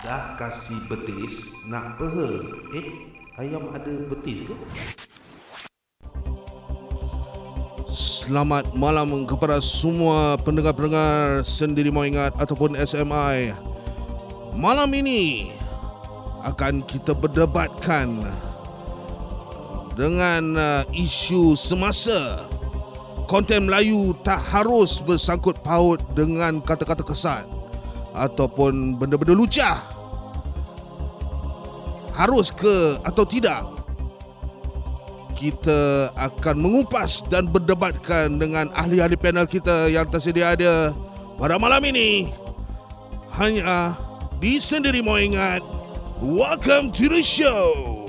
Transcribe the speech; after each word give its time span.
Dah 0.00 0.40
kasih 0.40 0.80
betis, 0.88 1.52
nak 1.68 2.00
peha. 2.00 2.28
Eh, 2.72 2.86
ayam 3.36 3.68
ada 3.76 3.92
betis 4.08 4.48
ke? 4.48 4.54
Selamat 7.92 8.72
malam 8.72 9.28
kepada 9.28 9.60
semua 9.60 10.40
pendengar-pendengar 10.40 11.44
sendiri 11.44 11.92
mau 11.92 12.08
ingat 12.08 12.32
ataupun 12.40 12.72
SMI. 12.80 13.52
Malam 14.56 14.88
ini 14.96 15.52
akan 16.40 16.80
kita 16.88 17.12
berdebatkan 17.12 18.24
dengan 19.92 20.56
uh, 20.56 20.82
isu 20.96 21.52
semasa. 21.52 22.49
Konten 23.30 23.70
Melayu 23.70 24.10
tak 24.26 24.42
harus 24.42 24.98
bersangkut 24.98 25.62
paut 25.62 26.02
dengan 26.18 26.58
kata-kata 26.58 27.06
kesat 27.06 27.46
ataupun 28.10 28.98
benda-benda 28.98 29.38
lucah. 29.38 29.78
Harus 32.10 32.50
ke 32.50 32.98
atau 33.06 33.22
tidak? 33.22 33.70
Kita 35.38 36.10
akan 36.18 36.58
mengupas 36.58 37.22
dan 37.30 37.46
berdebatkan 37.46 38.34
dengan 38.34 38.66
ahli-ahli 38.74 39.14
panel 39.14 39.46
kita 39.46 39.86
yang 39.86 40.10
tersedia 40.10 40.58
ada 40.58 40.90
pada 41.38 41.54
malam 41.54 41.86
ini. 41.86 42.34
Hanya 43.38 43.94
di 44.42 44.58
Sendiri 44.58 45.06
Mau 45.06 45.14
Ingat. 45.14 45.62
Welcome 46.18 46.90
to 46.98 47.06
the 47.06 47.22
show. 47.22 47.99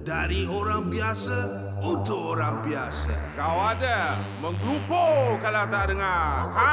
Dari 0.00 0.48
orang 0.48 0.88
biasa 0.88 1.38
untuk 1.84 2.32
orang 2.32 2.64
biasa 2.64 3.36
Kau 3.36 3.60
ada 3.60 4.16
menggelupur 4.40 5.36
kalau 5.44 5.64
tak 5.68 5.84
dengar. 5.92 6.48
Ha. 6.56 6.72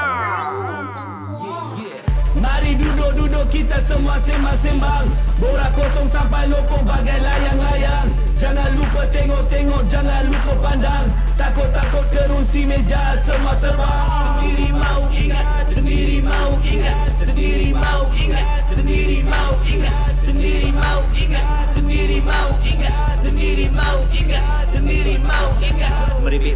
Mari 2.38 2.78
duduk-duduk 2.78 3.50
kita 3.50 3.82
semua 3.82 4.22
sembang-sembang. 4.22 5.10
Borak 5.42 5.74
kosong 5.74 6.10
sampai 6.10 6.50
lopong 6.50 6.86
bagai 6.86 7.18
layang-layang 7.22 8.10
Jangan 8.38 8.70
lupa 8.78 9.02
tengok-tengok, 9.10 9.84
jangan 9.90 10.22
lupa 10.30 10.54
pandang. 10.62 11.06
Takut-takut 11.34 12.06
kerusi 12.14 12.70
meja 12.70 13.18
semua 13.26 13.58
terbang. 13.58 14.06
Sendiri 14.38 14.70
mau 14.70 15.02
ingat, 15.10 15.66
sendiri 15.74 16.18
mau 16.22 16.52
ingat 16.62 16.98
Sendiri 17.18 17.70
mau 17.74 18.02
ingat, 18.14 18.46
sendiri 18.70 19.20
mau 19.26 19.54
ingat 19.66 19.96
Sendiri 20.22 20.70
mau 20.72 21.02
ingat, 21.18 21.66
sendiri 21.74 22.20
mau 22.22 22.50
ingat 22.62 23.16
Sendiri 23.26 23.66
mau 23.74 24.00
ingat, 24.14 24.37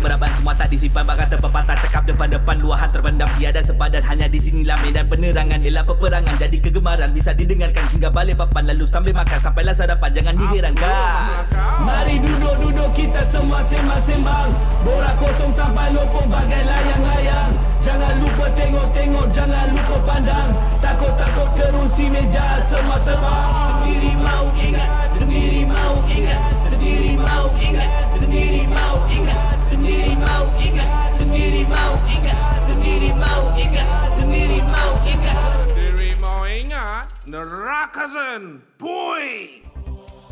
meraban 0.02 0.32
semua 0.34 0.58
tak 0.58 0.68
disimpan. 0.74 1.06
Bakal 1.06 1.28
terpepatah 1.30 1.78
cakap 1.78 2.04
depan-depan 2.10 2.58
Luahan 2.58 2.90
terpendam. 2.90 3.30
Tiada 3.38 3.62
sepadan 3.62 4.02
Hanya 4.04 4.28
di 4.28 4.42
sinilah 4.42 4.76
medan 4.82 5.06
penerangan. 5.08 5.62
Elak 5.62 5.86
peperangan 5.86 6.36
jadi 6.42 6.58
kegemaran. 6.58 7.14
Bisa 7.14 7.32
didengarkan 7.38 7.86
hingga 7.94 8.10
balik 8.10 8.42
papan 8.42 8.74
Lalu 8.74 8.86
sambil 8.90 9.14
makan. 9.14 9.40
Sampailah 9.40 9.78
sarapan 9.78 10.10
Jangan 10.12 10.34
diherankan 10.36 11.46
Mari 11.86 12.18
duduk-duduk 12.22 12.92
kita 12.98 13.22
semua 13.30 13.62
sembang-sembang. 13.66 14.50
Borak 14.82 15.16
kosong 15.22 15.54
sampai 15.54 15.94
lopong 15.94 16.28
bagai 16.30 16.62
layang-layang. 16.66 17.52
Jangan 17.82 18.14
lupa 18.22 18.46
tengok-tengok, 18.54 19.28
jangan 19.34 19.68
lupa 19.74 19.98
pandang. 20.06 20.50
Takut-takut 20.78 21.50
kerusi 21.58 22.10
meja 22.10 22.62
semua 22.66 22.98
terbang. 23.02 23.50
Sendiri 23.82 24.12
mau 24.22 24.46
ingat, 24.58 24.90
sendiri 25.18 25.62
mau 25.66 25.96
ingat 26.10 26.61
Sendiri 26.72 27.20
mau 27.20 27.52
ingat, 27.60 27.92
sendiri 28.16 28.64
mau 28.72 28.96
ingat 29.12 29.60
Sendiri 29.68 30.16
mau 30.16 30.46
ingat, 30.56 30.90
sendiri 31.20 31.62
mau 31.68 31.94
ingat 32.08 32.40
Sendiri 32.64 33.12
mau 33.12 33.44
ingat, 33.60 34.08
sendiri 34.16 34.60
mau 34.64 34.92
ingat 35.04 35.52
Diri 35.76 36.12
mau 36.16 36.48
ingat 36.48 37.12
nerakasan. 37.28 38.64
Pui. 38.80 39.64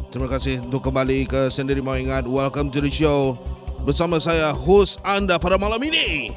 Terima 0.09 0.27
kasih 0.31 0.63
untuk 0.63 0.89
kembali 0.89 1.29
ke 1.29 1.41
Sendiri 1.47 1.79
Mau 1.79 1.93
Ingat. 1.95 2.25
Welcome 2.25 2.73
to 2.73 2.81
the 2.81 2.89
show. 2.89 3.37
Bersama 3.85 4.19
saya, 4.19 4.51
host 4.51 4.99
anda 5.07 5.39
pada 5.39 5.55
malam 5.55 5.79
ini. 5.85 6.33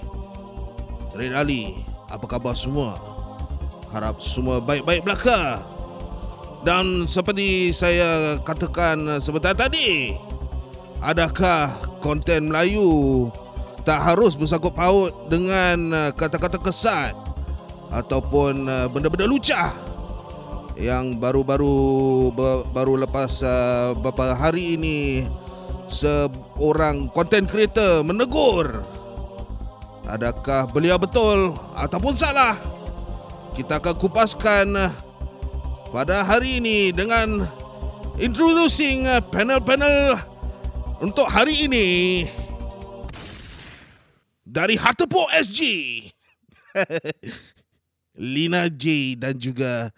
Red 1.17 1.35
Ali, 1.35 1.83
apa 2.07 2.27
khabar 2.29 2.55
semua? 2.55 3.01
Harap 3.91 4.21
semua 4.21 4.61
baik-baik 4.63 5.03
belaka. 5.03 5.72
Dan 6.63 7.11
seperti 7.11 7.75
saya 7.75 8.39
katakan 8.39 9.19
sebentar 9.19 9.51
tadi, 9.51 10.15
adakah 11.03 11.75
konten 11.99 12.55
Melayu 12.55 13.27
tak 13.83 13.99
harus 13.99 14.39
bersangkut 14.39 14.71
paut 14.71 15.11
dengan 15.27 15.91
uh, 15.91 16.11
kata-kata 16.15 16.63
kesat 16.63 17.19
ataupun 17.91 18.71
uh, 18.71 18.87
benda-benda 18.87 19.27
lucah 19.27 19.75
yang 20.79 21.19
baru-baru 21.19 22.31
ba- 22.31 22.63
baru 22.71 22.95
lepas 23.03 23.43
uh, 23.43 23.99
beberapa 23.99 24.39
hari 24.39 24.79
ini 24.79 25.27
seorang 25.91 27.11
content 27.11 27.51
creator 27.51 28.07
menegur 28.07 28.87
adakah 30.07 30.71
beliau 30.71 30.97
betul 30.97 31.59
ataupun 31.75 32.15
salah? 32.15 32.55
Kita 33.53 33.83
akan 33.83 33.95
kupaskan 33.99 34.67
uh, 34.79 34.91
pada 35.93 36.25
hari 36.25 36.59
ini 36.59 36.89
dengan 36.91 37.45
introducing 38.17 39.05
uh, 39.05 39.21
panel-panel 39.23 40.17
untuk 40.99 41.29
hari 41.29 41.69
ini 41.69 41.87
dari 44.43 44.77
Hartepo 44.77 45.29
SG 45.31 45.61
Lina 48.17 48.69
J 48.69 49.17
dan 49.17 49.37
juga 49.37 49.89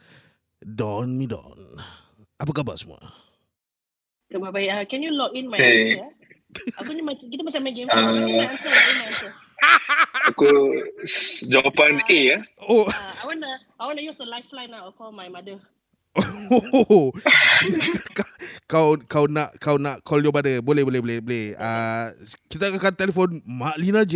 Don 0.59 1.15
Midon. 1.15 1.79
Apa 2.39 2.51
khabar 2.51 2.75
semua? 2.75 2.99
Khabar 4.31 4.51
baik. 4.51 4.69
Uh, 4.71 4.85
can 4.87 5.03
you 5.03 5.11
log 5.11 5.35
in 5.35 5.47
my 5.47 5.59
Okay. 5.59 5.99
answer? 5.99 6.11
Aku 6.79 6.95
ni 6.95 7.03
macam 7.03 7.27
kita 7.27 7.43
macam 7.43 7.61
main 7.67 7.75
game 7.75 7.91
Ah. 7.91 7.99
in 7.99 8.23
my 8.31 8.47
answer. 8.47 8.71
Answer. 8.71 9.31
Aku 10.31 10.47
jawapan 11.53 11.99
A 12.07 12.19
ya. 12.19 12.39
Oh, 12.63 12.87
Uh, 12.87 12.95
I 12.95 13.25
wanna 13.27 13.51
I 13.77 13.83
wanna 13.85 14.03
use 14.03 14.23
a 14.23 14.27
lifeline 14.27 14.71
now. 14.71 14.87
I'll 14.87 14.95
call 14.95 15.11
my 15.11 15.27
mother. 15.27 15.59
Oh. 16.19 17.11
kau 18.71 18.95
kau 19.07 19.27
nak 19.27 19.59
kau 19.59 19.77
nak 19.79 20.03
call 20.07 20.23
your 20.23 20.33
mother. 20.33 20.63
Boleh 20.63 20.87
boleh 20.87 21.01
boleh 21.03 21.19
boleh. 21.21 21.47
Uh, 21.59 22.15
kita 22.47 22.71
akan 22.71 22.95
telefon 22.95 23.43
Mak 23.43 23.77
Lina 23.79 24.07
J. 24.07 24.15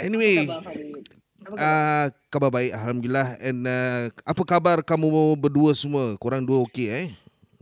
anyway, 0.04 0.44
khabar? 0.44 0.76
uh, 1.56 2.06
khabar 2.28 2.50
baik 2.52 2.72
alhamdulillah 2.76 3.36
and 3.40 3.64
uh, 3.64 4.12
apa 4.24 4.42
khabar 4.44 4.84
kamu 4.84 5.36
berdua 5.40 5.72
semua? 5.72 6.16
Korang 6.20 6.44
dua 6.44 6.60
okey 6.68 6.88
eh? 6.88 7.06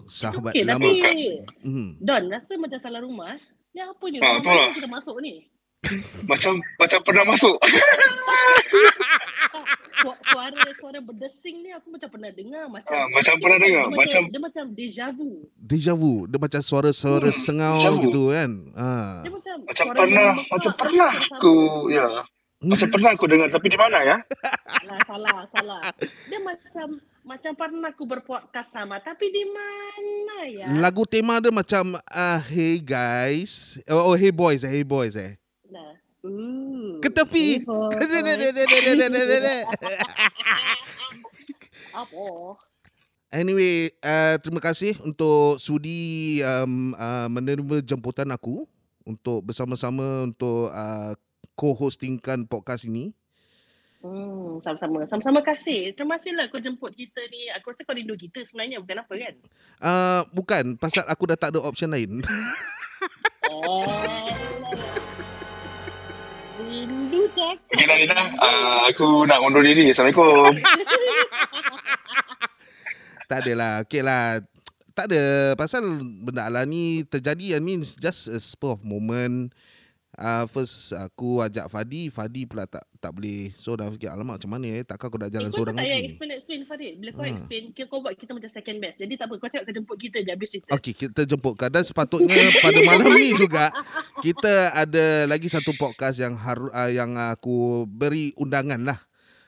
Sahabat 0.08 0.56
okay, 0.56 0.64
lama. 0.64 0.88
tapi 0.88 1.44
Hmm. 1.60 2.00
Don 2.00 2.32
rasa 2.32 2.56
macam 2.56 2.78
salah 2.80 3.04
rumah. 3.04 3.36
Ni 3.76 3.84
apa 3.84 4.04
ni? 4.08 4.16
Ah, 4.24 4.40
Rumah 4.40 4.54
lah. 4.56 4.72
kita 4.72 4.88
masuk 4.88 5.20
ni? 5.20 5.44
Macam 6.24 6.52
macam 6.76 6.98
pernah 7.02 7.24
masuk. 7.24 7.56
Su- 9.98 10.20
suara 10.22 10.54
suara 10.78 10.98
berdesing 11.00 11.58
ni 11.58 11.74
aku 11.74 11.90
macam 11.90 12.06
pernah 12.08 12.30
dengar 12.30 12.70
macam 12.70 12.92
Ah, 12.92 13.06
macam 13.10 13.34
pernah 13.36 13.58
dengar. 13.58 13.84
dia 13.84 13.96
Macam 13.96 14.20
dia 14.28 14.40
macam 14.40 14.64
deja 14.70 15.06
vu. 15.10 15.30
Deja 15.56 15.92
vu. 15.92 16.26
Dia 16.26 16.38
macam 16.38 16.60
suara-suara 16.60 17.28
Hmm, 17.28 17.40
sengau 17.40 17.78
gitu 18.00 18.30
kan. 18.30 18.50
Ha. 18.74 18.90
Dia 19.22 19.30
macam 19.32 19.54
macam 19.60 19.74
suara 19.76 19.98
pernah 19.98 20.28
macam 20.38 20.72
pernah 20.72 21.10
macam 21.10 21.34
aku 21.34 21.54
sama. 21.58 21.90
ya. 21.90 22.06
Macam 22.58 22.88
pernah 22.90 23.10
aku 23.12 23.26
dengar 23.26 23.48
tapi 23.48 23.66
di 23.66 23.78
mana 23.78 23.98
ya? 24.02 24.16
Salah, 24.78 24.98
salah, 25.04 25.38
salah. 25.48 25.80
Dia 26.26 26.38
macam 26.38 26.86
macam 27.24 27.52
pernah 27.54 27.88
aku 27.88 28.04
berpodcast 28.04 28.70
sama 28.70 28.98
tapi 28.98 29.26
di 29.28 29.44
mana 29.46 30.36
ya? 30.46 30.66
Lagu 30.74 31.02
tema 31.04 31.38
dia 31.38 31.50
macam 31.50 31.98
uh, 31.98 32.40
Hey 32.40 32.78
guys 32.78 33.82
Oh, 33.84 34.10
oh 34.10 34.16
hey 34.16 34.30
boys 34.30 34.62
eh 34.62 34.70
Hey 34.70 34.82
boys 34.82 35.14
eh. 35.14 35.34
Ooh. 36.26 36.98
Ke 36.98 37.08
tepi. 37.12 37.62
Apa? 41.94 42.26
Anyway 43.28 43.92
uh, 44.00 44.40
Terima 44.40 44.60
kasih 44.60 44.96
Untuk 45.04 45.60
sudi 45.60 46.40
um, 46.42 46.96
uh, 46.96 47.28
Menerima 47.28 47.84
jemputan 47.84 48.32
aku 48.32 48.64
Untuk 49.04 49.44
bersama-sama 49.44 50.24
Untuk 50.24 50.72
uh, 50.72 51.12
Co-hostingkan 51.58 52.48
podcast 52.48 52.88
ini 52.88 53.12
Hmm, 53.98 54.62
sama-sama. 54.62 55.02
Sama-sama 55.10 55.42
kasih. 55.42 55.90
Terima 55.98 56.22
kasihlah 56.22 56.46
kau 56.54 56.62
jemput 56.62 56.94
kita 56.94 57.18
ni. 57.34 57.50
Aku 57.58 57.74
rasa 57.74 57.82
kau 57.82 57.98
rindu 57.98 58.14
kita 58.14 58.46
sebenarnya. 58.46 58.78
Bukan 58.78 59.02
apa 59.02 59.10
kan? 59.10 59.34
uh, 59.82 60.22
Bukan 60.30 60.78
Pasal 60.78 61.02
aku 61.10 61.26
dah 61.26 61.34
tak 61.34 61.50
ada 61.50 61.66
option 61.66 61.90
lain 61.90 62.22
Oh. 63.50 63.82
Cakap. 67.28 67.56
Okay 67.68 67.86
lah 67.86 67.96
Lina. 68.00 68.20
Uh, 68.40 68.80
aku 68.88 69.06
nak 69.28 69.38
undur 69.44 69.62
diri. 69.64 69.92
Assalamualaikum. 69.92 70.52
Tak 73.28 73.44
adalah. 73.44 73.84
Okay 73.84 74.00
lah. 74.00 74.40
Tak 74.96 75.12
ada. 75.12 75.52
Pasal 75.52 76.00
benda 76.00 76.48
lah 76.48 76.64
ni 76.64 77.04
terjadi. 77.04 77.54
I 77.54 77.60
mean, 77.60 77.84
just 77.84 78.24
a 78.24 78.40
spur 78.40 78.72
of 78.72 78.88
moment. 78.88 79.52
Uh, 80.18 80.44
first 80.44 80.90
aku 80.90 81.38
ajak 81.40 81.70
Fadi, 81.70 82.10
Fadi 82.10 82.42
pula 82.42 82.66
tak 82.66 82.82
tak 82.98 83.14
boleh. 83.14 83.54
So 83.54 83.72
dah 83.72 83.86
fikir 83.86 84.10
alamak 84.10 84.42
macam 84.42 84.50
mana 84.50 84.66
eh? 84.68 84.82
Takkan 84.82 85.06
aku 85.06 85.16
nak 85.16 85.30
jalan 85.30 85.46
Eh, 85.46 85.48
kau 85.48 85.56
seorang 85.56 85.74
tak 85.74 85.84
payah 85.84 85.94
lagi. 85.94 86.08
explain 86.10 86.30
explain 86.32 86.60
Farid. 86.66 86.92
Bila 86.98 87.10
kau 87.12 87.22
Ha. 87.22 87.30
explain, 87.30 87.62
kira 87.70 87.86
kau 87.86 88.00
buat 88.00 88.14
kita 88.14 88.30
macam 88.34 88.50
second 88.50 88.76
best. 88.78 88.96
Jadi 88.98 89.12
tak 89.14 89.24
apa, 89.24 89.34
kau 89.36 89.46
cakap 89.46 89.62
kau 89.62 89.72
jemput 89.72 89.96
kita 89.96 90.16
je 90.18 90.30
habis 90.30 90.48
cerita. 90.50 90.70
Okey, 90.72 90.92
kita 90.92 91.20
jemput 91.22 91.54
kau 91.54 91.68
dan 91.68 91.82
sepatutnya 91.82 92.34
pada 92.58 92.78
malam 92.82 93.14
ni 93.14 93.30
juga 93.32 93.70
kita 94.18 94.54
ada 94.74 95.04
lagi 95.24 95.46
satu 95.46 95.70
podcast 95.72 96.18
yang 96.18 96.34
haru, 96.34 96.66
uh, 96.68 96.90
yang 96.90 97.14
aku 97.14 97.86
beri 97.86 98.34
undangan 98.34 98.82
lah. 98.84 98.98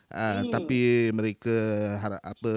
Uh, 0.07 0.39
Hmm. 0.41 0.51
tapi 0.53 0.81
mereka 1.11 1.55
harap 1.99 2.19
apa 2.21 2.53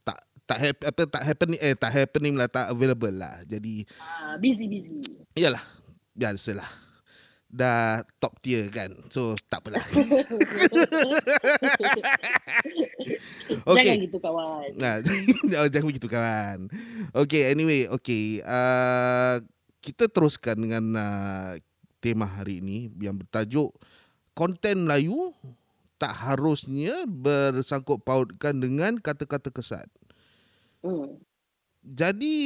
tak 0.00 0.18
tak 0.44 0.58
hap, 0.60 0.76
apa 0.84 1.02
tak 1.04 1.22
happening 1.24 1.58
eh 1.58 1.74
tak 1.74 1.90
happening 1.92 2.34
lah 2.34 2.46
tak 2.46 2.66
available 2.68 3.10
lah. 3.12 3.38
Jadi 3.44 3.86
Ah, 3.98 4.34
busy 4.34 4.66
busy. 4.66 4.98
iyalah 5.32 5.62
biasalah. 6.12 6.89
Dah 7.50 8.06
top 8.22 8.38
tier 8.38 8.70
kan. 8.70 8.94
So 9.10 9.34
tak 9.50 9.66
apalah. 9.66 9.82
Jangan 13.66 13.96
gitu 14.06 14.18
kawan. 14.22 14.70
Nah, 14.78 14.94
jangan 15.50 15.68
jangan 15.70 15.86
begitu 15.88 16.08
kawan. 16.08 16.58
Okay, 17.14 17.50
anyway, 17.50 17.86
okay. 17.90 18.40
Uh, 18.44 19.42
kita 19.80 20.06
teruskan 20.12 20.60
dengan 20.60 20.84
uh, 20.96 21.56
tema 22.04 22.28
hari 22.28 22.60
ini 22.60 22.92
yang 23.00 23.16
bertajuk 23.16 23.72
konten 24.36 24.88
Melayu 24.88 25.32
tak 26.00 26.16
harusnya 26.16 27.04
bersangkut 27.04 28.00
pautkan 28.00 28.56
dengan 28.60 28.96
kata-kata 28.96 29.52
kesat. 29.52 29.88
Hmm. 30.80 31.20
Jadi 31.84 32.36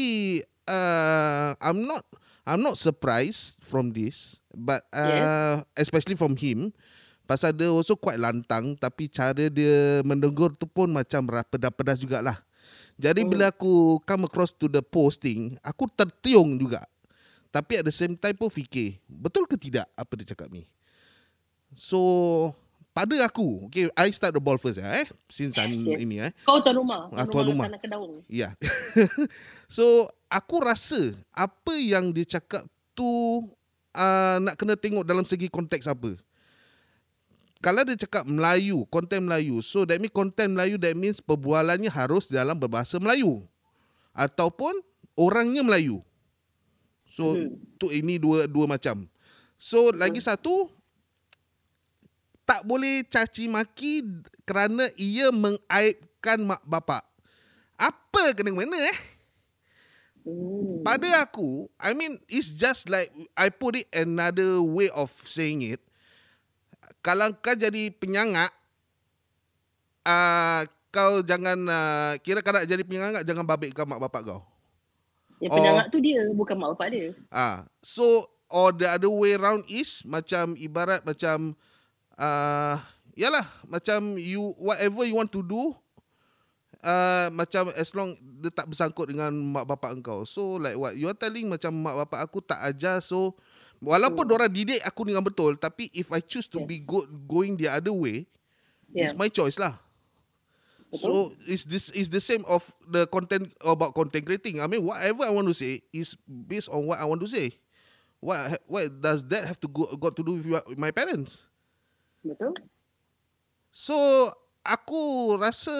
uh, 0.66 1.54
I'm 1.58 1.86
not 1.86 2.02
I'm 2.46 2.62
not 2.62 2.78
surprised 2.78 3.62
from 3.62 3.94
this, 3.94 4.42
but 4.56 4.86
uh, 4.90 5.60
especially 5.74 6.14
from 6.14 6.34
him. 6.34 6.70
Pasal 7.24 7.56
dia 7.56 7.72
also 7.72 7.96
quite 7.96 8.20
lantang 8.20 8.76
tapi 8.76 9.08
cara 9.08 9.48
dia 9.48 10.04
mendengur 10.04 10.52
tu 10.52 10.68
pun 10.68 10.92
macam 10.92 11.24
pedas-pedas 11.24 11.96
jugalah. 11.96 12.44
Jadi 12.94 13.24
Hmm. 13.24 13.30
bila 13.32 13.44
aku 13.48 13.98
come 14.04 14.28
across 14.28 14.52
to 14.52 14.68
the 14.68 14.84
posting, 14.84 15.56
aku 15.64 15.88
tertiung 15.88 16.60
juga. 16.60 16.84
Tapi 17.48 17.80
at 17.80 17.84
the 17.88 17.94
same 17.94 18.12
time 18.14 18.36
pun 18.36 18.52
fikir, 18.52 19.00
betul 19.08 19.48
ke 19.48 19.56
tidak 19.56 19.88
apa 19.96 20.12
dia 20.20 20.36
cakap 20.36 20.52
ni? 20.52 20.66
So, 21.72 21.98
pada 22.94 23.18
aku, 23.26 23.66
okay, 23.66 23.90
I 23.98 24.10
start 24.14 24.36
the 24.36 24.42
ball 24.42 24.58
first 24.60 24.78
eh, 24.78 25.06
since 25.26 25.58
I'm 25.58 25.74
Yes, 25.74 25.82
yes. 25.82 25.98
ini 25.98 26.16
eh. 26.22 26.30
Kau 26.46 26.62
tuan 26.62 26.78
rumah. 26.78 27.10
Ah, 27.10 27.26
tuan 27.26 27.50
rumah. 27.50 27.66
Tanah 27.66 27.80
Kedaung. 27.82 28.22
Ya. 28.30 28.54
so 29.66 30.06
aku 30.30 30.62
rasa 30.62 31.18
apa 31.34 31.74
yang 31.74 32.14
dia 32.14 32.38
cakap 32.38 32.62
tu 32.94 33.42
uh, 33.94 34.37
nak 34.43 34.58
kena 34.58 34.75
tengok 34.75 35.06
dalam 35.06 35.25
segi 35.25 35.49
konteks 35.49 35.87
apa. 35.88 36.19
Kalau 37.64 37.81
dia 37.88 37.96
cakap 37.96 38.29
Melayu, 38.29 38.85
konten 38.93 39.25
Melayu, 39.25 39.64
so 39.64 39.88
that 39.88 39.96
means 39.96 40.12
konten 40.12 40.52
Melayu 40.52 40.76
that 40.76 40.93
means 40.93 41.25
perbualannya 41.25 41.88
harus 41.88 42.29
dalam 42.29 42.61
berbahasa 42.61 43.00
Melayu. 43.00 43.41
Ataupun 44.12 44.76
orangnya 45.17 45.64
Melayu. 45.64 46.05
So 47.08 47.38
Hmm. 47.38 47.56
tu 47.81 47.88
ini 47.88 48.20
dua 48.20 48.44
dua 48.44 48.69
macam. 48.69 49.08
So 49.56 49.94
lagi 49.97 50.20
satu 50.20 50.69
tak 52.44 52.69
boleh 52.69 53.08
caci 53.08 53.49
maki 53.49 54.05
kerana 54.44 54.85
ia 55.00 55.32
mengaibkan 55.32 56.44
mak 56.44 56.61
bapak. 56.69 57.00
Apa 57.81 58.37
kena 58.37 58.52
mana 58.52 58.76
eh? 58.93 58.99
Pada 60.81 61.21
aku, 61.21 61.69
I 61.76 61.93
mean 61.93 62.17
it's 62.32 62.49
just 62.56 62.88
like 62.88 63.12
I 63.37 63.53
put 63.53 63.76
it 63.76 63.88
another 63.93 64.65
way 64.65 64.88
of 64.88 65.12
saying 65.29 65.61
it. 65.61 65.85
Kalau 67.05 67.37
kau 67.44 67.53
jadi 67.53 67.93
penyangak, 67.93 68.49
uh, 70.09 70.65
kau 70.88 71.21
jangan 71.21 71.59
uh, 71.69 72.12
kira 72.25 72.41
kau 72.41 72.56
nak 72.56 72.65
jadi 72.65 72.81
penyangak 72.81 73.29
jangan 73.29 73.44
babitkan 73.44 73.85
mak 73.85 74.00
bapak 74.00 74.25
kau. 74.25 74.41
Yang 75.44 75.61
penyangak 75.61 75.87
tu 75.93 76.00
dia, 76.00 76.25
bukan 76.32 76.56
mak 76.56 76.73
bapak 76.73 76.88
dia. 76.88 77.09
Ah, 77.29 77.69
so 77.85 78.25
or 78.49 78.73
the 78.73 78.88
other 78.88 79.12
way 79.12 79.37
round 79.37 79.61
is 79.69 80.00
macam 80.09 80.56
ibarat 80.56 81.05
macam 81.05 81.53
uh, 82.17 82.81
yalah 83.12 83.44
macam 83.69 84.17
you 84.17 84.56
whatever 84.56 85.05
you 85.05 85.21
want 85.21 85.29
to 85.29 85.44
do 85.44 85.76
uh, 86.84 87.32
macam 87.32 87.72
as 87.72 87.90
long 87.96 88.12
dia 88.38 88.52
tak 88.52 88.69
bersangkut 88.69 89.08
dengan 89.08 89.32
mak 89.32 89.64
bapak 89.64 89.96
engkau. 89.96 90.28
So 90.28 90.60
like 90.60 90.76
what 90.76 90.94
you 90.94 91.08
are 91.08 91.16
telling 91.16 91.48
macam 91.48 91.72
mak 91.81 92.04
bapak 92.04 92.20
aku 92.28 92.44
tak 92.44 92.60
ajar 92.60 93.00
so 93.00 93.32
walaupun 93.81 94.28
hmm. 94.28 94.34
orang 94.36 94.50
didik 94.52 94.81
aku 94.84 95.08
dengan 95.08 95.25
betul 95.25 95.56
tapi 95.56 95.88
if 95.96 96.12
I 96.12 96.20
choose 96.20 96.46
to 96.52 96.62
Yes. 96.62 96.69
be 96.69 96.76
good 96.84 97.08
going 97.25 97.56
the 97.56 97.72
other 97.72 97.96
way 97.96 98.28
Yeah. 98.94 99.10
it's 99.10 99.16
my 99.19 99.26
choice 99.32 99.58
lah. 99.58 99.81
So 100.94 101.34
is 101.50 101.66
this 101.66 101.90
is 101.90 102.06
the 102.06 102.22
same 102.22 102.46
of 102.46 102.62
the 102.87 103.10
content 103.10 103.50
about 103.58 103.98
content 103.98 104.22
creating. 104.22 104.62
I 104.62 104.70
mean, 104.70 104.87
whatever 104.87 105.26
I 105.26 105.34
want 105.34 105.50
to 105.50 105.56
say 105.56 105.82
is 105.90 106.14
based 106.22 106.70
on 106.70 106.87
what 106.87 107.02
I 107.02 107.06
want 107.08 107.19
to 107.26 107.26
say. 107.26 107.58
What 108.22 108.62
what 108.70 108.87
does 109.02 109.26
that 109.34 109.42
have 109.50 109.58
to 109.58 109.69
go 109.69 109.90
got 109.98 110.14
to 110.14 110.22
do 110.22 110.38
with 110.38 110.46
your- 110.46 110.62
my 110.78 110.94
parents? 110.94 111.50
Betul? 112.22 112.54
So 113.75 114.30
aku 114.62 115.34
rasa 115.34 115.75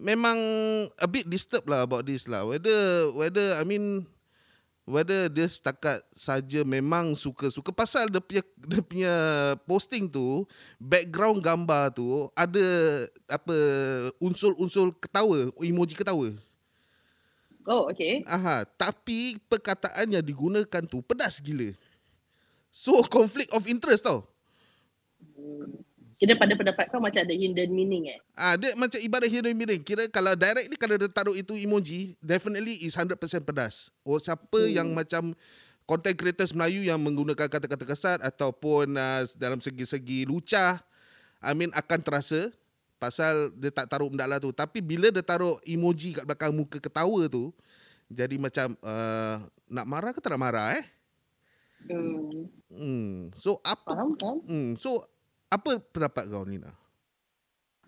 memang 0.00 0.38
a 0.96 1.06
bit 1.06 1.28
disturbed 1.28 1.68
lah 1.68 1.84
about 1.84 2.08
this 2.08 2.24
lah. 2.24 2.48
Whether 2.48 3.12
whether 3.12 3.60
I 3.60 3.64
mean 3.68 4.08
whether 4.88 5.28
dia 5.28 5.46
setakat 5.46 6.02
saja 6.10 6.64
memang 6.64 7.14
suka-suka 7.14 7.70
pasal 7.70 8.08
dia 8.08 8.18
punya 8.18 8.42
dia 8.72 8.82
punya 8.82 9.14
posting 9.68 10.08
tu 10.08 10.48
background 10.80 11.44
gambar 11.44 11.92
tu 11.94 12.26
ada 12.32 12.66
apa 13.28 13.56
unsur-unsur 14.18 14.96
ketawa, 14.98 15.52
emoji 15.60 15.94
ketawa. 15.94 16.32
Oh, 17.68 17.92
okay. 17.92 18.24
Aha, 18.24 18.64
tapi 18.64 19.36
perkataan 19.46 20.08
yang 20.08 20.24
digunakan 20.24 20.82
tu 20.88 21.04
pedas 21.04 21.38
gila. 21.38 21.70
So 22.72 23.04
conflict 23.04 23.52
of 23.52 23.68
interest 23.68 24.08
tau. 24.08 24.24
Kira 26.20 26.36
pada 26.36 26.52
pendapat 26.52 26.92
kau 26.92 27.00
macam 27.00 27.24
ada 27.24 27.32
hidden 27.32 27.72
meaning 27.72 28.12
eh? 28.12 28.20
Ah, 28.36 28.52
dia 28.52 28.76
macam 28.76 29.00
ibarat 29.00 29.32
hero 29.32 29.48
miring. 29.56 29.80
Kira 29.80 30.04
kalau 30.12 30.36
direct 30.36 30.68
ni 30.68 30.76
kalau 30.76 31.00
dia 31.00 31.08
taruh 31.08 31.32
itu 31.32 31.56
emoji, 31.56 32.12
definitely 32.20 32.76
is 32.84 32.92
100% 32.92 33.16
pedas. 33.40 33.88
Oh, 34.04 34.20
siapa 34.20 34.68
hmm. 34.68 34.68
yang 34.68 34.88
macam 34.92 35.32
content 35.88 36.12
creators 36.12 36.52
Melayu 36.52 36.84
yang 36.84 37.00
menggunakan 37.00 37.48
kata-kata 37.48 37.88
kasar 37.88 38.18
ataupun 38.20 39.00
uh, 39.00 39.24
dalam 39.40 39.64
segi-segi 39.64 40.28
lucah, 40.28 40.84
I 41.40 41.56
mean 41.56 41.72
akan 41.72 42.04
terasa 42.04 42.52
pasal 43.00 43.48
dia 43.56 43.72
tak 43.72 43.88
taruh 43.88 44.12
benda 44.12 44.28
lah 44.28 44.36
tu. 44.36 44.52
Tapi 44.52 44.84
bila 44.84 45.08
dia 45.08 45.24
taruh 45.24 45.56
emoji 45.64 46.20
kat 46.20 46.28
belakang 46.28 46.52
muka 46.52 46.76
ketawa 46.76 47.32
tu, 47.32 47.48
jadi 48.12 48.36
macam 48.36 48.76
uh, 48.84 49.40
nak 49.72 49.86
marah 49.88 50.12
ke 50.12 50.20
tak 50.20 50.36
nak 50.36 50.42
marah 50.52 50.76
eh? 50.76 50.84
Hmm. 51.88 52.44
Hmm. 52.68 53.32
So 53.40 53.56
apa 53.64 53.96
Faham, 53.96 54.20
faham. 54.20 54.38
hmm. 54.44 54.70
so 54.76 55.00
apa 55.50 55.82
pendapat 55.90 56.30
kau 56.30 56.46
Nina? 56.46 56.70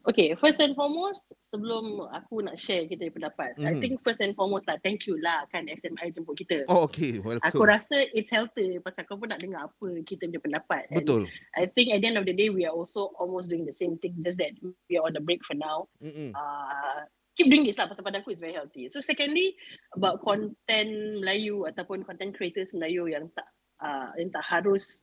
Okay, 0.03 0.35
first 0.35 0.59
and 0.59 0.75
foremost, 0.75 1.23
sebelum 1.55 2.11
aku 2.11 2.43
nak 2.43 2.59
share 2.59 2.91
kita 2.91 3.07
pendapat, 3.15 3.55
I 3.63 3.71
Mhm. 3.71 3.79
think 3.79 3.95
first 4.03 4.19
and 4.19 4.35
foremost 4.35 4.67
lah, 4.67 4.75
thank 4.83 5.07
you 5.07 5.15
lah 5.23 5.47
kan 5.55 5.71
SMI 5.71 6.11
jemput 6.11 6.43
kita. 6.43 6.67
Oh 6.67 6.91
okay, 6.91 7.23
welcome. 7.23 7.47
Aku 7.47 7.63
rasa 7.63 8.11
it's 8.11 8.27
healthy 8.27 8.83
pasal 8.83 9.07
kau 9.07 9.15
pun 9.15 9.31
nak 9.31 9.39
dengar 9.39 9.71
apa 9.71 9.89
kita 10.03 10.27
punya 10.27 10.43
pendapat. 10.43 10.91
And 10.91 11.07
Betul. 11.07 11.31
I 11.55 11.71
think 11.71 11.95
at 11.95 12.03
the 12.03 12.11
end 12.11 12.19
of 12.19 12.27
the 12.27 12.35
day, 12.35 12.51
we 12.51 12.67
are 12.67 12.75
also 12.75 13.15
almost 13.15 13.47
doing 13.47 13.63
the 13.63 13.75
same 13.75 13.95
thing, 14.03 14.19
just 14.27 14.43
that 14.43 14.59
we 14.91 14.99
are 14.99 15.07
on 15.07 15.15
the 15.15 15.23
break 15.23 15.39
for 15.47 15.55
now. 15.55 15.87
Mm-mm. 16.03 16.35
Uh, 16.35 17.07
keep 17.39 17.47
doing 17.47 17.63
this 17.63 17.79
lah 17.79 17.87
pasal 17.87 18.03
pada 18.03 18.27
aku 18.27 18.35
it's 18.35 18.43
very 18.43 18.59
healthy. 18.59 18.91
So 18.91 18.99
secondly, 18.99 19.55
about 19.95 20.19
content 20.27 21.23
Melayu 21.23 21.71
ataupun 21.71 22.03
content 22.03 22.35
creators 22.35 22.75
Melayu 22.75 23.07
yang 23.07 23.31
tak 23.39 23.47
uh, 23.79 24.11
yang 24.19 24.35
tak 24.35 24.43
harus 24.43 24.99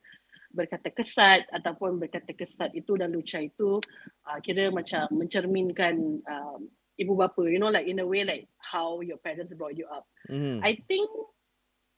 berkata 0.49 0.89
kesat 0.89 1.45
ataupun 1.53 2.01
berkata 2.01 2.33
kesat 2.33 2.73
itu 2.73 2.97
dan 2.97 3.13
lucah 3.13 3.45
itu 3.45 3.77
uh, 4.25 4.39
kira 4.41 4.73
macam 4.73 5.05
mencerminkan 5.13 6.21
um, 6.25 6.65
ibu 6.97 7.13
bapa 7.15 7.45
you 7.47 7.61
know 7.61 7.69
like 7.71 7.85
in 7.87 8.01
a 8.01 8.05
way 8.05 8.25
like 8.25 8.49
how 8.59 8.99
your 9.05 9.17
parents 9.21 9.53
brought 9.55 9.77
you 9.77 9.85
up 9.89 10.05
Mm. 10.29 10.61
I 10.61 10.77
think 10.85 11.09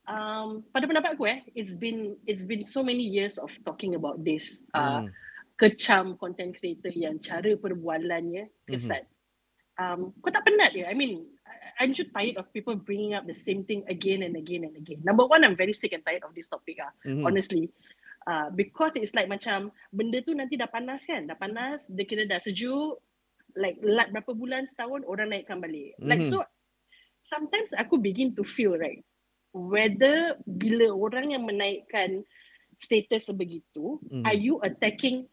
um, 0.07 0.63
pada 0.71 0.87
pendapat 0.87 1.19
aku 1.19 1.27
eh 1.27 1.43
it's 1.51 1.75
been 1.75 2.15
it's 2.23 2.47
been 2.47 2.63
so 2.63 2.79
many 2.79 3.03
years 3.03 3.35
of 3.35 3.51
talking 3.67 3.95
about 3.99 4.23
this 4.23 4.63
uh, 4.71 5.03
Mm. 5.03 5.11
kecam 5.59 6.05
content 6.17 6.55
creator 6.57 6.89
yang 6.89 7.21
cara 7.21 7.53
perbualannya 7.53 8.49
kesat. 8.65 9.05
Um, 9.77 10.09
kau 10.21 10.33
tak 10.33 10.45
penat 10.45 10.73
ya? 10.73 10.89
I 10.89 10.97
mean, 10.97 11.25
I'm 11.77 11.93
just 11.93 12.09
tired 12.13 12.37
of 12.37 12.49
people 12.49 12.73
bringing 12.77 13.13
up 13.13 13.25
the 13.29 13.33
same 13.37 13.65
thing 13.65 13.85
again 13.89 14.25
and 14.25 14.33
again 14.37 14.65
and 14.65 14.73
again. 14.73 15.01
Number 15.05 15.25
one, 15.25 15.45
I'm 15.45 15.57
very 15.57 15.73
sick 15.73 15.93
and 15.93 16.01
tired 16.05 16.25
of 16.25 16.33
this 16.33 16.49
topic 16.49 16.81
ah. 16.81 16.89
Mhm. 17.05 17.25
Honestly, 17.25 17.69
uh, 18.27 18.49
because 18.53 18.93
it's 18.97 19.13
like 19.15 19.29
macam 19.29 19.71
benda 19.93 20.21
tu 20.21 20.33
nanti 20.35 20.57
dah 20.57 20.69
panas 20.69 21.05
kan 21.05 21.25
dah 21.29 21.37
panas 21.37 21.85
dia 21.89 22.05
kira 22.05 22.23
dah 22.27 22.37
sejuk 22.41 22.99
like 23.57 23.77
lat 23.83 24.09
berapa 24.15 24.31
bulan 24.35 24.63
setahun 24.63 25.03
orang 25.07 25.31
naikkan 25.33 25.59
balik 25.59 25.95
like 25.99 26.23
Mhm. 26.23 26.31
so 26.31 26.37
sometimes 27.27 27.71
aku 27.77 27.99
begin 27.99 28.33
to 28.35 28.43
feel 28.43 28.75
right 28.75 29.03
whether 29.51 30.39
bila 30.47 30.91
orang 30.95 31.35
yang 31.35 31.43
menaikkan 31.43 32.23
status 32.79 33.27
sebegitu 33.27 33.99
Mhm. 34.07 34.23
are 34.25 34.37
you 34.39 34.57
attacking 34.63 35.27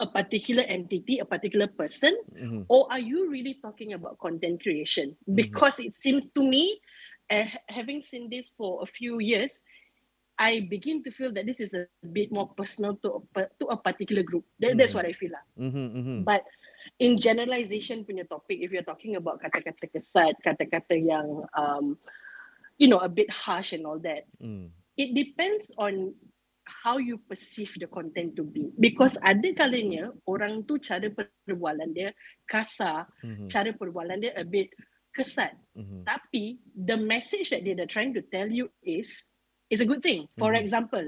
a 0.00 0.06
particular 0.08 0.64
entity 0.66 1.20
a 1.22 1.26
particular 1.28 1.68
person 1.70 2.12
Mhm. 2.34 2.66
or 2.66 2.88
are 2.90 3.00
you 3.02 3.28
really 3.30 3.60
talking 3.62 3.94
about 3.94 4.18
content 4.18 4.58
creation 4.58 5.14
because 5.38 5.78
it 5.78 5.94
seems 6.00 6.26
to 6.34 6.42
me 6.42 6.80
uh, 7.30 7.46
having 7.70 8.02
seen 8.02 8.26
this 8.26 8.50
for 8.58 8.82
a 8.82 8.88
few 8.88 9.22
years 9.22 9.62
i 10.40 10.64
begin 10.72 11.04
to 11.04 11.12
feel 11.12 11.28
that 11.28 11.44
this 11.44 11.60
is 11.60 11.76
a 11.76 11.84
bit 12.16 12.32
more 12.32 12.48
personal 12.56 12.96
to 13.04 13.20
a, 13.36 13.44
to 13.60 13.68
a 13.68 13.76
particular 13.76 14.24
group 14.24 14.44
that, 14.56 14.72
that's 14.80 14.96
Mhm. 14.96 15.04
what 15.04 15.06
i 15.06 15.12
feel 15.12 15.32
lah 15.36 15.44
Mhm, 15.60 15.86
mhm. 16.00 16.18
but 16.24 16.42
in 16.96 17.20
generalization 17.20 18.08
punya 18.08 18.24
topik 18.24 18.64
if 18.64 18.72
you're 18.72 18.86
talking 18.86 19.20
about 19.20 19.36
kata-kata 19.44 19.84
kesat 19.92 20.32
kata-kata 20.40 20.96
yang 20.96 21.44
um, 21.52 22.00
you 22.80 22.88
know 22.88 23.04
a 23.04 23.10
bit 23.12 23.28
harsh 23.28 23.76
and 23.76 23.84
all 23.84 24.00
that 24.00 24.24
Mm. 24.40 24.72
it 24.96 25.12
depends 25.12 25.68
on 25.76 26.16
how 26.64 26.96
you 26.96 27.18
perceive 27.28 27.72
the 27.82 27.88
content 27.90 28.32
to 28.38 28.46
be 28.46 28.72
because 28.80 29.20
ada 29.26 29.52
kalanya 29.52 30.08
orang 30.24 30.64
tu 30.64 30.80
cara 30.80 31.12
perbualan 31.12 31.92
dia 31.92 32.16
kasar 32.48 33.04
Mhm. 33.20 33.52
cara 33.52 33.70
perbualan 33.76 34.22
dia 34.24 34.32
a 34.40 34.46
bit 34.46 34.72
kesat 35.12 35.52
Mhm. 35.76 36.06
tapi 36.08 36.62
the 36.78 36.96
message 36.96 37.50
that 37.52 37.66
they 37.66 37.74
are 37.76 37.90
trying 37.90 38.14
to 38.14 38.22
tell 38.32 38.46
you 38.48 38.70
is 38.86 39.26
is 39.70 39.80
a 39.80 39.88
good 39.88 40.02
thing 40.02 40.26
for 40.36 40.52
Mhm. 40.52 40.60
example 40.60 41.06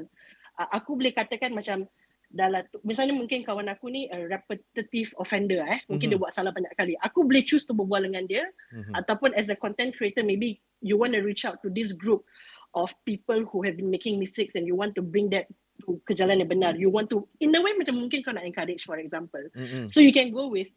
uh, 0.58 0.68
aku 0.72 0.94
boleh 0.96 1.12
katakan 1.12 1.52
macam 1.52 1.84
dalam 2.32 2.64
misalnya 2.80 3.12
mungkin 3.12 3.44
kawan 3.44 3.68
aku 3.68 3.92
ni 3.92 4.08
a 4.08 4.24
repetitive 4.24 5.12
offender 5.20 5.60
eh 5.68 5.84
mungkin 5.84 6.08
Mhm. 6.08 6.12
dia 6.16 6.20
buat 6.22 6.32
salah 6.32 6.48
banyak 6.48 6.72
kali 6.80 6.96
aku 7.04 7.28
boleh 7.28 7.44
choose 7.44 7.68
to 7.68 7.76
berbual 7.76 8.00
dengan 8.00 8.24
dia 8.24 8.48
Mhm. 8.72 8.96
ataupun 8.96 9.36
as 9.36 9.52
a 9.52 9.56
content 9.58 9.92
creator 9.92 10.24
maybe 10.24 10.56
you 10.80 10.96
want 10.96 11.12
to 11.12 11.20
reach 11.20 11.44
out 11.44 11.60
to 11.60 11.68
this 11.68 11.92
group 11.92 12.24
of 12.72 12.88
people 13.04 13.44
who 13.44 13.60
have 13.60 13.76
been 13.76 13.92
making 13.92 14.16
mistakes 14.16 14.56
and 14.56 14.64
you 14.64 14.72
want 14.72 14.96
to 14.96 15.04
bring 15.04 15.28
that 15.28 15.44
to 15.84 16.00
ke 16.08 16.16
jalan 16.16 16.40
yang 16.40 16.48
benar 16.48 16.72
you 16.72 16.88
want 16.88 17.12
to 17.12 17.28
in 17.44 17.52
a 17.52 17.60
way 17.60 17.76
macam 17.76 18.00
mungkin 18.00 18.24
kau 18.24 18.32
nak 18.32 18.48
encourage 18.48 18.88
for 18.88 18.96
example 18.96 19.44
Mhm. 19.52 19.92
so 19.92 20.00
you 20.00 20.14
can 20.14 20.32
go 20.32 20.48
with 20.48 20.72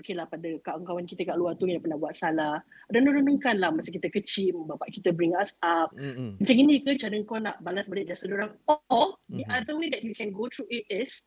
okay 0.00 0.14
lah 0.14 0.26
pada 0.26 0.58
kawan-kawan 0.66 1.06
kita 1.06 1.22
kat 1.22 1.36
luar 1.38 1.54
tu 1.54 1.70
yang 1.70 1.78
pernah 1.78 1.98
buat 1.98 2.14
salah 2.18 2.58
renung-renungkan 2.90 3.62
lah 3.62 3.70
masa 3.70 3.94
kita 3.94 4.10
kecil 4.10 4.66
bapak 4.66 4.90
kita 4.90 5.14
bring 5.14 5.34
us 5.38 5.54
up 5.62 5.94
Mhm. 5.94 6.42
macam 6.42 6.54
ni 6.66 6.82
ke 6.82 6.98
cara 6.98 7.16
kau 7.22 7.38
nak 7.38 7.56
balas 7.62 7.86
balik 7.86 8.10
jasa 8.10 8.26
orang 8.26 8.52
or 8.90 9.14
the 9.30 9.46
Mhm. 9.46 9.54
other 9.54 9.74
way 9.78 9.86
that 9.90 10.02
you 10.02 10.10
can 10.16 10.34
go 10.34 10.50
through 10.50 10.66
it 10.66 10.82
is 10.90 11.22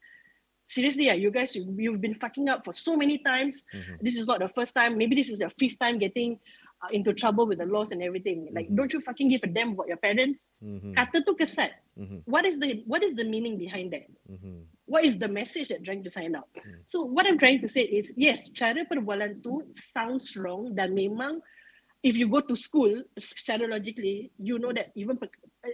seriously 0.68 1.08
yeah 1.08 1.16
you 1.16 1.32
guys 1.32 1.56
you, 1.56 1.64
you've 1.80 2.04
been 2.04 2.18
fucking 2.20 2.52
up 2.52 2.68
for 2.68 2.76
so 2.76 3.00
many 3.00 3.24
times 3.24 3.64
Mhm. 3.72 4.04
this 4.04 4.20
is 4.20 4.28
not 4.28 4.44
the 4.44 4.52
first 4.52 4.76
time 4.76 5.00
maybe 5.00 5.16
this 5.16 5.32
is 5.32 5.40
the 5.40 5.48
fifth 5.56 5.80
time 5.80 5.96
getting 5.96 6.36
uh, 6.84 6.92
into 6.94 7.10
trouble 7.16 7.48
with 7.48 7.58
the 7.58 7.66
laws 7.66 7.90
and 7.96 8.04
everything 8.04 8.52
like 8.52 8.68
Mhm. 8.68 8.76
don't 8.76 8.92
you 8.92 9.00
fucking 9.00 9.32
give 9.32 9.42
a 9.48 9.50
damn 9.50 9.74
about 9.80 9.88
your 9.88 9.98
parents 9.98 10.52
Mhm. 10.60 10.92
kata 10.92 11.24
tu 11.24 11.34
kesat 11.40 11.72
Mhm. 11.96 12.28
what 12.28 12.44
is 12.44 12.60
the 12.60 12.84
what 12.84 13.00
is 13.00 13.16
the 13.16 13.24
meaning 13.24 13.56
behind 13.56 13.96
that 13.96 14.06
Mhm. 14.28 14.68
What 14.88 15.04
is 15.04 15.20
the 15.20 15.28
message 15.28 15.68
that 15.70 15.84
trying 15.84 16.02
to 16.02 16.10
sign 16.10 16.34
out 16.34 16.48
Hmm. 16.56 16.82
so 16.88 17.04
what 17.04 17.28
i'm 17.28 17.38
trying 17.38 17.60
to 17.60 17.68
say 17.70 17.84
is 17.84 18.10
yes 18.16 18.48
cara 18.56 18.88
perbualan 18.88 19.44
tu 19.44 19.60
sounds 19.94 20.34
wrong 20.40 20.72
dan 20.74 20.96
memang 20.96 21.44
if 22.02 22.16
you 22.16 22.26
go 22.32 22.40
to 22.40 22.56
school 22.56 22.90
secara 23.20 23.68
logically 23.68 24.32
you 24.40 24.56
know 24.58 24.72
that 24.72 24.96
even 24.96 25.20
per, 25.20 25.28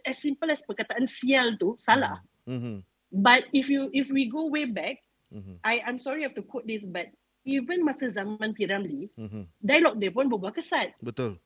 as 0.09 0.17
simple 0.17 0.49
as 0.49 0.59
perkataan 0.65 1.05
sial 1.05 1.53
tu 1.61 1.77
salah 1.77 2.17
Mhm. 2.49 2.81
but 3.13 3.45
if 3.53 3.69
you 3.69 3.87
if 3.93 4.09
we 4.09 4.25
go 4.27 4.49
way 4.49 4.65
back 4.65 4.97
Mhm. 5.29 5.61
i 5.63 5.79
i'm 5.85 6.01
sorry 6.01 6.25
I 6.25 6.29
have 6.31 6.37
to 6.37 6.45
quote 6.45 6.65
this 6.65 6.81
but 6.83 7.07
even 7.43 7.83
masa 7.83 8.07
zaman 8.09 8.55
P. 8.55 8.65
Ramlee 8.65 9.11
Mhm. 9.19 9.51
dialog 9.61 9.99
dia 9.99 10.09
pun 10.09 10.31
berbual 10.31 10.55
kesat 10.55 10.95
Betul. 11.03 11.37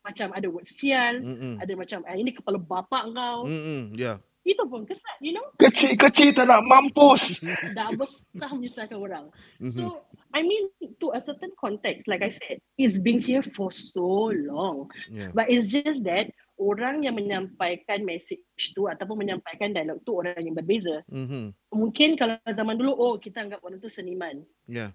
macam 0.00 0.32
ada 0.32 0.48
word 0.48 0.64
sial 0.64 1.20
Mhm. 1.20 1.60
ada 1.60 1.72
macam 1.76 2.00
ah, 2.08 2.16
ini 2.16 2.32
kepala 2.32 2.56
bapak 2.56 3.04
kau 3.12 3.44
Mhm. 3.44 3.94
Ya. 3.94 4.16
Itu 4.44 4.62
pun 4.64 4.88
kesat 4.88 5.16
you 5.20 5.36
know 5.36 5.44
Kecil-kecil 5.60 6.32
tak 6.32 6.48
nak 6.48 6.64
mampus. 6.64 7.38
dah 7.76 7.92
besar 7.92 8.50
menyusahkan 8.56 8.96
orang 8.96 9.26
Mhm. 9.60 9.72
So 9.76 10.04
I 10.30 10.46
mean, 10.46 10.70
to 11.02 11.10
a 11.10 11.20
certain 11.20 11.50
context, 11.58 12.06
like 12.06 12.22
I 12.22 12.30
said, 12.30 12.62
it's 12.78 13.02
been 13.02 13.18
here 13.18 13.42
for 13.42 13.74
so 13.74 14.30
long. 14.30 14.86
Ya. 15.10 15.34
But 15.34 15.50
it's 15.50 15.74
just 15.74 16.06
that 16.06 16.30
orang 16.54 17.02
yang 17.02 17.18
menyampaikan 17.18 18.06
message 18.06 18.44
tu 18.76 18.86
ataupun 18.86 19.26
menyampaikan 19.26 19.74
dialog 19.74 19.98
tu 20.06 20.22
orang 20.22 20.38
yang 20.38 20.54
berbeza. 20.54 21.02
Mhm. 21.10 21.50
Mungkin 21.74 22.14
kalau 22.14 22.38
zaman 22.46 22.78
dulu, 22.78 22.94
oh 22.94 23.14
kita 23.18 23.42
anggap 23.42 23.58
orang 23.66 23.82
tu 23.82 23.90
seniman. 23.90 24.46
Ya. 24.70 24.94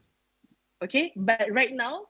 Okay, 0.80 1.12
but 1.20 1.48
right 1.52 1.76
now, 1.76 2.08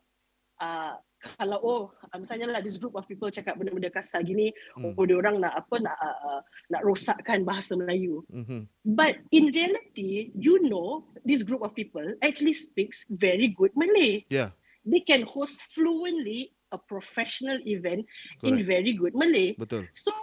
uh, 0.61 0.97
kalau 1.37 1.57
oh 1.61 1.81
misalnya 2.15 2.47
lah 2.49 2.61
this 2.61 2.77
group 2.77 2.93
of 2.93 3.03
people 3.09 3.27
cakap 3.29 3.57
benda-benda 3.57 3.89
kasar 3.89 4.21
gini, 4.21 4.53
Hmm. 4.77 4.93
oh 4.95 5.03
dia 5.03 5.17
orang 5.17 5.41
nak 5.41 5.53
apa 5.57 5.75
nak 5.81 5.97
uh, 5.97 6.39
nak 6.69 6.81
rosakkan 6.85 7.41
bahasa 7.43 7.73
Melayu. 7.73 8.21
Mhm. 8.29 8.69
But 8.85 9.19
in 9.33 9.49
reality, 9.49 10.29
you 10.37 10.61
know, 10.65 11.09
this 11.25 11.41
group 11.41 11.65
of 11.65 11.73
people 11.73 12.05
actually 12.21 12.53
speaks 12.53 13.05
very 13.09 13.49
good 13.51 13.73
Malay. 13.73 14.23
Ya. 14.29 14.53
They 14.85 15.01
can 15.01 15.25
host 15.25 15.57
fluently 15.73 16.53
a 16.69 16.77
professional 16.77 17.57
event 17.65 18.05
in 18.45 18.53
Correct. 18.61 18.69
very 18.69 18.93
good 18.93 19.17
Malay. 19.17 19.57
Betul. 19.57 19.89
So 19.91 20.13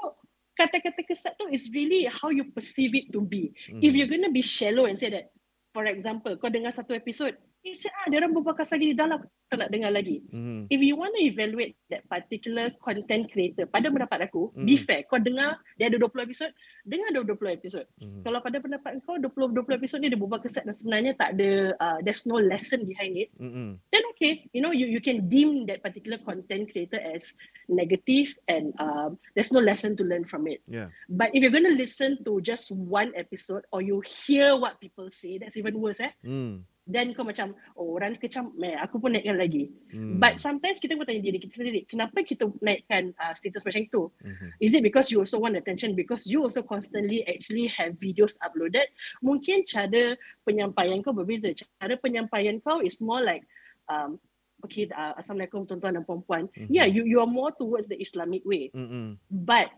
kata-kata 0.55 1.03
kesat 1.03 1.35
tu 1.41 1.49
is 1.51 1.67
really 1.73 2.07
how 2.07 2.31
you 2.31 2.47
perceive 2.53 2.95
it 2.95 3.11
to 3.11 3.19
be. 3.25 3.51
Mhm. 3.73 3.83
If 3.83 3.91
you're 3.97 4.11
gonna 4.11 4.31
be 4.31 4.45
shallow 4.45 4.87
and 4.87 4.95
say 4.95 5.11
that, 5.11 5.33
for 5.73 5.89
example, 5.89 6.37
kau 6.37 6.53
dengar 6.53 6.71
satu 6.71 6.93
episod, 6.95 7.35
ah, 7.71 8.07
dia 8.11 8.19
orang 8.19 8.35
berbual 8.35 8.59
kasar 8.59 8.77
gini, 8.77 8.93
dah 8.93 9.07
lah 9.07 9.23
tak 9.47 9.59
nak 9.63 9.71
dengar 9.71 9.93
lagi. 9.93 10.19
Mhm. 10.33 10.67
If 10.73 10.81
you 10.81 10.97
want 10.97 11.13
to 11.15 11.23
evaluate 11.23 11.77
that 11.93 12.03
particular 12.09 12.73
content 12.81 13.29
creator, 13.31 13.69
pada 13.69 13.93
pendapat 13.93 14.27
aku, 14.27 14.51
be 14.57 14.81
Mhm. 14.81 14.85
fair. 14.89 15.01
Kau 15.07 15.21
dengar, 15.21 15.61
dia 15.77 15.93
ada 15.93 16.01
20 16.01 16.25
episod, 16.25 16.51
dengar 16.83 17.13
20 17.13 17.53
episod. 17.53 17.85
Mhm. 18.01 18.25
Kalau 18.25 18.41
pada 18.41 18.59
pendapat 18.59 18.93
kau 19.05 19.21
20-20 19.21 19.77
episod 19.77 20.01
ni 20.01 20.09
dia 20.11 20.19
berbual 20.19 20.41
kesat 20.41 20.65
dan 20.65 20.75
sebenarnya 20.75 21.13
tak 21.15 21.37
ada, 21.39 21.51
uh, 21.79 21.99
there's 22.03 22.25
no 22.25 22.41
lesson 22.41 22.83
behind 22.89 23.15
it, 23.15 23.29
Mhm. 23.39 23.79
then 23.93 24.03
okay, 24.17 24.49
you 24.57 24.65
know, 24.65 24.73
you 24.73 24.89
you 24.89 24.99
can 25.05 25.29
deem 25.29 25.69
that 25.69 25.85
particular 25.85 26.19
content 26.25 26.67
creator 26.73 26.99
as 26.99 27.31
negative 27.69 28.33
and 28.49 28.73
um, 28.81 29.21
there's 29.37 29.53
no 29.53 29.61
lesson 29.63 29.95
to 29.95 30.03
learn 30.03 30.25
from 30.27 30.49
it. 30.49 30.65
Ya. 30.67 30.89
But 31.07 31.31
if 31.37 31.45
you're 31.45 31.55
going 31.55 31.69
to 31.69 31.77
listen 31.77 32.25
to 32.25 32.41
just 32.41 32.73
one 32.73 33.13
episode 33.15 33.69
or 33.71 33.85
you 33.85 34.01
hear 34.03 34.57
what 34.57 34.81
people 34.81 35.13
say, 35.13 35.37
that's 35.37 35.55
even 35.61 35.77
worse 35.79 36.01
eh. 36.01 36.13
Mhm. 36.25 36.72
Then 36.83 37.15
kau 37.15 37.23
macam, 37.23 37.55
oh 37.79 37.95
orang 37.95 38.19
ni 38.19 38.19
kecam, 38.19 38.51
meh, 38.59 38.75
aku 38.75 38.99
pun 38.99 39.15
naikkan 39.15 39.39
lagi. 39.39 39.71
Mhm. 39.95 40.19
But 40.19 40.43
sometimes 40.43 40.83
kita 40.83 40.99
pun 40.99 41.07
tanya 41.07 41.23
diri 41.23 41.39
kita 41.39 41.63
sendiri, 41.63 41.87
kenapa 41.87 42.27
kita 42.27 42.51
naikkan 42.59 43.15
uh, 43.23 43.31
status 43.39 43.63
macam 43.63 43.87
itu? 43.87 44.03
Mhm. 44.27 44.49
Is 44.59 44.75
it 44.75 44.83
because 44.83 45.07
you 45.15 45.23
also 45.23 45.39
want 45.39 45.55
attention? 45.55 45.95
Because 45.95 46.27
you 46.27 46.43
also 46.43 46.59
constantly 46.59 47.23
actually 47.31 47.71
have 47.71 47.95
videos 48.03 48.35
uploaded. 48.43 48.91
Mungkin 49.23 49.63
cara 49.63 50.19
penyampaian 50.43 51.07
kau 51.07 51.15
berbeza. 51.15 51.55
Cara 51.55 51.95
penyampaian 52.03 52.59
kau 52.59 52.83
is 52.83 52.99
more 52.99 53.23
like, 53.23 53.47
um, 53.87 54.19
okay, 54.67 54.91
uh, 54.91 55.15
Assalamualaikum 55.15 55.71
tuan-tuan 55.71 55.95
dan 55.95 56.03
puan-puan. 56.03 56.51
Mhm. 56.51 56.67
Yeah, 56.67 56.91
you 56.91 57.07
you 57.07 57.23
are 57.23 57.31
more 57.31 57.55
towards 57.55 57.87
the 57.87 57.99
Islamic 58.03 58.43
way. 58.43 58.75
Mhm. 58.75 59.23
But 59.31 59.71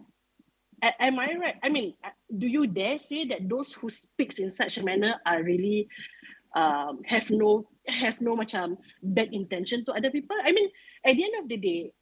am 0.80 1.20
I 1.20 1.37
right? 1.37 1.58
I 1.61 1.68
mean, 1.68 1.96
uh, 2.00 2.16
do 2.32 2.49
you 2.49 2.64
dare 2.64 2.96
say 2.96 3.28
that 3.28 3.44
those 3.49 3.76
who 3.76 3.92
speaks 3.92 4.40
in 4.40 4.49
such 4.49 4.80
a 4.80 4.82
manner 4.84 5.20
are 5.28 5.44
really 5.44 5.88
um, 6.54 7.02
have 7.06 7.28
no 7.30 7.68
have 7.87 8.20
no 8.20 8.34
macam 8.38 8.78
bad 9.02 9.30
intention 9.34 9.84
to 9.84 9.92
other 9.92 10.11
people? 10.11 10.37
I 10.42 10.52
mean, 10.52 10.70
at 11.04 11.14
the 11.14 11.25
end 11.25 11.37
of 11.42 11.46
the 11.50 11.58
day, 11.58 11.92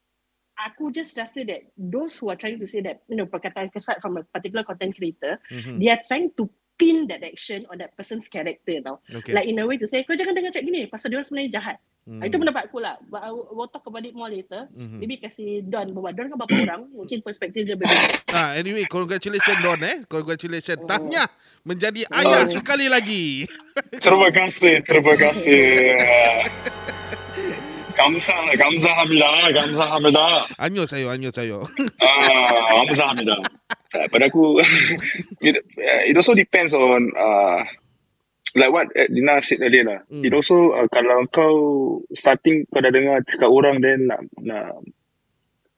aku 0.60 0.92
just 0.92 1.16
rasa 1.16 1.44
that 1.48 1.62
those 1.76 2.16
who 2.16 2.28
are 2.30 2.38
trying 2.38 2.60
to 2.60 2.68
say 2.68 2.80
that 2.84 3.02
you 3.08 3.16
know 3.16 3.26
perkataan 3.26 3.72
kesat 3.72 3.98
from 4.00 4.20
a 4.20 4.24
particular 4.30 4.62
content 4.62 4.94
creator, 4.94 5.40
Mhm. 5.50 5.80
they 5.80 5.88
are 5.90 6.00
trying 6.06 6.30
to 6.38 6.46
pin 6.77 7.09
that 7.09 7.25
action 7.25 7.65
on 7.73 7.81
that 7.81 7.97
person's 7.97 8.29
character 8.29 8.77
tau. 8.85 9.01
Okay. 9.09 9.33
Like 9.33 9.49
in 9.49 9.57
a 9.57 9.65
way 9.65 9.81
to 9.81 9.89
say, 9.89 10.05
kau 10.05 10.13
jangan 10.13 10.37
dengar 10.37 10.53
cakap 10.53 10.69
gini 10.69 10.85
pasal 10.85 11.09
dia 11.09 11.17
orang 11.17 11.27
sebenarnya 11.27 11.51
jahat. 11.57 11.77
Mhm. 12.07 12.21
Itu 12.23 12.35
pendapat 12.39 12.71
aku 12.71 12.77
lah. 12.79 12.95
But 13.09 13.25
I 13.25 13.33
will, 13.33 13.49
we'll 13.51 13.67
talk 13.67 13.83
about 13.89 14.05
it 14.05 14.13
more 14.15 14.29
later. 14.31 14.69
Mhm. 14.71 15.01
Maybe 15.01 15.19
kasih 15.19 15.65
Don 15.67 15.91
bawa. 15.91 16.13
Don 16.13 16.29
kan 16.31 16.37
berapa 16.37 16.55
orang? 16.69 16.81
Mungkin 16.93 17.25
perspektif 17.25 17.65
dia 17.65 17.75
berbeza. 17.75 18.21
Ah, 18.31 18.55
anyway, 18.55 18.85
congratulations 18.87 19.59
Don 19.59 19.81
eh. 19.83 20.05
Congratulations. 20.07 20.85
Oh. 20.85 20.87
Tahniah 20.87 21.27
menjadi 21.65 22.05
ayah 22.13 22.45
Oh. 22.45 22.53
sekali 22.53 22.87
lagi. 22.87 23.49
Terima 23.97 24.29
kasih, 24.31 24.79
terima 24.85 25.13
kasih. 25.17 25.65
감사, 27.97 28.37
감사합니다, 28.53 29.25
감사합니다. 29.57 30.45
Anyo 30.61 30.85
sayo, 30.85 31.09
anyo 31.09 31.33
sayo. 31.33 31.65
Ah, 31.97 32.85
감사합니다. 32.85 33.41
Uh, 33.92 34.08
pada 34.08 34.32
aku, 34.32 34.56
it, 35.46 35.54
uh, 35.56 36.02
it 36.08 36.14
also 36.16 36.32
depends 36.32 36.72
on 36.72 37.12
uh, 37.12 37.60
like 38.56 38.72
what 38.72 38.88
Dina 38.92 39.40
said 39.44 39.60
earlier 39.60 39.84
lah. 39.84 40.00
Hmm. 40.08 40.24
It 40.24 40.32
also 40.32 40.72
uh, 40.76 40.88
kalau 40.88 41.28
kau 41.28 41.54
starting 42.12 42.68
kau 42.68 42.80
dah 42.80 42.92
dengar 42.92 43.24
cakap 43.24 43.48
orang 43.48 43.80
then 43.80 44.08
nak 44.08 44.20
nak 44.40 44.80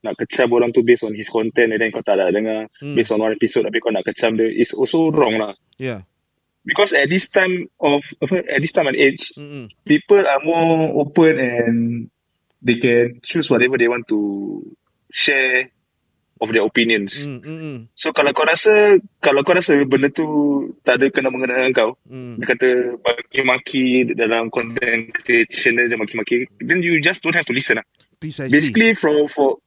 nak 0.05 0.13
kecam 0.21 0.53
orang 0.53 0.69
tu 0.69 0.85
based 0.85 1.03
on 1.03 1.17
his 1.17 1.31
content 1.31 1.73
and 1.73 1.81
then 1.81 1.89
kau 1.89 2.05
tak 2.05 2.19
nak 2.19 2.31
dengar 2.31 2.67
Hmm. 2.79 2.95
based 2.95 3.11
on 3.15 3.19
one 3.23 3.33
episode 3.35 3.65
tapi 3.67 3.79
kau 3.79 3.91
nak 3.91 4.05
kecam 4.05 4.35
dia 4.39 4.47
is 4.51 4.75
also 4.75 5.11
wrong 5.11 5.39
lah. 5.39 5.55
Yeah. 5.79 6.07
Because 6.65 6.97
at 6.97 7.13
this 7.13 7.29
time 7.29 7.69
of 7.77 8.01
at 8.25 8.57
this 8.57 8.73
time 8.73 8.89
and 8.89 8.97
age, 8.97 9.29
Mm-mm. 9.37 9.69
people 9.85 10.25
are 10.25 10.41
more 10.41 10.97
open 10.97 11.37
and 11.37 11.77
they 12.65 12.81
can 12.81 13.21
choose 13.21 13.53
whatever 13.53 13.77
they 13.77 13.85
want 13.85 14.09
to 14.09 14.65
share 15.13 15.69
of 16.41 16.51
their 16.51 16.63
opinions. 16.67 17.23
Mm, 17.23 17.39
mm, 17.41 17.57
mm, 17.63 17.77
So 17.95 18.11
kalau 18.11 18.35
kau 18.35 18.43
rasa 18.43 18.99
kalau 19.23 19.47
kau 19.47 19.55
rasa 19.55 19.79
benda 19.87 20.11
tu 20.11 20.27
tak 20.83 20.99
ada 20.99 21.07
kena 21.07 21.31
mengena 21.31 21.63
dengan 21.63 21.73
kau, 21.75 21.91
mm. 22.07 22.43
dia 22.43 22.45
kata 22.51 22.69
maki-maki 22.99 24.11
dalam 24.11 24.51
content 24.51 25.15
creation 25.23 25.79
dia 25.79 25.95
maki-maki, 25.95 26.51
then 26.59 26.83
you 26.83 26.99
just 26.99 27.23
don't 27.23 27.35
have 27.35 27.47
to 27.47 27.55
listen 27.55 27.79
lah. 27.79 27.87
Precisely. 28.19 28.51
Basically 28.51 28.91
for 28.99 29.27
for 29.31 29.63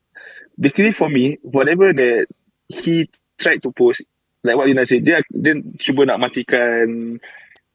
basically 0.61 0.93
for 0.93 1.09
me, 1.09 1.41
whatever 1.41 1.93
that 1.97 2.29
he 2.69 3.09
tried 3.41 3.65
to 3.65 3.73
post, 3.73 4.05
like 4.45 4.57
what 4.57 4.69
Lina 4.69 4.85
said, 4.85 5.05
dia 5.05 5.25
dia 5.33 5.57
cuba 5.81 6.05
nak 6.05 6.21
matikan 6.21 7.17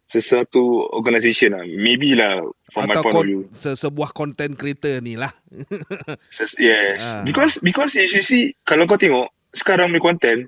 sesuatu 0.05 0.85
organisation 0.93 1.57
lah. 1.57 1.65
Maybe 1.65 2.13
lah 2.13 2.45
from 2.73 2.89
my 2.89 2.97
Atau 2.97 3.05
point 3.05 3.13
of 3.13 3.17
kon- 3.21 3.27
view. 3.29 3.41
se- 3.53 3.77
sebuah 3.77 4.09
content 4.11 4.57
creator 4.57 4.97
ni 4.99 5.13
lah. 5.13 5.29
Yes. 6.57 6.97
Ah. 6.99 7.21
Because 7.21 7.61
because 7.61 7.93
if 7.95 8.09
you 8.11 8.25
see 8.25 8.57
kalau 8.65 8.89
kau 8.89 8.97
tengok 8.97 9.29
sekarang 9.53 9.93
punya 9.93 10.01
content 10.01 10.41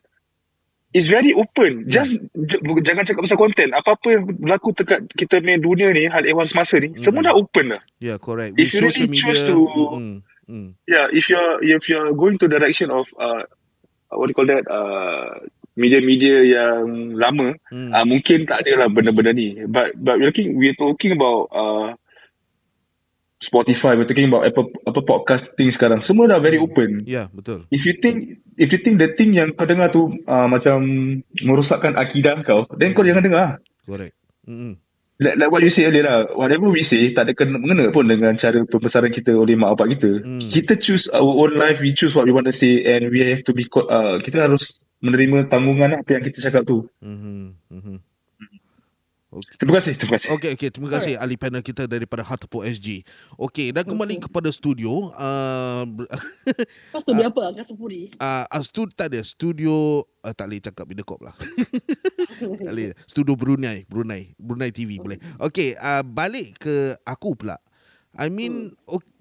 is 0.91 1.05
very 1.05 1.35
open. 1.35 1.85
Just 1.85 2.15
j- 2.33 2.61
jangan 2.81 3.03
cakap 3.03 3.21
pasal 3.21 3.37
content. 3.37 3.71
Apa-apa 3.75 4.07
yang 4.09 4.23
berlaku 4.31 4.71
dekat 4.73 5.05
kita 5.13 5.37
punya 5.37 5.59
dunia 5.59 5.91
ni, 5.91 6.07
hal 6.07 6.23
ehwal 6.23 6.47
semasa 6.47 6.79
ni, 6.79 6.95
semua 6.97 7.21
dah 7.21 7.35
open 7.35 7.75
dah. 7.75 7.81
Yeah, 7.99 8.15
correct. 8.17 8.55
If 8.55 8.71
With 8.71 8.73
you 8.73 8.79
really 8.81 8.93
social 8.95 9.07
choose 9.11 9.39
media. 9.43 9.51
to- 9.51 9.91
mm, 9.99 10.15
mm, 10.47 10.67
Yeah, 10.87 11.05
if 11.11 11.27
you're 11.27 11.59
if 11.61 11.85
you're 11.85 12.15
going 12.15 12.39
to 12.39 12.47
the 12.47 12.55
direction 12.55 12.89
of 12.89 13.05
uh, 13.19 13.43
what 14.09 14.25
do 14.25 14.31
you 14.31 14.37
call 14.39 14.47
that 14.47 14.63
uh, 14.65 15.43
media-media 15.75 16.47
yang 16.47 17.19
lama, 17.19 17.51
mm. 17.67 17.91
uh, 17.91 18.05
mungkin 18.07 18.47
tak 18.47 18.63
ada 18.63 18.79
lah 18.79 18.87
benda-benda 18.87 19.35
ni. 19.35 19.67
But 19.67 19.99
but 19.99 20.15
we're 20.15 20.31
looking 20.31 20.55
we're 20.55 20.79
talking 20.79 21.11
about 21.11 21.51
uh, 21.51 21.99
Spotify, 23.35 23.99
we're 23.99 24.07
talking 24.07 24.31
about 24.31 24.47
Apple 24.47 24.71
apa 24.87 25.03
podcasting 25.03 25.67
sekarang. 25.67 25.99
Semua 25.99 26.31
dah 26.31 26.39
very 26.39 26.55
open. 26.55 27.03
Yeah, 27.03 27.27
betul. 27.35 27.67
If 27.67 27.83
you 27.83 27.99
think 27.99 28.39
if 28.55 28.71
you 28.71 28.79
think 28.79 28.95
the 28.97 29.11
thing 29.11 29.35
yang 29.35 29.51
kau 29.53 29.67
dengar 29.67 29.91
tu 29.91 30.07
uh, 30.23 30.47
macam 30.47 30.81
merosakkan 31.43 31.99
akidah 31.99 32.39
kau, 32.47 32.63
then 32.79 32.95
kau 32.95 33.03
jangan 33.03 33.23
dengar. 33.27 33.49
Correct. 33.83 34.15
Mm, 34.47 34.79
Like, 35.15 35.39
like 35.39 35.51
what 35.51 35.63
you 35.63 35.71
say 35.71 35.87
earlier 35.87 36.03
lah, 36.03 36.27
whatever 36.35 36.67
we 36.67 36.83
say 36.83 37.15
tak 37.15 37.31
ada 37.31 37.31
kena 37.31 37.55
mengena 37.55 37.87
pun 37.87 38.03
dengan 38.03 38.35
cara 38.35 38.67
pembesaran 38.67 39.15
kita 39.15 39.31
oleh 39.31 39.55
mak 39.55 39.79
bapak 39.79 39.95
kita. 39.95 40.11
Hmm. 40.19 40.43
Kita 40.43 40.75
choose 40.75 41.07
our 41.07 41.23
own 41.23 41.55
life, 41.55 41.79
we 41.79 41.95
choose 41.95 42.11
what 42.11 42.27
we 42.27 42.35
want 42.35 42.51
to 42.51 42.55
say 42.55 42.83
and 42.83 43.07
we 43.07 43.23
have 43.23 43.39
to 43.47 43.55
be 43.55 43.63
uh, 43.71 44.19
kita 44.19 44.43
harus 44.43 44.75
menerima 44.99 45.47
tanggungan 45.47 46.03
apa 46.03 46.19
yang 46.19 46.23
kita 46.27 46.43
cakap 46.43 46.67
tu. 46.67 46.91
mm, 46.99 47.55
mm. 49.39 49.59
Terima 49.59 49.73
kasih, 49.79 49.93
terima 49.99 50.15
kasih. 50.15 50.29
Okey, 50.31 50.51
okey. 50.55 50.69
Terima 50.71 50.89
kasih 50.91 51.13
ahli 51.19 51.35
panel 51.35 51.59
kita 51.59 51.83
daripada 51.85 52.23
Hartepo 52.23 52.63
SG. 52.63 53.03
Okey, 53.35 53.75
dan 53.75 53.83
kembali 53.83 54.23
kepada 54.23 54.47
studio. 54.49 55.11
Uh, 55.15 56.07
Kau 56.95 57.01
studio 57.03 57.27
apa? 57.27 57.43
Kau 57.51 57.65
sepuri. 57.65 58.15
uh, 58.17 58.47
uh, 58.47 58.63
stud, 58.63 58.95
tak 58.95 59.11
ada. 59.11 59.19
Studio, 59.21 60.05
uh, 60.23 60.33
tak 60.33 60.47
boleh 60.47 60.61
cakap 60.63 60.85
Mediacorp 60.87 61.21
lah. 61.27 61.35
tak 62.65 62.71
boleh. 62.71 62.95
Studio 63.05 63.33
Brunei. 63.35 63.83
Brunei. 63.91 64.31
Brunei 64.39 64.71
TV 64.71 64.97
boleh. 64.97 65.19
Okey, 65.43 65.75
uh, 65.75 66.01
balik 66.01 66.63
ke 66.63 66.95
aku 67.03 67.35
pula. 67.35 67.59
I 68.15 68.31
mean, 68.31 68.71
okay, 68.87 69.11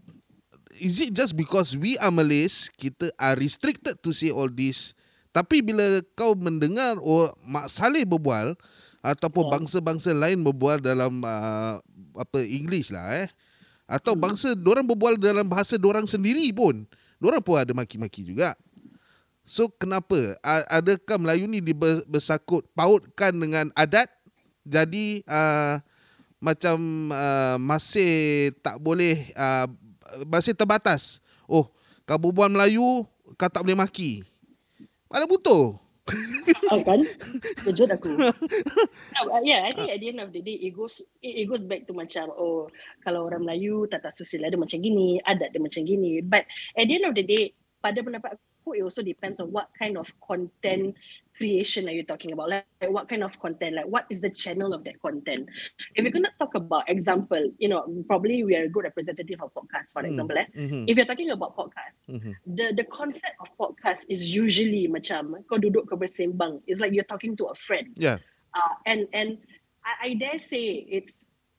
is 0.78 0.98
it 1.02 1.14
just 1.14 1.34
because 1.34 1.74
we 1.74 1.98
are 1.98 2.10
Malays, 2.14 2.70
kita 2.74 3.10
are 3.18 3.34
restricted 3.38 3.98
to 4.02 4.10
say 4.14 4.30
all 4.30 4.50
this? 4.50 4.94
Tapi 5.34 5.66
bila 5.66 5.98
kau 6.14 6.38
mendengar 6.38 6.94
oh, 7.02 7.34
Mak 7.42 7.66
Saleh 7.66 8.06
berbual, 8.06 8.54
ataupun 9.04 9.44
Ya. 9.44 9.60
bangsa-bangsa 9.60 10.16
lain 10.16 10.40
berbual 10.40 10.80
dalam 10.80 11.20
uh, 11.20 11.76
apa 12.16 12.38
English 12.40 12.88
lah 12.88 13.28
eh. 13.28 13.28
Atau 13.84 14.16
bangsa 14.16 14.56
orang 14.56 14.88
berbual 14.88 15.20
dalam 15.20 15.44
bahasa 15.44 15.76
orang 15.76 16.08
sendiri 16.08 16.48
pun. 16.56 16.88
Orang 17.20 17.44
pun 17.44 17.60
ada 17.60 17.76
maki-maki 17.76 18.24
juga. 18.24 18.56
So 19.44 19.68
kenapa? 19.68 20.40
Adakah 20.72 21.20
Melayu 21.20 21.44
ni 21.44 21.60
bersakut 22.08 22.64
pautkan 22.72 23.36
dengan 23.36 23.68
adat? 23.76 24.08
Jadi 24.64 25.20
uh, 25.28 25.84
macam 26.40 27.12
uh, 27.12 27.60
masih 27.60 28.56
tak 28.64 28.80
boleh 28.80 29.28
uh, 29.36 29.68
masih 30.24 30.56
terbatas. 30.56 31.20
Oh 31.44 31.68
kau 32.08 32.16
berbual 32.16 32.48
Melayu 32.48 33.04
kau 33.36 33.52
tak 33.52 33.60
boleh 33.60 33.76
maki. 33.76 34.24
Mana 35.12 35.28
butuh 35.28 35.76
Ah, 36.68 36.80
kan? 36.84 37.00
Kejut 37.64 37.88
aku. 37.88 38.12
uh, 39.20 39.40
yeah, 39.40 39.68
I 39.68 39.72
think 39.72 39.88
at 39.88 39.98
the 40.00 40.08
end 40.12 40.20
of 40.20 40.32
the 40.32 40.44
day, 40.44 40.60
it 40.60 40.76
goes 40.76 41.00
it, 41.24 41.44
it 41.44 41.46
goes 41.48 41.64
back 41.64 41.88
to 41.88 41.96
macam, 41.96 42.28
oh, 42.28 42.68
kalau 43.00 43.28
orang 43.28 43.44
Melayu, 43.44 43.88
tata 43.88 44.12
sosial 44.12 44.48
dia 44.48 44.60
macam 44.60 44.80
gini, 44.80 45.20
adat 45.24 45.52
dia 45.52 45.60
macam 45.60 45.82
gini. 45.84 46.20
But 46.20 46.44
at 46.76 46.84
the 46.88 46.94
end 47.00 47.08
of 47.08 47.16
the 47.16 47.24
day, 47.24 47.56
pada 47.80 48.00
pendapat 48.04 48.36
aku, 48.36 48.76
it 48.76 48.84
also 48.84 49.00
depends 49.00 49.40
on 49.40 49.52
what 49.52 49.72
kind 49.76 49.96
of 49.96 50.08
content 50.20 50.96
creation 51.36 51.88
are 51.88 51.92
you 51.92 52.04
talking 52.04 52.32
about? 52.32 52.48
Like, 52.50 52.66
like 52.80 52.90
what 52.90 53.08
kind 53.08 53.22
of 53.24 53.38
content? 53.40 53.74
Like 53.76 53.86
what 53.86 54.06
is 54.10 54.20
the 54.20 54.30
channel 54.30 54.72
of 54.72 54.84
that 54.84 55.00
content? 55.02 55.48
If 55.94 56.04
we're 56.04 56.12
gonna 56.12 56.32
talk 56.38 56.54
about 56.54 56.88
example, 56.88 57.50
you 57.58 57.68
know, 57.68 57.84
probably 58.06 58.44
we 58.44 58.56
are 58.56 58.64
a 58.64 58.68
good 58.68 58.84
representative 58.84 59.40
of 59.42 59.52
podcast, 59.54 59.90
for 59.92 60.02
Hmm. 60.02 60.08
example. 60.10 60.38
Eh? 60.38 60.46
Mhm, 60.56 60.84
If 60.88 60.96
you're 60.96 61.06
talking 61.06 61.30
about 61.30 61.56
podcast, 61.56 61.94
mhm. 62.08 62.34
the 62.46 62.72
the 62.76 62.84
concept 62.84 63.34
of 63.40 63.48
podcast 63.58 64.06
is 64.08 64.22
usually 64.34 64.86
macam 64.88 65.42
kau 65.50 65.58
duduk 65.58 65.86
kau 65.90 65.96
bersembang. 65.98 66.62
It's 66.66 66.80
like 66.80 66.92
you're 66.94 67.08
talking 67.08 67.36
to 67.38 67.50
a 67.50 67.56
friend. 67.66 67.92
yeah 67.96 68.18
Uh, 68.54 68.74
and 68.86 69.06
and 69.12 69.38
I, 69.84 69.92
I 70.06 70.08
dare 70.14 70.38
say 70.38 70.86
it's 70.86 71.12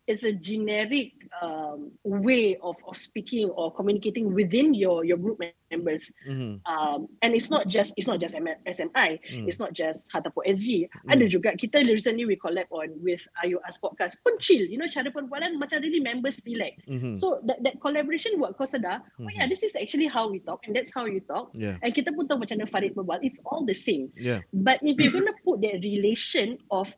it's 0.08 0.22
a 0.24 0.32
generic 0.32 1.12
um, 1.42 1.90
way 2.06 2.58
of, 2.62 2.76
of 2.88 2.96
speaking 2.96 3.50
or 3.50 3.74
communicating 3.74 4.34
within 4.34 4.74
your 4.74 5.02
your 5.04 5.18
group 5.18 5.42
members. 5.74 6.14
mhm, 6.30 6.62
Um, 6.70 7.10
and 7.26 7.34
it's 7.34 7.50
not 7.50 7.66
just 7.66 7.90
it's 7.98 8.06
not 8.06 8.22
just 8.22 8.38
M- 8.38 8.62
SMI. 8.70 9.18
Hmm. 9.26 9.50
It's 9.50 9.58
not 9.58 9.74
just 9.74 10.06
Hatapo 10.14 10.46
SG. 10.46 10.86
Ada 11.10 11.26
juga 11.26 11.58
kita 11.58 11.82
recently 11.90 12.30
we 12.30 12.38
collab 12.38 12.70
on 12.70 12.94
with 13.02 13.26
Ayu 13.42 13.58
As 13.66 13.82
Podcast 13.82 14.22
pun 14.22 14.38
chill. 14.38 14.62
You 14.70 14.78
know 14.78 14.86
cara 14.86 15.10
perbualan 15.10 15.58
macam 15.58 15.82
really 15.82 16.00
members 16.06 16.38
relax. 16.46 16.78
mhm. 16.86 17.18
So 17.18 17.42
that, 17.50 17.66
that 17.66 17.82
collaboration 17.82 18.38
buat 18.38 18.54
kau 18.62 18.70
sedar, 18.70 19.02
oh 19.18 19.32
yeah, 19.34 19.50
this 19.50 19.66
is 19.66 19.74
actually 19.74 20.06
how 20.06 20.30
we 20.30 20.38
talk 20.46 20.62
and 20.70 20.78
that's 20.78 20.94
how 20.94 21.10
you 21.10 21.20
talk. 21.26 21.50
yeah 21.58 21.82
And 21.82 21.90
kita 21.98 22.14
pun 22.14 22.30
tahu 22.30 22.46
macam 22.46 22.62
mana 22.62 22.70
Farid 22.70 22.94
berbual. 22.94 23.26
It's 23.26 23.42
all 23.50 23.66
the 23.66 23.76
same. 23.76 24.14
yeah 24.14 24.46
But 24.54 24.86
if 24.86 25.02
you're 25.02 25.14
gonna 25.18 25.34
put 25.42 25.66
that 25.66 25.82
relation 25.82 26.62
of 26.70 26.94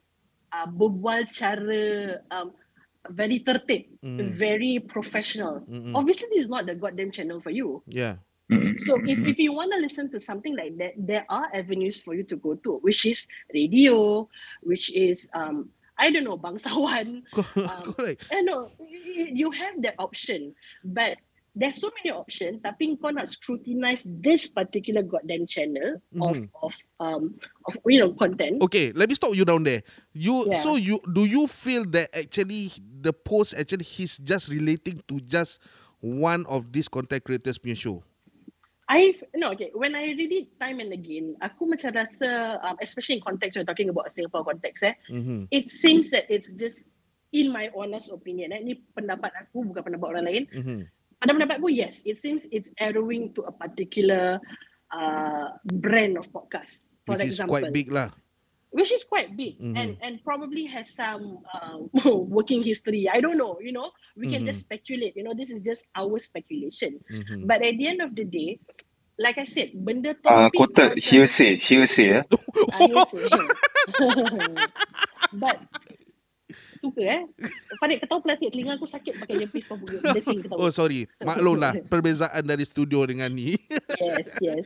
uh, 0.52 0.68
berbual 0.68 1.24
cara 1.32 2.20
um, 2.36 2.52
very 3.10 3.40
tertib, 3.40 3.88
Mm. 4.04 4.32
very 4.38 4.80
professional, 4.80 5.62
Mm-mm. 5.70 5.96
obviously 5.96 6.28
this 6.34 6.44
is 6.46 6.50
not 6.50 6.66
the 6.66 6.76
goddamn 6.76 7.12
channel 7.12 7.42
for 7.42 7.50
you. 7.52 7.84
yeah. 7.88 8.16
So 8.76 8.96
if, 9.04 9.20
if 9.28 9.38
you 9.40 9.52
want 9.52 9.74
to 9.74 9.80
listen 9.80 10.10
to 10.12 10.20
something 10.20 10.56
like 10.56 10.78
that, 10.78 10.94
there 10.98 11.26
are 11.30 11.48
avenues 11.54 12.00
for 12.02 12.14
you 12.16 12.24
to 12.24 12.36
go 12.38 12.56
to, 12.56 12.78
which 12.80 13.06
is 13.06 13.28
radio, 13.54 14.30
which 14.64 14.94
is 14.96 15.28
um, 15.34 15.70
I 16.00 16.10
don't 16.12 16.24
know, 16.24 16.38
bangsawan. 16.38 17.24
Um, 17.68 17.94
correct 17.94 18.24
no, 18.32 18.72
y- 18.80 19.32
you 19.34 19.52
have 19.52 19.82
that 19.84 19.96
option, 20.00 20.54
but 20.84 21.18
there's 21.58 21.82
so 21.82 21.90
many 21.98 22.14
options. 22.14 22.62
Tapi 22.62 22.94
kau 23.02 23.10
nak 23.10 23.26
scrutinize 23.26 24.06
this 24.06 24.46
particular 24.46 25.02
goddamn 25.02 25.50
channel 25.50 25.98
of 26.22 26.38
Mhm. 26.38 26.54
of 26.62 26.74
um 27.02 27.34
of 27.66 27.74
you 27.90 27.98
know 27.98 28.14
content. 28.14 28.62
Okay, 28.62 28.94
let 28.94 29.10
me 29.10 29.18
stop 29.18 29.34
you 29.34 29.42
down 29.42 29.66
there. 29.66 29.82
You 30.14 30.46
Yeah. 30.46 30.62
so 30.62 30.78
you 30.78 31.02
do 31.10 31.26
you 31.26 31.50
feel 31.50 31.82
that 31.98 32.14
actually 32.14 32.70
the 32.80 33.10
post 33.12 33.58
actually 33.58 33.84
he's 33.84 34.22
just 34.22 34.54
relating 34.54 35.02
to 35.10 35.18
just 35.26 35.58
one 35.98 36.46
of 36.46 36.70
these 36.70 36.86
content 36.86 37.26
creators 37.26 37.58
punya 37.58 37.74
show? 37.74 38.06
I 38.88 39.20
no 39.36 39.52
okay. 39.52 39.74
When 39.76 40.00
I 40.00 40.16
read 40.16 40.32
it 40.32 40.48
time 40.56 40.80
and 40.80 40.96
again, 40.96 41.36
aku 41.44 41.68
macam 41.68 41.92
rasa, 41.92 42.56
um, 42.64 42.80
especially 42.80 43.20
in 43.20 43.24
context 43.26 43.60
we're 43.60 43.68
talking 43.68 43.92
about 43.92 44.08
Singapore 44.14 44.48
context, 44.48 44.80
eh, 44.86 44.96
Mm-hmm. 45.12 45.52
it 45.52 45.68
seems 45.68 46.08
that 46.16 46.24
it's 46.32 46.56
just 46.56 46.88
in 47.36 47.52
my 47.52 47.68
honest 47.76 48.08
opinion. 48.08 48.56
Eh, 48.56 48.64
ni 48.64 48.80
pendapat 48.96 49.36
aku 49.36 49.68
bukan 49.68 49.84
pendapat 49.84 50.08
orang 50.08 50.24
lain. 50.24 50.44
Mm-hmm. 50.56 50.80
Pada 51.18 51.34
pendapatku 51.34 51.68
yes 51.70 52.02
it 52.06 52.22
seems 52.22 52.46
it's 52.54 52.70
arrowing 52.78 53.34
to 53.34 53.42
a 53.46 53.54
particular 53.54 54.38
uh, 54.94 55.50
brand 55.66 56.16
of 56.18 56.26
podcast 56.30 56.88
for 57.06 57.18
Which 57.18 57.26
is 57.26 57.38
example 57.42 57.58
quite 57.58 57.74
big 57.74 57.90
lah. 57.92 58.10
which 58.70 58.92
is 58.92 59.02
quite 59.08 59.34
big 59.34 59.56
Mhm. 59.58 59.74
and 59.80 59.92
and 60.04 60.14
probably 60.22 60.68
has 60.68 60.92
some 60.92 61.40
uh, 61.56 61.80
working 62.36 62.62
history 62.62 63.08
i 63.10 63.18
don't 63.24 63.40
know 63.40 63.58
you 63.64 63.72
know 63.72 63.90
we 64.20 64.28
can 64.28 64.44
Mhm. 64.44 64.52
just 64.54 64.68
speculate 64.68 65.16
you 65.16 65.24
know 65.24 65.32
this 65.34 65.50
is 65.50 65.64
just 65.64 65.88
our 65.96 66.20
speculation 66.20 67.00
Mm-hmm. 67.10 67.48
but 67.48 67.64
at 67.64 67.74
the 67.80 67.88
end 67.88 68.04
of 68.04 68.12
the 68.14 68.28
day 68.28 68.60
like 69.18 69.40
i 69.42 69.48
said 69.48 69.72
benda 69.74 70.14
Uh, 70.22 70.52
topik 70.52 70.54
quoted 70.54 70.90
pasal- 70.94 71.02
hearsay, 71.02 71.52
hearsay 71.58 72.08
ya. 72.12 72.22
Ah, 72.76 72.80
hearsay. 72.86 73.26
but 75.42 75.58
ke 76.92 77.04
eh. 77.06 77.22
Farid 77.80 78.04
ketawa 78.04 78.20
plastik 78.24 78.52
telinga 78.52 78.76
aku 78.76 78.88
sakit 78.88 79.20
pakai 79.24 79.46
earpiece 79.46 79.68
kau. 79.68 79.78
Bising 79.82 80.44
ketawa. 80.46 80.68
Oh 80.68 80.72
sorry, 80.74 81.06
maklumlah 81.22 81.86
perbezaan 81.88 82.44
dari 82.44 82.64
studio 82.68 83.04
dengan 83.08 83.32
ni. 83.32 83.56
yes, 84.04 84.28
yes. 84.40 84.66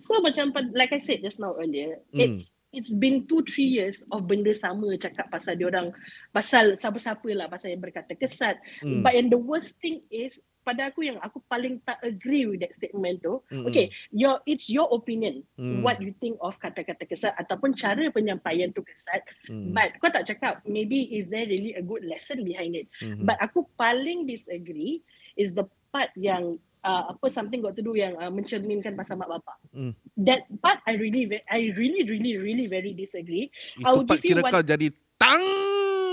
So 0.00 0.18
macam 0.24 0.54
like 0.72 0.96
I 0.96 1.00
said 1.00 1.20
just 1.20 1.38
now 1.38 1.54
earlier, 1.60 2.00
Hmm. 2.10 2.24
it's 2.24 2.52
it's 2.70 2.92
been 2.94 3.26
two 3.26 3.42
three 3.46 3.66
years 3.66 4.02
of 4.14 4.30
benda 4.30 4.54
sama 4.54 4.94
cakap 4.96 5.26
pasal 5.28 5.58
dia 5.58 5.66
orang 5.68 5.90
pasal 6.30 6.78
siapa-siapa 6.78 7.26
lah 7.34 7.46
pasal 7.50 7.74
yang 7.74 7.82
berkata 7.82 8.14
kesat. 8.14 8.56
Hmm. 8.80 9.02
But 9.02 9.18
and 9.18 9.28
the 9.28 9.40
worst 9.40 9.74
thing 9.82 10.00
is 10.08 10.38
pada 10.60 10.92
aku 10.92 11.02
yang 11.02 11.16
aku 11.20 11.40
paling 11.46 11.80
tak 11.82 11.96
agree 12.00 12.44
with 12.44 12.60
that 12.60 12.72
statement 12.72 13.20
tu. 13.20 13.40
Mm-mm. 13.48 13.66
Okay, 13.66 13.88
your 14.12 14.40
it's 14.44 14.68
your 14.68 14.86
opinion 14.92 15.42
Mm. 15.56 15.80
what 15.80 16.00
you 16.00 16.12
think 16.18 16.36
of 16.40 16.56
kata-kata 16.56 17.04
kesat 17.04 17.32
ataupun 17.36 17.72
cara 17.72 18.00
penyampaian 18.08 18.72
tu 18.72 18.80
kesat. 18.80 19.20
Hmm. 19.44 19.72
But 19.72 19.96
kau 20.00 20.08
tak 20.08 20.24
cakap 20.24 20.64
maybe 20.64 21.04
is 21.12 21.28
there 21.28 21.44
really 21.44 21.76
a 21.76 21.84
good 21.84 22.04
lesson 22.04 22.44
behind 22.44 22.76
it. 22.76 22.88
Mhm. 23.00 23.24
But 23.24 23.36
aku 23.40 23.68
paling 23.76 24.24
disagree 24.24 25.00
is 25.36 25.52
the 25.52 25.64
part 25.90 26.12
yang 26.16 26.56
uh, 26.80 27.12
apa 27.12 27.26
something 27.28 27.60
got 27.60 27.76
to 27.76 27.84
do 27.84 27.92
yang 27.92 28.16
uh, 28.16 28.32
mencerminkan 28.32 28.96
pasal 28.96 29.20
mak 29.20 29.28
bapak. 29.28 29.56
Hmm. 29.72 29.92
That 30.16 30.44
part 30.60 30.80
I 30.88 30.96
really 30.96 31.28
I 31.48 31.72
really 31.76 32.04
really 32.04 32.40
really 32.40 32.66
very 32.68 32.92
disagree. 32.92 33.48
I 33.80 33.92
Itu 33.92 33.96
will 34.00 34.08
part 34.08 34.20
give 34.24 34.36
kira 34.36 34.40
one- 34.44 34.52
kau 34.52 34.64
jadi 34.64 34.88
tang. 35.16 35.44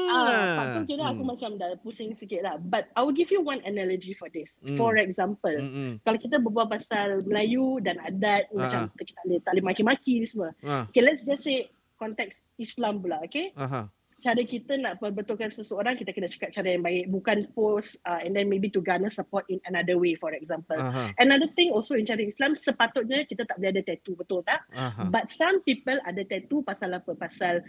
Ah, 0.10 0.56
part 0.56 0.68
tu 0.74 0.82
kira 0.88 1.04
aku 1.06 1.22
Hmm. 1.22 1.30
macam 1.30 1.50
dah 1.56 1.70
pusing 1.80 2.12
sikit 2.12 2.42
lah. 2.42 2.56
But 2.58 2.88
I 2.94 3.02
will 3.02 3.12
give 3.12 3.28
you 3.28 3.40
one 3.40 3.60
analogy 3.62 4.12
for 4.12 4.28
this. 4.28 4.56
Hmm. 4.60 4.76
For 4.76 4.96
example, 4.96 5.54
Mm-mm. 5.54 6.00
kalau 6.02 6.18
kita 6.18 6.38
berbual 6.38 6.68
pasal 6.68 7.22
Melayu 7.22 7.80
dan 7.80 8.00
adat 8.00 8.48
macam 8.50 8.86
Ah. 8.86 8.92
kita 8.96 9.14
tak 9.14 9.24
boleh, 9.24 9.40
tak 9.40 9.52
boleh 9.54 9.66
maki-maki 9.66 10.14
ni 10.20 10.28
semua. 10.28 10.52
Ah, 10.62 10.88
Okay, 10.88 11.02
let's 11.02 11.22
just 11.22 11.42
say 11.42 11.68
konteks 11.96 12.42
Islam 12.56 13.00
pula, 13.00 13.20
okay? 13.22 13.52
aha. 13.54 13.90
cara 14.18 14.42
kita 14.42 14.74
nak 14.76 14.98
perbetulkan 14.98 15.54
seseorang 15.54 15.94
kita 15.94 16.10
kena 16.10 16.26
cakap 16.26 16.50
cara 16.50 16.74
yang 16.74 16.82
baik 16.82 17.06
bukan 17.06 17.46
post 17.54 18.02
uh, 18.02 18.18
and 18.18 18.34
then 18.34 18.50
maybe 18.50 18.66
to 18.66 18.82
garner 18.82 19.14
support 19.14 19.46
in 19.46 19.62
another 19.64 19.94
way 19.94 20.18
for 20.18 20.34
example 20.34 20.74
Aha. 20.74 21.14
another 21.18 21.46
thing 21.54 21.70
also 21.70 21.94
in 21.94 22.02
cara 22.02 22.18
Islam 22.20 22.58
sepatutnya 22.58 23.30
kita 23.30 23.46
tak 23.46 23.62
boleh 23.62 23.78
ada 23.78 23.86
tattoo 23.86 24.18
betul 24.18 24.42
tak 24.42 24.66
Aha. 24.74 25.06
but 25.14 25.30
some 25.30 25.62
people 25.62 25.94
ada 26.02 26.26
tattoo 26.26 26.66
pasal 26.66 26.98
apa 26.98 27.14
pasal 27.14 27.62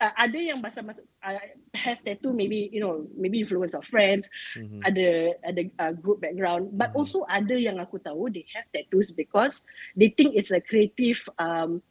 uh, 0.00 0.12
ada 0.16 0.38
yang 0.40 0.58
pasal 0.58 0.82
masuk 0.82 1.04
uh, 1.20 1.36
have 1.76 2.00
tattoo 2.02 2.32
maybe 2.32 2.66
you 2.68 2.80
know 2.80 3.04
maybe 3.14 3.38
influence 3.38 3.72
of 3.72 3.84
friends 3.84 4.26
Mhm. 4.56 4.80
ada 4.82 5.06
ada 5.44 5.60
uh, 5.78 5.92
group 5.92 6.18
background 6.18 6.72
but 6.72 6.90
Mhm. 6.90 6.98
also 6.98 7.22
ada 7.28 7.54
yang 7.54 7.76
aku 7.76 8.00
tahu 8.00 8.26
they 8.28 8.44
have 8.50 8.64
tattoos 8.72 9.12
because 9.12 9.62
they 9.94 10.08
think 10.08 10.32
it's 10.34 10.50
a 10.50 10.58
creative 10.58 11.20
um, 11.36 11.84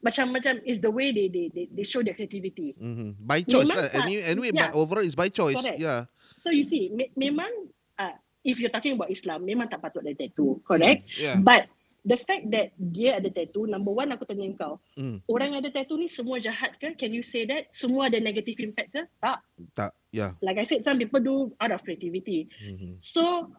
macam-macam 0.00 0.64
is 0.64 0.80
the 0.80 0.88
way 0.88 1.12
they 1.12 1.28
they 1.28 1.52
they, 1.52 1.68
they 1.70 1.84
show 1.84 2.00
their 2.00 2.16
creativity 2.16 2.72
Mhm. 2.80 3.20
By 3.20 3.44
choice 3.44 3.68
Memang 3.68 3.76
lah. 3.76 3.86
tak- 3.86 4.00
Anyway, 4.00 4.22
anyway 4.24 4.50
yeah. 4.50 4.60
but 4.66 4.70
overall 4.72 5.04
is 5.04 5.12
by 5.12 5.28
choice. 5.28 5.60
Correct. 5.60 5.76
Yeah. 5.76 6.08
So 6.40 6.48
you 6.48 6.64
see, 6.64 6.88
me- 6.88 7.12
memang 7.12 7.52
uh, 8.00 8.16
if 8.40 8.56
you're 8.56 8.72
talking 8.72 8.96
about 8.96 9.12
Islam, 9.12 9.44
memang 9.44 9.68
tak 9.68 9.84
patut 9.84 10.00
ada 10.00 10.16
tattoo, 10.16 10.64
correct? 10.64 11.04
Yeah. 11.20 11.36
But 11.44 11.68
the 12.04 12.18
fact 12.24 12.48
that 12.50 12.72
dia 12.76 13.20
ada 13.20 13.28
tattoo, 13.28 13.68
number 13.68 13.92
one 13.92 14.08
aku 14.12 14.24
tanya 14.24 14.48
kau, 14.56 14.80
Mm. 14.96 15.20
orang 15.28 15.46
yang 15.52 15.60
ada 15.64 15.70
tattoo 15.72 16.00
ni 16.00 16.08
semua 16.08 16.40
jahat 16.40 16.76
ke? 16.80 16.96
Can 16.96 17.12
you 17.12 17.24
say 17.24 17.44
that? 17.46 17.68
Semua 17.72 18.08
ada 18.08 18.18
negative 18.20 18.60
impact 18.60 18.90
ke? 18.92 19.02
Tak. 19.20 19.38
Tak. 19.76 19.92
Yeah. 20.10 20.34
Like 20.42 20.58
I 20.58 20.66
said, 20.66 20.82
some 20.82 20.98
people 20.98 21.22
do 21.22 21.54
out 21.60 21.70
of 21.70 21.84
creativity. 21.86 22.50
Mhm. 22.60 22.98
So, 22.98 23.52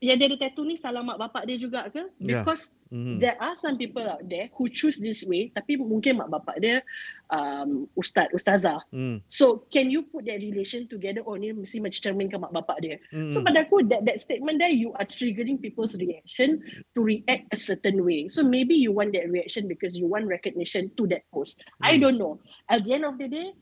yang 0.00 0.16
dia 0.16 0.32
ada 0.32 0.36
tattoo 0.40 0.64
ni 0.64 0.80
salah 0.80 1.04
mak 1.04 1.20
bapak 1.20 1.44
dia 1.44 1.60
juga 1.60 1.84
ke? 1.92 2.00
Yeah. 2.24 2.40
Because 2.40 2.72
Mhm. 2.90 3.22
there 3.22 3.36
are 3.38 3.54
some 3.54 3.78
people 3.78 4.02
out 4.02 4.24
there 4.26 4.50
who 4.56 4.66
choose 4.66 4.98
this 4.98 5.22
way, 5.22 5.52
tapi 5.54 5.78
mungkin 5.78 6.18
mak 6.18 6.32
bapak 6.32 6.58
dia 6.58 6.82
um, 7.30 7.86
ustaz, 7.94 8.26
ustazah. 8.34 8.82
Mm. 8.90 9.22
So, 9.30 9.62
can 9.70 9.86
you 9.92 10.02
put 10.10 10.26
that 10.26 10.42
relation 10.42 10.90
together? 10.90 11.22
Oh, 11.22 11.38
ni 11.38 11.54
mesti 11.54 11.78
mencerminkan 11.78 12.42
mak 12.42 12.50
bapak 12.50 12.82
dia. 12.82 12.96
Mm. 13.14 13.30
So 13.30 13.44
pada 13.46 13.62
aku 13.62 13.86
that 13.92 14.02
that 14.08 14.18
statement 14.18 14.58
there 14.58 14.74
you 14.74 14.90
are 14.98 15.06
triggering 15.06 15.60
people's 15.62 15.94
reaction 15.94 16.58
to 16.96 17.00
react 17.04 17.46
a 17.54 17.58
certain 17.60 18.02
way. 18.02 18.26
So 18.26 18.42
maybe 18.42 18.74
you 18.74 18.90
want 18.90 19.14
that 19.14 19.30
reaction 19.30 19.70
because 19.70 19.94
you 19.94 20.10
want 20.10 20.26
recognition 20.26 20.90
to 20.98 21.06
that 21.14 21.28
post. 21.30 21.62
I 21.84 21.94
Hmm. 21.94 22.02
don't 22.08 22.18
know. 22.18 22.42
At 22.66 22.82
the 22.88 22.98
end 22.98 23.06
of 23.06 23.20
the 23.20 23.30
day, 23.30 23.54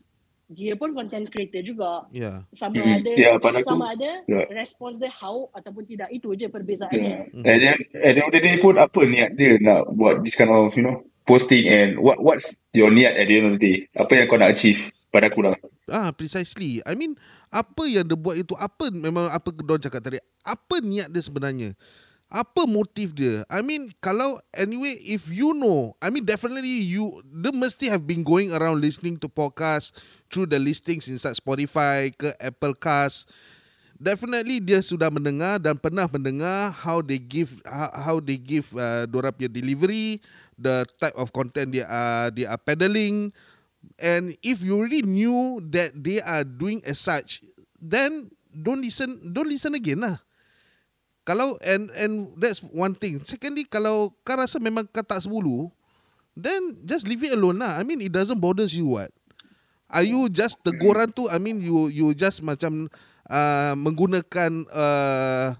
dia 0.48 0.72
pun 0.74 0.96
content 0.96 1.28
creator 1.28 1.60
juga. 1.60 2.08
Yeah. 2.08 2.48
Sama 2.50 2.80
Hmm, 2.80 2.98
ada 2.98 3.12
ya, 3.12 3.36
pada 3.36 3.60
aku- 3.60 3.68
sama 3.68 3.92
ada 3.92 4.10
ya. 4.24 4.48
response 4.50 4.96
dia 4.96 5.12
how 5.12 5.52
ataupun 5.52 5.84
tidak 5.84 6.08
itu 6.08 6.32
je 6.32 6.44
Yeah. 6.44 6.50
perbezaannya. 6.50 7.16
And 7.36 7.58
then 7.60 7.76
at 7.94 8.12
the 8.12 8.20
end 8.20 8.26
of 8.26 8.32
the 8.32 8.40
day 8.40 8.56
pun 8.56 8.80
apa 8.80 9.00
niat 9.04 9.36
dia 9.36 9.60
nak 9.60 9.92
buat 9.92 10.24
this 10.24 10.34
kind 10.34 10.48
of 10.48 10.72
you 10.72 10.80
know 10.80 11.04
posting 11.24 11.68
and 11.68 12.00
what 12.00 12.16
what's 12.18 12.48
your 12.72 12.88
niat 12.88 13.12
at 13.12 13.28
the 13.28 13.36
end 13.36 13.46
of 13.46 13.54
the 13.56 13.62
day? 13.62 13.76
Apa 13.92 14.16
yang 14.16 14.24
kau 14.24 14.40
nak 14.40 14.56
achieve 14.56 14.80
pada 15.08 15.28
aku 15.28 15.44
lah. 15.44 15.52
Ah, 15.84 16.12
precisely. 16.12 16.80
I 16.84 16.92
mean, 16.92 17.16
apa 17.48 17.84
yang 17.84 18.04
dia 18.04 18.12
buat 18.12 18.36
itu, 18.36 18.52
apa 18.52 18.88
memang 18.88 19.28
apa 19.28 19.48
Don 19.52 19.80
cakap 19.80 20.00
tadi, 20.00 20.20
apa 20.40 20.80
niat 20.80 21.08
dia 21.08 21.20
sebenarnya? 21.20 21.72
Apa 22.28 22.68
motif 22.68 23.16
dia? 23.16 23.40
I 23.48 23.64
mean, 23.64 23.88
kalau 24.04 24.36
anyway, 24.52 25.00
if 25.00 25.32
you 25.32 25.56
know, 25.56 25.96
I 25.96 26.12
mean 26.12 26.28
definitely 26.28 26.84
you, 26.84 27.24
they 27.24 27.48
mesti 27.48 27.88
have 27.88 28.04
been 28.04 28.20
going 28.20 28.52
around 28.52 28.84
listening 28.84 29.16
to 29.24 29.32
podcast 29.32 29.96
through 30.28 30.52
the 30.52 30.60
listings 30.60 31.08
inside 31.08 31.40
Spotify 31.40 32.12
ke 32.12 32.36
Apple 32.36 32.76
Cast. 32.76 33.32
Definitely 33.96 34.60
dia 34.60 34.84
sudah 34.84 35.08
mendengar 35.08 35.56
dan 35.56 35.80
pernah 35.80 36.04
mendengar 36.04 36.68
how 36.70 37.00
they 37.00 37.16
give 37.16 37.58
how, 37.64 38.20
they 38.20 38.36
give 38.36 38.70
uh, 38.76 39.08
dorang 39.08 39.32
punya 39.32 39.48
delivery, 39.48 40.20
the 40.60 40.84
type 41.00 41.16
of 41.16 41.32
content 41.32 41.72
dia 41.72 41.88
are 41.88 42.28
they 42.28 42.44
are 42.44 42.60
peddling, 42.60 43.32
and 43.96 44.36
if 44.44 44.60
you 44.60 44.76
already 44.76 45.00
knew 45.00 45.64
that 45.72 45.96
they 45.96 46.20
are 46.20 46.44
doing 46.44 46.78
as 46.84 47.00
such, 47.00 47.40
then 47.80 48.28
don't 48.52 48.84
listen 48.84 49.32
don't 49.32 49.48
listen 49.48 49.72
again 49.72 50.04
lah. 50.04 50.20
Kalau 51.28 51.60
and 51.60 51.92
and 51.92 52.32
that's 52.40 52.64
one 52.64 52.96
thing. 52.96 53.20
Secondly, 53.20 53.68
kalau 53.68 54.08
kau 54.24 54.32
rasa 54.32 54.56
memang 54.56 54.88
kau 54.88 55.04
tak 55.04 55.20
sebulu, 55.20 55.68
then 56.32 56.72
just 56.88 57.04
leave 57.04 57.20
it 57.20 57.36
alone 57.36 57.60
lah. 57.60 57.76
I 57.76 57.84
mean, 57.84 58.00
it 58.00 58.16
doesn't 58.16 58.40
bothers 58.40 58.72
you 58.72 58.96
what. 58.96 59.12
Are 59.92 60.08
you 60.08 60.32
just 60.32 60.56
teguran 60.64 61.12
tu? 61.12 61.28
I 61.28 61.36
mean, 61.36 61.60
you 61.60 61.92
you 61.92 62.16
just 62.16 62.40
macam 62.40 62.88
uh, 63.28 63.76
menggunakan 63.76 64.64
uh, 64.72 65.52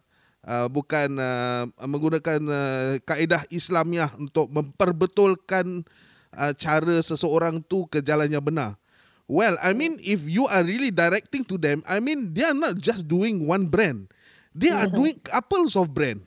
uh, 0.49 0.67
bukan 0.73 1.21
uh, 1.21 1.69
menggunakan 1.85 2.41
uh, 2.49 2.91
kaedah 3.05 3.45
Islamiah 3.53 4.09
untuk 4.17 4.49
memperbetulkan 4.49 5.85
uh, 6.33 6.53
cara 6.57 6.97
seseorang 7.05 7.61
tu 7.61 7.85
ke 7.93 8.01
jalan 8.01 8.33
yang 8.33 8.45
benar. 8.45 8.81
Well, 9.29 9.61
I 9.61 9.77
mean, 9.77 10.01
if 10.01 10.25
you 10.25 10.49
are 10.49 10.65
really 10.65 10.89
directing 10.89 11.45
to 11.53 11.61
them, 11.61 11.85
I 11.85 12.01
mean, 12.01 12.33
they 12.33 12.49
are 12.49 12.57
not 12.57 12.81
just 12.81 13.05
doing 13.05 13.45
one 13.45 13.69
brand. 13.69 14.09
They 14.55 14.71
are 14.73 14.89
doing 14.89 15.19
couples 15.23 15.77
of 15.77 15.93
brand. 15.95 16.25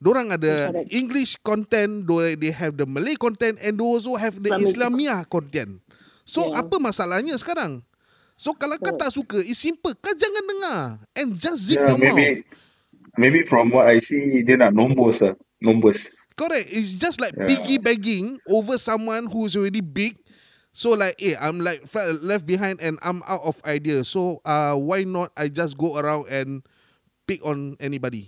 Dorang 0.00 0.32
ada 0.32 0.72
Correct. 0.72 0.88
English 0.96 1.36
content, 1.44 2.08
they 2.08 2.48
have 2.50 2.80
the 2.80 2.88
Malay 2.88 3.20
content 3.20 3.60
and 3.60 3.76
they 3.76 3.84
also 3.84 4.16
have 4.16 4.32
the. 4.40 4.48
Islamiah 4.56 5.28
content. 5.28 5.84
So 6.24 6.48
Yeah. 6.48 6.64
apa 6.64 6.80
masalahnya 6.80 7.36
sekarang? 7.36 7.84
So 8.40 8.56
kalau 8.56 8.80
kau 8.80 8.96
tak 8.96 9.12
suka, 9.12 9.36
it's 9.44 9.60
simple. 9.60 9.92
Kau 10.00 10.16
jangan 10.16 10.44
dengar 10.48 10.80
and 11.12 11.36
just 11.36 11.68
zip 11.68 11.76
Yeah, 11.76 11.92
your 11.92 12.00
mouth. 12.00 12.16
maybe 12.16 12.26
maybe 13.20 13.40
from 13.44 13.68
what 13.68 13.84
I 13.92 14.00
see 14.00 14.40
dia 14.40 14.56
nak 14.56 14.72
nombos 14.72 15.20
lah. 15.20 15.36
Nombos. 15.60 16.08
Correct. 16.40 16.72
It's 16.72 16.96
just 16.96 17.20
like 17.20 17.36
Yeah. 17.36 17.44
piggy 17.44 17.76
begging 17.76 18.40
over 18.48 18.80
someone 18.80 19.28
who's 19.28 19.52
already 19.52 19.84
big. 19.84 20.16
So 20.72 20.96
like, 20.96 21.20
eh, 21.20 21.36
I'm 21.36 21.60
like 21.60 21.84
left 22.24 22.48
behind 22.48 22.80
and 22.80 22.96
I'm 23.04 23.20
out 23.28 23.44
of 23.44 23.60
idea. 23.68 24.06
So 24.08 24.40
uh, 24.48 24.80
why 24.80 25.04
not 25.04 25.36
I 25.36 25.52
just 25.52 25.76
go 25.76 26.00
around 26.00 26.32
and 26.32 26.64
pick 27.30 27.40
on 27.40 27.78
anybody? 27.78 28.26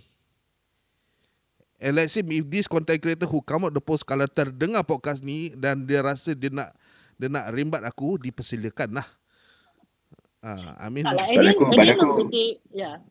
And 1.77 1.99
let's 1.99 2.15
say 2.15 2.23
if 2.23 2.47
this 2.47 2.71
content 2.71 3.03
creator 3.03 3.27
who 3.27 3.43
come 3.43 3.67
out 3.67 3.75
the 3.75 3.83
post 3.83 4.07
kalau 4.07 4.23
terdengar 4.23 4.87
podcast 4.87 5.19
ni 5.19 5.51
dan 5.51 5.83
dia 5.83 5.99
rasa 5.99 6.31
dia 6.31 6.47
nak 6.47 6.71
dia 7.19 7.27
nak 7.27 7.51
rimbat 7.51 7.83
aku, 7.83 8.15
dipersilakan 8.15 9.03
lah. 9.03 9.07
Uh, 10.43 10.75
I 10.75 10.87
mean, 10.91 11.07
lah, 11.07 11.15
the 11.15 11.23
end- 11.23 11.55
aku- 11.55 11.63
of 11.63 11.71
aku-. 11.71 12.27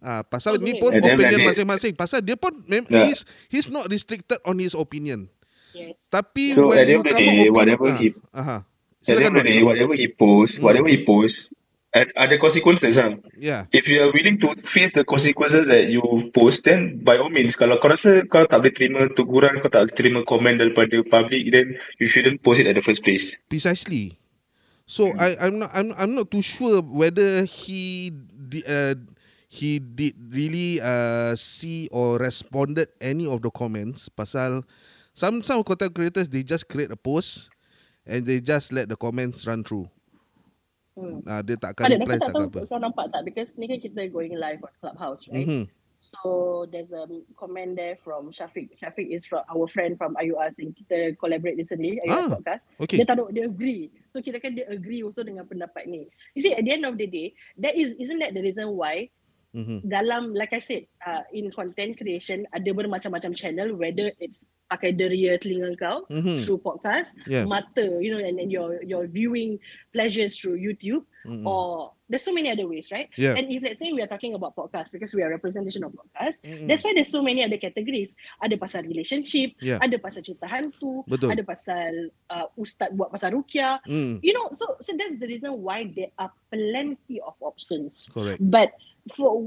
Ah, 0.00 0.20
pasal 0.20 0.60
Okay. 0.60 0.68
ni 0.68 0.72
pun 0.76 0.92
then 0.92 1.16
opinion 1.16 1.38
like- 1.40 1.48
masing-masing. 1.48 1.92
Pasal 1.96 2.20
dia 2.20 2.36
pun 2.36 2.52
mem- 2.64 2.84
Yeah. 2.88 3.08
he's 3.08 3.24
he's 3.48 3.68
not 3.68 3.88
restricted 3.88 4.36
on 4.44 4.56
his 4.56 4.72
opinion. 4.72 5.32
Yes. 5.72 5.96
Tapi 6.08 6.52
So, 6.52 6.68
when 6.68 6.84
you 6.84 7.00
come 7.00 7.08
day, 7.08 7.12
opinion, 7.16 7.52
whatever 7.52 7.88
ah, 7.88 7.96
he- 7.96 8.16
aha. 8.30 8.58
At 8.60 8.68
the 9.00 9.04
Silakan 9.08 9.24
end 9.24 9.34
of 9.34 9.44
the 9.44 9.48
day, 9.48 9.60
whatever 9.64 9.94
he 9.96 10.08
posts, 10.08 10.56
Hmm. 10.56 10.64
whatever 10.64 10.88
he 10.88 11.00
posts, 11.00 11.48
ad- 11.48 11.56
ada 11.92 12.34
consequences 12.40 12.96
lah. 12.96 13.20
Yeah. 13.36 13.68
If 13.68 13.84
you 13.88 14.00
are 14.00 14.08
willing 14.08 14.40
to 14.40 14.56
face 14.64 14.96
the 14.96 15.04
consequences 15.04 15.68
that 15.68 15.92
you 15.92 16.32
post, 16.32 16.64
then 16.64 17.04
by 17.04 17.20
all 17.20 17.28
means, 17.28 17.52
kalau 17.52 17.76
kau 17.84 17.92
rasa 17.92 18.24
kau 18.32 18.48
tak 18.48 18.64
boleh 18.64 18.72
terima 18.72 19.00
teguran, 19.12 19.60
kau 19.60 19.68
tak 19.68 19.88
boleh 19.88 19.96
terima 19.96 20.20
komen 20.24 20.56
daripada 20.56 21.04
public, 21.04 21.52
then 21.52 21.76
you 22.00 22.08
shouldn't 22.08 22.40
post 22.40 22.64
it 22.64 22.66
at 22.66 22.80
the 22.80 22.84
first 22.84 23.04
place. 23.04 23.36
Precisely. 23.52 24.16
So 24.88 25.12
I 25.20 25.36
I'm 25.36 25.60
not 25.60 25.70
I'm 25.76 25.88
I'm 25.94 26.12
not 26.16 26.32
too 26.32 26.42
sure 26.42 26.80
whether 26.80 27.44
he 27.44 28.12
uh, 28.64 28.96
he 29.52 29.78
did 29.78 30.16
really 30.32 30.80
uh, 30.80 31.36
see 31.36 31.92
or 31.92 32.16
responded 32.16 32.88
any 33.04 33.28
of 33.28 33.44
the 33.44 33.52
comments. 33.52 34.08
Pasal 34.08 34.64
some 35.12 35.44
some 35.44 35.60
content 35.60 35.92
creators 35.92 36.32
they 36.32 36.40
just 36.40 36.66
create 36.72 36.88
a 36.88 36.98
post 36.98 37.52
and 38.08 38.24
they 38.24 38.40
just 38.40 38.72
let 38.72 38.88
the 38.88 38.96
comments 38.96 39.44
run 39.44 39.62
through. 39.62 39.92
Hmm. 40.92 41.24
Ah 41.24 41.40
dia 41.40 41.56
tak 41.56 41.72
akan 41.72 41.84
Ada, 41.88 41.96
reply 41.96 42.16
tak 42.20 42.28
tak 42.28 42.34
tahu 42.36 42.48
apa. 42.52 42.60
kau 42.68 42.80
nampak 42.80 43.06
tak 43.08 43.22
because 43.24 43.56
ni 43.56 43.64
kan 43.64 43.80
kita 43.80 44.12
going 44.12 44.36
live 44.36 44.60
on 44.60 44.72
Clubhouse, 44.76 45.24
right? 45.32 45.48
Mhm. 45.48 45.64
So 46.02 46.66
there's 46.66 46.90
a 46.90 47.06
comment 47.38 47.78
there 47.78 47.94
from 48.02 48.34
Shafiq. 48.34 48.74
Shafiq 48.74 49.06
is 49.14 49.22
from 49.22 49.46
our 49.46 49.70
friend 49.70 49.94
from 49.94 50.18
IUR 50.18 50.50
yang 50.58 50.74
kita 50.74 51.14
collaborate 51.14 51.54
recently, 51.54 52.02
IUR 52.02 52.26
Ah, 52.26 52.42
podcast. 52.42 52.66
Okay. 52.82 52.98
Dia 52.98 53.06
taruh 53.06 53.30
dia 53.30 53.46
agree. 53.46 53.86
So 54.10 54.18
kira 54.18 54.42
kan 54.42 54.58
dia 54.58 54.66
agree 54.66 55.06
also 55.06 55.22
dengan 55.22 55.46
pendapat 55.46 55.86
ni. 55.86 56.10
You 56.34 56.42
see 56.42 56.52
at 56.58 56.66
the 56.66 56.74
end 56.74 56.82
of 56.84 56.98
the 56.98 57.06
day, 57.06 57.38
that 57.62 57.78
is 57.78 57.94
isn't 58.02 58.18
that 58.18 58.34
the 58.34 58.42
reason 58.42 58.74
why 58.74 59.14
Mhm. 59.52 59.84
dalam 59.84 60.32
like 60.32 60.56
I 60.56 60.60
said 60.64 60.88
uh, 61.04 61.28
in 61.30 61.52
content 61.52 62.00
creation 62.00 62.48
ada 62.56 62.72
bermacam-macam 62.72 63.36
channel 63.36 63.76
whether 63.76 64.08
it's 64.16 64.40
pakai 64.72 64.96
deria 64.96 65.36
telinga 65.36 65.76
kau 65.76 66.08
Mhm. 66.08 66.48
through 66.48 66.56
podcast, 66.64 67.12
Yeah. 67.28 67.44
mata, 67.44 68.00
you 68.00 68.08
know, 68.08 68.20
and 68.24 68.40
then 68.40 68.48
your 68.48 68.80
your 68.80 69.04
viewing 69.04 69.60
pleasures 69.92 70.32
through 70.32 70.56
YouTube, 70.56 71.04
Mhm. 71.28 71.44
or 71.44 71.92
there's 72.08 72.24
so 72.24 72.32
many 72.32 72.48
other 72.48 72.64
ways, 72.64 72.88
right? 72.88 73.12
Yeah. 73.20 73.36
And 73.36 73.52
if 73.52 73.60
let's 73.60 73.76
say 73.76 73.92
we 73.92 74.00
are 74.00 74.08
talking 74.08 74.32
about 74.32 74.56
podcast 74.56 74.88
because 74.96 75.12
we 75.12 75.20
are 75.20 75.28
representation 75.28 75.84
of 75.84 75.92
podcast, 75.92 76.40
Mm-mm. 76.40 76.72
that's 76.72 76.88
why 76.88 76.96
there's 76.96 77.12
so 77.12 77.20
many 77.20 77.44
other 77.44 77.60
categories. 77.60 78.16
Ada 78.40 78.56
pasal 78.56 78.88
relationship, 78.88 79.60
Yeah. 79.60 79.76
ada 79.76 80.00
pasal 80.00 80.24
cerita 80.24 80.48
hantu, 80.48 81.04
Betul. 81.04 81.36
ada 81.36 81.44
pasal 81.44 82.08
uh, 82.32 82.48
ustaz 82.56 82.88
buat 82.96 83.12
pasal 83.12 83.36
rukyah. 83.36 83.76
Mm. 83.84 84.24
You 84.24 84.32
know, 84.32 84.48
so 84.56 84.80
so 84.80 84.96
that's 84.96 85.20
the 85.20 85.28
reason 85.28 85.52
why 85.60 85.84
there 85.84 86.16
are 86.16 86.32
plenty 86.48 87.20
of 87.20 87.36
options. 87.44 88.08
Correct. 88.08 88.40
But 88.40 88.72
for 89.14 89.42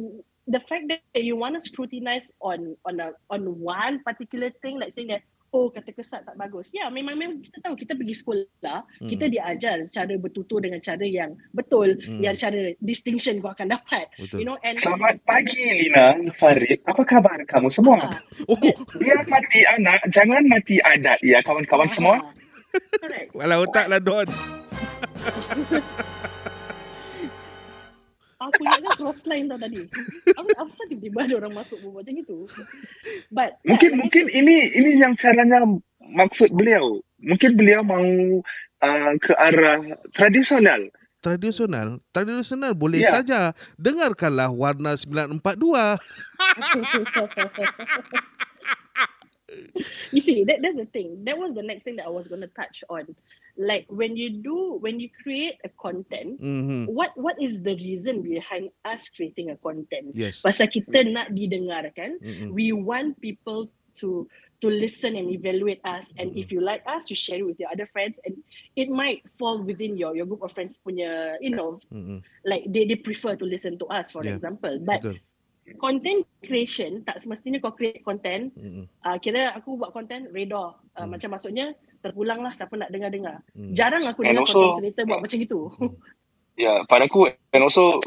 the 0.46 0.62
fact 0.70 0.86
that 0.90 1.02
you 1.18 1.34
want 1.34 1.56
to 1.56 1.62
scrutinize 1.64 2.30
on 2.40 2.76
on 2.86 3.00
a 3.00 3.16
on 3.32 3.48
one 3.58 4.04
particular 4.04 4.52
thing, 4.62 4.78
like 4.78 4.94
saying 4.94 5.10
that 5.10 5.24
oh 5.56 5.72
kata 5.72 5.96
kesat 5.96 6.28
tak 6.28 6.36
bagus. 6.36 6.68
Ya, 6.76 6.92
memang 6.92 7.16
memang 7.16 7.40
kita 7.40 7.64
tahu 7.64 7.80
kita 7.80 7.96
pergi 7.96 8.12
sekolah, 8.12 8.84
Hmm. 9.00 9.08
kita 9.08 9.32
diajar 9.32 9.88
cara 9.88 10.14
bertutur 10.20 10.60
dengan 10.60 10.84
cara 10.84 11.08
yang 11.08 11.32
betul, 11.56 11.96
Hmm. 11.96 12.20
yang 12.20 12.36
cara 12.36 12.76
distinction 12.84 13.40
kau 13.40 13.56
akan 13.56 13.72
dapat. 13.72 14.12
Betul. 14.20 14.44
You 14.44 14.46
know, 14.52 14.60
and 14.68 14.76
Selamat 14.84 15.16
pagi 15.24 15.64
Lina, 15.64 16.20
Farid. 16.36 16.84
Apa 16.84 17.08
khabar 17.08 17.40
kamu 17.48 17.72
semua? 17.72 18.04
Ah, 18.04 18.20
Oh, 18.52 18.60
Biar 19.00 19.24
mati 19.32 19.64
anak, 19.64 20.04
jangan 20.12 20.44
mati 20.52 20.84
adat 20.84 21.24
ya 21.24 21.40
kawan-kawan 21.40 21.88
semua. 21.88 22.20
ah, 22.20 22.36
Correct. 23.00 23.32
Walau 23.32 23.64
otak 23.64 23.88
lah 23.88 24.04
Don. 24.04 24.28
Aku 28.46 28.62
ingatkan 28.62 28.94
cross 28.96 29.26
line 29.26 29.50
tau 29.50 29.58
tadi. 29.58 29.82
Apa 30.38 30.50
sahaja 30.54 30.84
tiba-tiba 30.90 31.20
ada 31.26 31.36
orang 31.42 31.54
masuk 31.58 31.78
berbual 31.82 32.06
macam 32.06 32.16
itu. 32.16 32.38
But 33.34 33.58
Mungkin 33.66 33.90
yeah, 33.92 34.00
mungkin 34.02 34.26
ini 34.30 34.56
ini 34.72 34.90
yang 35.02 35.18
caranya 35.18 35.66
maksud 36.00 36.54
beliau. 36.54 37.02
Mungkin 37.20 37.58
beliau 37.58 37.82
mau 37.82 38.06
uh, 38.86 39.12
ke 39.18 39.34
arah 39.34 39.82
tradisional. 40.14 40.94
Tradisional, 41.26 42.06
tradisional 42.14 42.78
boleh 42.78 43.02
Ya. 43.02 43.18
saja. 43.18 43.58
Dengarkanlah 43.82 44.54
Warna 44.54 44.94
942. 44.94 45.42
you 50.12 50.22
see 50.22 50.44
that 50.44 50.58
that's 50.62 50.76
the 50.78 50.86
thing 50.90 51.22
that 51.26 51.38
was 51.38 51.54
the 51.54 51.62
next 51.62 51.84
thing 51.84 51.96
that 51.96 52.06
i 52.06 52.10
was 52.10 52.28
going 52.28 52.42
to 52.42 52.50
touch 52.58 52.84
on 52.90 53.06
like 53.56 53.88
when 53.88 54.20
you 54.20 54.44
do 54.44 54.76
when 54.84 55.00
you 55.00 55.08
create 55.24 55.56
a 55.64 55.72
content 55.80 56.36
Mhm. 56.44 56.92
what 56.92 57.16
what 57.16 57.36
is 57.40 57.64
the 57.64 57.76
reason 57.80 58.20
behind 58.20 58.68
us 58.84 59.08
creating 59.16 59.52
a 59.52 59.58
content 59.64 60.12
Yes. 60.12 60.44
pasal 60.44 60.68
kita 60.68 61.08
nak 61.08 61.32
didengarkan 61.32 62.20
Mm-mm. 62.20 62.52
we 62.52 62.76
want 62.76 63.16
people 63.24 63.72
to 63.96 64.28
to 64.60 64.68
listen 64.68 65.16
and 65.16 65.32
evaluate 65.32 65.80
us 65.88 66.12
and 66.20 66.36
if 66.36 66.52
you 66.52 66.60
like 66.60 66.84
us 66.84 67.08
you 67.08 67.16
share 67.16 67.40
it 67.40 67.48
with 67.48 67.60
your 67.60 67.72
other 67.72 67.88
friends 67.96 68.20
and 68.28 68.36
it 68.76 68.92
might 68.92 69.24
fall 69.40 69.64
within 69.64 69.96
your 69.96 70.16
your 70.20 70.28
group 70.28 70.44
of 70.44 70.52
friends 70.52 70.80
punya 70.84 71.40
you 71.40 71.52
know 71.56 71.80
Mm-mm. 71.92 72.20
like 72.44 72.68
they 72.68 72.84
they 72.84 73.00
prefer 73.00 73.40
to 73.40 73.48
listen 73.48 73.80
to 73.80 73.88
us 73.88 74.12
for 74.12 74.24
Yeah. 74.24 74.36
example 74.36 74.76
but 74.84 75.00
Betul. 75.00 75.20
content 75.82 76.28
creation 76.46 77.02
tak 77.08 77.18
semestinya 77.24 77.58
kau 77.58 77.74
create 77.74 78.04
content 78.04 78.52
Mm-mm. 78.60 78.86
uh, 79.02 79.18
kira 79.18 79.56
aku 79.56 79.80
buat 79.80 79.96
content 79.96 80.30
redor 80.30 80.76
uh, 80.96 81.04
Hmm. 81.04 81.16
macam 81.16 81.34
maksudnya 81.36 81.74
terpulang 82.06 82.40
lah 82.40 82.54
siapa 82.54 82.78
nak 82.78 82.90
dengar-dengar 82.90 83.42
Mm. 83.52 83.74
jarang 83.74 84.06
aku 84.06 84.22
And 84.22 84.38
dengar 84.38 84.46
also- 84.46 84.62
content 84.62 84.80
creator 84.80 85.04
buat 85.06 85.20
macam 85.26 85.40
itu 85.42 85.60
Ya, 86.56 86.74
pada 86.86 87.04
aku 87.04 87.28
and 87.28 87.62
also 87.62 88.00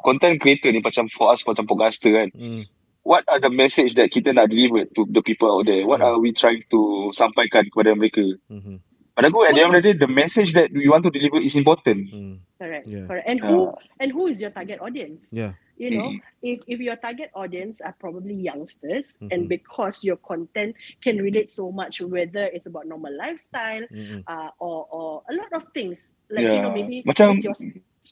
content 0.00 0.40
creator 0.40 0.72
ni 0.72 0.80
macam 0.80 1.04
for 1.12 1.28
us 1.28 1.44
macam 1.44 1.68
podcaster 1.68 2.08
kan. 2.08 2.28
Mm. 2.32 2.64
What 3.00 3.28
are 3.28 3.36
the 3.36 3.48
message 3.48 3.92
that 3.96 4.08
kita 4.08 4.32
nak 4.32 4.48
deliver 4.48 4.84
to 4.86 5.04
the 5.04 5.20
people 5.20 5.48
out 5.50 5.64
there? 5.64 5.84
What 5.84 6.00
Hmm. 6.00 6.06
are 6.06 6.16
we 6.16 6.32
trying 6.32 6.64
to 6.68 6.80
sampaikan 7.12 7.64
kepada 7.66 7.92
mereka? 7.92 8.24
Mhm. 8.48 8.80
Pada 9.20 9.28
aku 9.28 9.44
at 9.44 9.52
the 9.52 9.60
end 9.60 9.76
of 9.76 9.84
the 9.84 9.84
day, 9.84 9.94
the 10.00 10.08
message 10.08 10.56
that 10.56 10.72
we 10.72 10.88
want 10.88 11.04
to 11.04 11.12
deliver 11.12 11.36
is 11.44 11.52
important. 11.54 12.08
Mm. 12.08 12.40
correct 12.60 12.84
Yeah. 12.88 13.08
correct 13.08 13.24
and 13.24 13.40
who 13.40 13.72
and 14.00 14.08
who 14.12 14.28
is 14.28 14.36
your 14.36 14.52
target 14.52 14.84
audience 14.84 15.32
Yeah. 15.32 15.56
you 15.80 15.96
know 15.96 16.12
Mm. 16.12 16.20
if 16.44 16.60
if 16.68 16.76
your 16.76 16.96
target 17.00 17.32
audience 17.32 17.80
are 17.80 17.96
probably 17.96 18.36
youngsters 18.36 19.16
Mhm. 19.16 19.32
and 19.32 19.40
because 19.48 20.04
your 20.04 20.20
content 20.20 20.76
can 21.00 21.16
relate 21.24 21.48
so 21.48 21.72
much 21.72 22.04
whether 22.04 22.52
it's 22.52 22.68
about 22.68 22.84
normal 22.84 23.16
lifestyle 23.16 23.80
Mm-mm. 23.88 24.28
uh, 24.28 24.52
or 24.60 24.84
or 24.92 25.24
a 25.24 25.32
lot 25.32 25.48
of 25.56 25.72
things 25.72 26.12
like 26.28 26.44
you 26.52 26.60
know 26.60 26.68
maybe 26.76 27.00
Macam- 27.08 27.40
your 27.40 27.56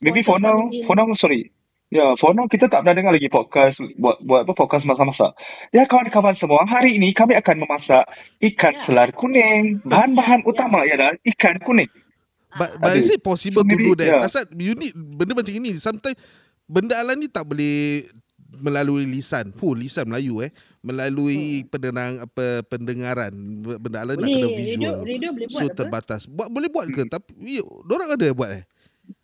Maybe 0.01 0.21
for 0.25 0.37
now, 0.41 0.53
coming 0.65 0.81
in. 0.81 0.85
for 0.89 0.93
now 0.97 1.05
sorry. 1.13 1.53
Ya, 1.89 2.05
yeah, 2.05 2.11
for 2.21 2.37
now 2.37 2.45
kita 2.45 2.69
tak 2.69 2.85
pernah 2.85 2.93
dengar 2.93 3.17
lagi 3.17 3.33
podcast 3.33 3.81
buat 3.97 4.21
buat 4.21 4.45
apa 4.45 4.53
podcast 4.53 4.85
masak-masak. 4.85 5.33
Ya 5.73 5.89
kawan-kawan 5.89 6.37
semua, 6.37 6.61
hari 6.69 7.01
ini 7.01 7.17
kami 7.17 7.33
akan 7.33 7.65
memasak 7.65 8.05
ikan 8.53 8.77
Ya. 8.77 8.81
selar 8.85 9.09
kuning. 9.09 9.81
Bahan-bahan 9.89 10.45
utama 10.45 10.85
ialah 10.85 11.17
ikan 11.33 11.57
kuning. 11.65 11.89
But, 12.61 12.77
but 12.77 12.93
is 12.93 13.09
it 13.09 13.25
possible 13.25 13.65
So 13.65 13.69
to 13.69 13.73
do 13.73 13.97
maybe, 13.97 14.05
that? 14.05 14.21
yeah. 14.21 14.21
Asal 14.21 14.45
you 14.53 14.77
need 14.77 14.93
benda 14.93 15.33
macam 15.33 15.49
ini. 15.49 15.81
Sometimes 15.81 16.13
benda 16.69 16.93
alam 16.93 17.17
ni 17.17 17.25
tak 17.25 17.49
boleh 17.49 18.05
melalui 18.61 19.09
lisan. 19.09 19.49
Puh, 19.49 19.73
lisan 19.73 20.13
Melayu 20.13 20.45
eh. 20.45 20.53
Melalui 20.85 21.65
pendenang 21.73 22.21
apa 22.21 22.61
pendengaran. 22.69 23.33
Benda 23.65 24.05
alam 24.05 24.13
nak 24.13 24.29
kena 24.29 24.45
radio 24.45 24.57
visual. 24.61 24.97
radio 25.01 25.29
boleh 25.33 25.47
buat 25.49 25.57
So 25.57 25.65
apa 25.65 25.73
terbatas. 25.73 26.21
Buat 26.29 26.53
boleh 26.53 26.69
buat 26.69 26.85
ke? 26.93 27.01
Tapi 27.09 27.65
orang 27.65 28.13
ada 28.13 28.29
buat 28.29 28.51
eh. 28.61 28.65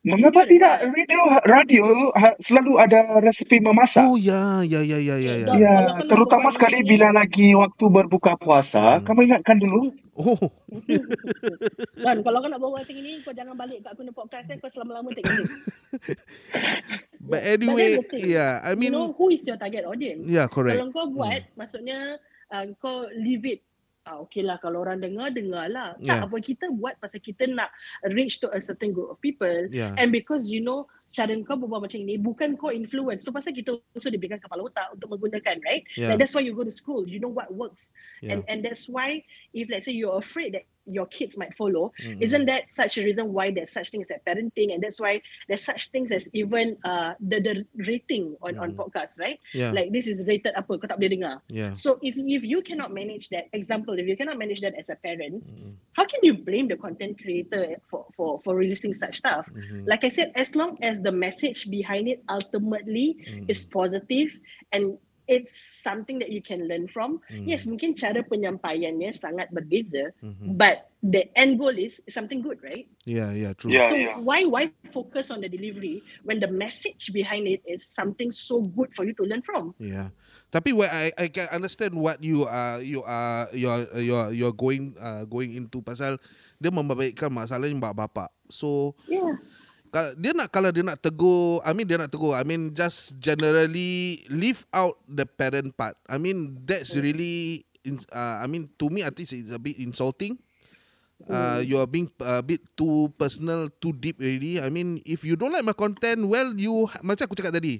Mengapa 0.06 0.46
tidak 0.46 0.86
radio 0.94 1.22
radio 1.50 1.86
ha, 2.14 2.38
selalu 2.38 2.78
ada 2.78 3.18
resepi 3.26 3.58
memasak? 3.58 4.06
Oh 4.06 4.14
ya, 4.22 4.62
ya 4.62 4.86
ya 4.86 5.02
ya 5.02 5.18
ya 5.18 5.34
ya. 5.42 5.54
Ya, 5.58 5.76
terutama 6.06 6.54
sekali 6.54 6.86
ini- 6.86 6.90
bila 6.94 7.10
lagi 7.10 7.58
waktu 7.58 7.86
berbuka 7.90 8.38
puasa. 8.38 9.02
Hmm. 9.02 9.06
Kamu 9.10 9.26
ingatkan 9.26 9.58
dulu? 9.58 9.90
Oh, 10.16 10.38
Kan 12.06 12.24
kalau 12.24 12.40
kau 12.40 12.48
nak 12.48 12.62
bawa 12.62 12.80
macam 12.86 12.96
ini 12.96 13.20
kau 13.20 13.36
jangan 13.36 13.52
balik 13.58 13.84
kat 13.84 13.92
aku 13.92 14.06
punya 14.06 14.14
podcast 14.16 14.48
eh 14.48 14.58
kau 14.62 14.72
selama-lama 14.72 15.10
ni. 15.12 15.20
but 15.26 15.42
But 17.36 17.42
anyway, 17.44 18.00
thing. 18.00 18.30
yeah, 18.30 18.64
I 18.64 18.78
you 18.78 18.80
mean, 18.80 18.94
know 18.96 19.12
who 19.12 19.34
is 19.34 19.44
your 19.44 19.58
target 19.60 19.84
audience. 19.84 20.24
yeah, 20.24 20.48
correct. 20.48 20.80
Kalau 20.80 20.94
kau 20.96 21.12
buat 21.12 21.44
maksudnya 21.60 22.22
uh, 22.54 22.64
kau 22.80 23.10
leave 23.12 23.44
it 23.44 23.60
Ah, 24.06 24.22
okay 24.22 24.46
lah 24.46 24.62
kalau 24.62 24.86
orang 24.86 25.02
dengar 25.02 25.34
dengar 25.34 25.66
lah. 25.66 25.98
Yeah. 25.98 26.22
Tak 26.22 26.30
apa 26.30 26.38
kita 26.38 26.66
buat 26.78 26.94
pasal 27.02 27.18
kita 27.26 27.50
nak 27.50 27.74
reach 28.14 28.38
to 28.38 28.54
a 28.54 28.62
certain 28.62 28.94
group 28.94 29.10
of 29.10 29.18
people 29.18 29.50
Yeah. 29.74 29.98
and 29.98 30.14
because 30.14 30.46
you 30.46 30.62
know 30.62 30.86
cara 31.10 31.32
kau 31.48 31.56
berbual 31.58 31.82
macam 31.82 32.04
ini 32.06 32.22
bukan 32.22 32.54
kau 32.60 32.70
influence. 32.70 33.26
Tu 33.26 33.32
pasal 33.32 33.56
kita 33.56 33.80
also 33.96 34.10
diberikan 34.12 34.38
kepala 34.38 34.68
otak 34.68 34.94
untuk 34.94 35.16
menggunakan 35.16 35.58
right. 35.64 35.88
Yeah. 35.98 36.14
Like 36.14 36.22
that's 36.22 36.36
why 36.36 36.44
you 36.44 36.54
go 36.54 36.68
to 36.68 36.76
school. 36.76 37.08
You 37.08 37.18
know 37.18 37.32
what 37.32 37.50
works. 37.50 37.96
Yeah. 38.22 38.38
And 38.38 38.40
and 38.46 38.58
that's 38.62 38.86
why 38.86 39.24
if 39.56 39.72
let's 39.72 39.88
say 39.90 39.96
you're 39.96 40.20
afraid 40.20 40.54
that 40.54 40.68
your 40.86 41.06
kids 41.08 41.38
might 41.38 41.54
follow, 41.58 41.92
Mm-mm. 42.00 42.22
isn't 42.22 42.46
that 42.46 42.72
such 42.72 42.98
a 42.98 43.04
reason 43.04 43.34
why 43.34 43.52
there's 43.52 43.72
such 43.72 43.90
things 43.90 44.08
as 44.14 44.22
parenting 44.26 44.74
and 44.74 44.82
that's 44.82 45.00
why 45.00 45.22
there's 45.48 45.64
such 45.66 45.90
things 45.90 46.12
as 46.12 46.30
even 46.34 46.78
uh 46.86 47.14
the 47.20 47.40
the 47.42 47.54
rating 47.90 48.38
on 48.42 48.58
on 48.58 48.74
Mm. 48.74 48.78
podcast, 48.78 49.18
right? 49.20 49.40
Yeah. 49.54 49.72
Like 49.72 49.92
this 49.92 50.06
is 50.08 50.22
rated 50.28 50.54
apa 50.54 50.78
kau 50.78 50.86
tak 50.90 50.98
boleh 51.00 51.12
dengar. 51.18 51.36
Yeah. 51.48 51.74
So 51.74 51.98
if 52.02 52.14
if 52.18 52.44
you 52.46 52.62
cannot 52.62 52.92
manage 52.94 53.30
that, 53.34 53.48
example, 53.54 53.96
if 53.98 54.06
you 54.06 54.18
cannot 54.18 54.38
manage 54.38 54.62
that 54.62 54.76
as 54.76 54.90
a 54.92 54.98
parent, 55.00 55.42
Mm-mm. 55.46 55.74
how 55.96 56.04
can 56.06 56.20
you 56.22 56.36
blame 56.36 56.68
the 56.68 56.78
content 56.78 57.18
creator 57.22 57.78
for 57.90 58.06
for 58.14 58.42
for 58.44 58.54
releasing 58.58 58.94
such 58.94 59.22
stuff? 59.24 59.48
Mhm. 59.54 59.88
Like 59.88 60.04
I 60.04 60.12
said, 60.12 60.34
as 60.36 60.54
long 60.56 60.78
as 60.84 61.00
the 61.02 61.14
message 61.14 61.70
behind 61.72 62.08
it 62.12 62.22
ultimately 62.28 63.18
Mm. 63.26 63.50
is 63.50 63.66
positive 63.66 64.32
and 64.72 64.98
it's 65.28 65.54
something 65.82 66.20
that 66.20 66.30
you 66.30 66.42
can 66.42 66.68
learn 66.70 66.88
from. 66.88 67.22
Mm. 67.30 67.46
Yes, 67.46 67.66
mungkin 67.66 67.98
cara 67.98 68.22
penyampaiannya 68.26 69.12
sangat 69.14 69.50
berbeza, 69.54 70.14
Mhm. 70.22 70.58
but 70.58 70.90
the 71.06 71.30
end 71.38 71.62
goal 71.62 71.74
is 71.74 72.02
something 72.10 72.42
good, 72.42 72.58
right? 72.66 72.90
Yeah, 73.06 73.34
yeah, 73.34 73.54
true. 73.54 73.70
Yeah. 73.70 73.90
so 73.90 73.96
why 74.26 74.46
why 74.46 74.74
focus 74.90 75.30
on 75.30 75.46
the 75.46 75.50
delivery 75.50 76.02
when 76.26 76.42
the 76.42 76.50
message 76.50 77.14
behind 77.14 77.46
it 77.46 77.62
is 77.66 77.86
something 77.86 78.34
so 78.34 78.66
good 78.74 78.90
for 78.98 79.06
you 79.06 79.14
to 79.18 79.24
learn 79.26 79.46
from? 79.46 79.78
Yeah. 79.78 80.10
Tapi 80.50 80.74
what 80.74 80.90
I 80.90 81.14
I 81.18 81.28
can 81.30 81.50
understand 81.52 81.94
what 81.94 82.22
you 82.24 82.46
are 82.48 82.82
you 82.82 83.06
are 83.06 83.50
you're 83.54 83.86
you're 84.00 84.30
you're 84.34 84.56
going 84.56 84.98
uh, 84.98 85.26
going 85.30 85.54
into 85.54 85.82
pasal 85.86 86.18
dia 86.58 86.72
membaikkan 86.72 87.30
masalah 87.30 87.68
yang 87.68 87.82
bapak-bapak. 87.82 88.32
So 88.50 88.96
Yeah. 89.06 89.38
Dia 90.20 90.36
nak 90.36 90.52
kalau 90.52 90.76
dia 90.76 90.84
nak 90.84 91.00
tegur, 91.00 91.64
I 91.64 91.72
mean 91.72 91.88
dia 91.88 91.96
nak 91.96 92.12
tegur, 92.12 92.36
I 92.36 92.44
mean 92.44 92.76
just 92.76 93.16
generally 93.16 94.28
leave 94.28 94.68
out 94.76 95.00
the 95.08 95.24
parent 95.24 95.72
part. 95.80 95.96
I 96.04 96.20
mean 96.20 96.68
that's 96.68 97.00
really 97.00 97.64
in, 97.88 98.04
uh, 98.12 98.44
I 98.44 98.46
mean 98.52 98.68
to 98.76 98.92
me 98.92 99.08
I 99.08 99.12
think 99.16 99.32
it's 99.32 99.56
a 99.56 99.62
bit 99.62 99.80
insulting. 99.80 100.36
Uh, 101.32 101.64
you 101.64 101.80
are 101.80 101.88
being 101.88 102.12
a 102.20 102.44
bit 102.44 102.60
too 102.76 103.08
personal, 103.16 103.72
too 103.80 103.96
deep 103.96 104.20
already. 104.20 104.60
I 104.60 104.68
mean, 104.68 105.00
if 105.08 105.24
you 105.24 105.40
don't 105.40 105.56
like 105.56 105.64
my 105.64 105.72
content, 105.72 106.28
well, 106.28 106.52
you 106.60 106.92
macam 107.00 107.32
aku 107.32 107.40
cakap 107.40 107.56
tadi, 107.56 107.80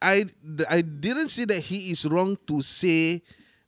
I 0.00 0.32
I 0.66 0.80
didn't 0.80 1.28
say 1.28 1.44
that 1.44 1.60
he 1.60 1.92
is 1.92 2.08
wrong 2.08 2.40
to 2.48 2.64
say 2.64 3.20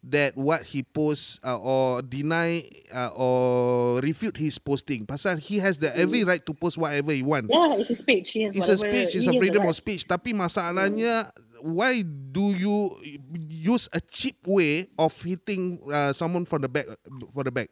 that 0.05 0.37
what 0.37 0.63
he 0.63 0.83
posts 0.83 1.41
uh, 1.43 1.59
or 1.59 2.03
deny 2.03 2.63
uh, 2.95 3.11
or 3.15 3.99
refute 4.01 4.37
his 4.37 4.59
posting. 4.59 5.07
Pasal 5.07 5.39
he 5.39 5.59
has 5.59 5.79
the 5.79 5.91
every 5.97 6.25
right 6.25 6.45
to 6.45 6.55
post 6.55 6.79
whatever 6.79 7.13
he 7.13 7.23
want. 7.23 7.51
Yeah, 7.51 7.75
it's 7.79 7.91
a 7.91 7.99
speech. 7.99 8.31
He 8.31 8.47
has 8.47 8.55
It's 8.55 8.69
a 8.69 8.79
speech, 8.79 9.17
it's 9.17 9.27
a 9.27 9.35
freedom 9.35 9.67
of 9.67 9.75
speech. 9.75 10.07
Tapi 10.07 10.33
masalahnya, 10.33 11.31
why 11.61 12.03
do 12.07 12.55
you 12.55 12.95
use 13.49 13.91
a 13.93 14.01
cheap 14.01 14.39
way 14.47 14.87
of 14.99 15.11
hitting 15.23 15.83
uh, 15.91 16.13
someone 16.13 16.47
from 16.47 16.63
the 16.63 16.71
back 16.71 16.87
for 17.35 17.43
the 17.43 17.51
back 17.51 17.71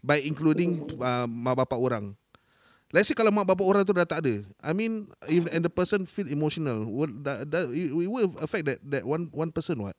by 0.00 0.20
including 0.24 0.88
uh, 1.00 1.28
mak 1.28 1.60
bapak 1.60 1.76
orang? 1.76 2.16
Let's 2.94 3.10
say 3.10 3.18
kalau 3.18 3.34
mak 3.34 3.44
bapak 3.44 3.66
orang 3.66 3.82
tu 3.82 3.90
dah 3.90 4.06
tak 4.06 4.22
ada. 4.22 4.46
I 4.62 4.70
mean, 4.70 5.10
if 5.26 5.50
and 5.50 5.66
the 5.66 5.72
person 5.72 6.06
feel 6.06 6.30
emotional, 6.30 6.86
will 6.86 7.10
that, 7.26 7.50
that 7.50 7.66
it, 7.74 7.90
it 7.90 8.08
will 8.08 8.30
affect 8.38 8.70
that 8.70 8.78
that 8.86 9.02
one 9.02 9.28
one 9.34 9.50
person 9.50 9.82
what? 9.82 9.98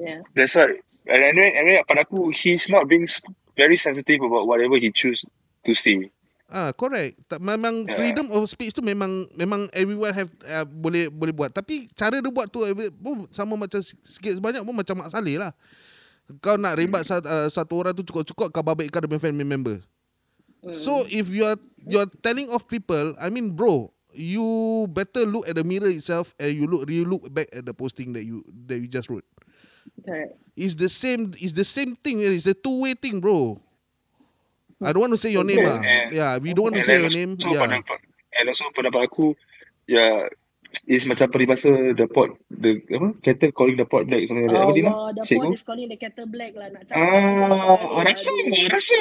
Yeah. 0.00 0.24
That's 0.32 0.56
right. 0.56 0.80
And 1.04 1.20
anyway, 1.20 1.52
anyway, 1.52 1.84
pada 1.84 2.08
aku, 2.08 2.32
he's 2.32 2.72
not 2.72 2.88
being 2.88 3.04
s- 3.04 3.20
very 3.52 3.76
sensitive 3.76 4.24
about 4.24 4.48
whatever 4.48 4.80
he 4.80 4.88
choose 4.88 5.20
to 5.68 5.76
say. 5.76 6.08
Ah, 6.48 6.72
correct. 6.72 7.20
Tak, 7.28 7.38
memang 7.38 7.84
Yeah. 7.84 7.94
freedom 7.94 8.26
of 8.32 8.48
speech 8.48 8.72
tu 8.72 8.80
memang 8.80 9.28
memang 9.36 9.68
everyone 9.70 10.10
have 10.16 10.32
uh, 10.48 10.64
boleh 10.64 11.12
boleh 11.12 11.36
buat. 11.36 11.52
Tapi 11.52 11.86
cara 11.92 12.18
dia 12.18 12.32
buat 12.32 12.48
tu 12.48 12.64
eh, 12.64 12.72
pun 12.90 13.28
sama 13.28 13.54
macam 13.60 13.78
sikit 13.84 14.40
sebanyak 14.40 14.64
pun 14.64 14.74
macam 14.74 14.98
Mak 14.98 15.12
Saleh 15.12 15.36
lah. 15.36 15.52
Kau 16.40 16.56
nak 16.56 16.80
rembat 16.80 17.04
satu, 17.04 17.26
uh, 17.28 17.46
satu 17.52 17.74
orang 17.78 17.92
tu 17.92 18.06
cukup-cukup 18.06 18.48
kau 18.50 18.64
babitkan 18.64 19.02
dia 19.04 19.10
punya 19.10 19.22
family 19.22 19.44
member. 19.44 19.82
So 20.74 21.04
if 21.08 21.28
you 21.32 21.44
are 21.44 21.56
you 21.84 22.00
are 22.00 22.10
telling 22.20 22.50
off 22.52 22.68
people, 22.68 23.16
I 23.16 23.32
mean 23.32 23.56
bro, 23.56 23.90
you 24.12 24.44
better 24.92 25.24
look 25.24 25.48
at 25.48 25.56
the 25.56 25.64
mirror 25.64 25.88
itself 25.88 26.36
and 26.36 26.52
you 26.52 26.68
look 26.68 26.84
you 26.90 27.06
look 27.08 27.26
back 27.32 27.48
at 27.50 27.64
the 27.64 27.72
posting 27.72 28.12
that 28.12 28.26
you 28.28 28.44
that 28.68 28.76
you 28.76 28.86
just 28.90 29.08
wrote. 29.08 29.24
Correct. 30.00 30.32
It's 30.56 30.74
the 30.76 30.88
same. 30.88 31.32
It's 31.38 31.52
the 31.52 31.64
same 31.64 31.96
thing. 31.96 32.20
It's 32.20 32.46
a 32.46 32.54
two 32.54 32.84
way 32.84 32.94
thing, 32.94 33.20
bro. 33.20 33.56
I 34.80 34.92
don't 34.92 35.04
want 35.04 35.12
to 35.12 35.20
say 35.20 35.28
your 35.28 35.44
name, 35.44 35.60
lah. 35.60 35.80
Yeah, 36.08 36.40
we 36.40 36.56
don't 36.56 36.72
want 36.72 36.76
to 36.80 36.84
say 36.84 36.96
your 36.96 37.12
name. 37.12 37.36
so 37.36 37.52
Yeah. 37.52 37.68
pendapat, 37.68 38.00
and 38.32 38.48
also 38.48 38.64
pendapat 38.72 39.12
aku, 39.12 39.36
ya, 39.84 40.24
is 40.88 41.04
macam 41.04 41.28
peribahasa 41.28 41.92
the 41.92 42.08
pot, 42.08 42.32
the 42.48 42.80
apa, 42.88 43.12
kettle 43.20 43.52
calling 43.52 43.76
the 43.76 43.84
pot 43.84 44.08
black, 44.08 44.24
something 44.24 44.48
like 44.48 44.56
that. 44.56 44.64
Apa 44.64 44.72
dia? 44.72 44.84
Allah, 44.88 45.12
the 45.12 45.22
Cikgu? 45.28 45.52
pot 45.52 45.60
is 45.60 45.64
calling 45.68 45.88
the 45.92 45.98
kettle 46.00 46.28
black 46.32 46.52
lah 46.56 46.68
nak 46.72 46.88
cakap. 46.88 46.96
Ah, 46.96 48.00
rasa, 48.00 48.32
rasa. 48.72 48.98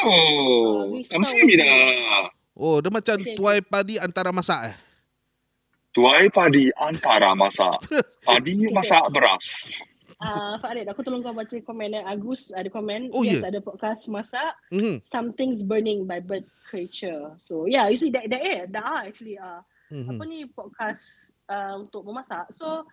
Kamu 1.15 1.23
aku. 1.23 1.55
dah. 1.55 2.27
Oh, 2.59 2.75
dia 2.83 2.91
macam 2.91 3.15
Okay, 3.23 3.35
tuai 3.39 3.59
padi 3.63 3.95
antara 3.95 4.35
masak 4.35 4.75
eh. 4.75 4.75
Tuai 5.95 6.27
padi 6.27 6.67
antara 6.75 7.31
masak. 7.39 7.87
Padi 8.27 8.67
masak 8.69 9.07
beras. 9.15 9.63
Ah, 10.19 10.59
Farid, 10.59 10.83
aku 10.91 10.99
tolong 10.99 11.23
kau 11.23 11.31
baca 11.31 11.55
komen 11.63 11.95
eh. 11.95 12.03
Agus 12.03 12.51
ada 12.51 12.67
komen. 12.67 13.07
Oh, 13.15 13.23
yes, 13.23 13.39
ya? 13.39 13.47
ada 13.47 13.63
podcast 13.63 14.03
masak. 14.11 14.51
Mhm. 14.67 14.99
Something's 14.99 15.63
burning 15.63 16.03
by 16.03 16.19
bird 16.19 16.43
creature. 16.67 17.31
So 17.39 17.63
yeah, 17.71 17.87
you 17.87 17.95
see 17.95 18.11
that 18.11 18.27
that 18.27 18.43
eh, 18.43 18.67
are 18.67 19.07
actually 19.07 19.39
uh, 19.39 19.63
Mhm. 19.89 20.19
apa 20.19 20.23
ni 20.27 20.39
podcast 20.51 21.31
uh, 21.47 21.79
untuk 21.79 22.03
memasak. 22.03 22.51
So 22.51 22.83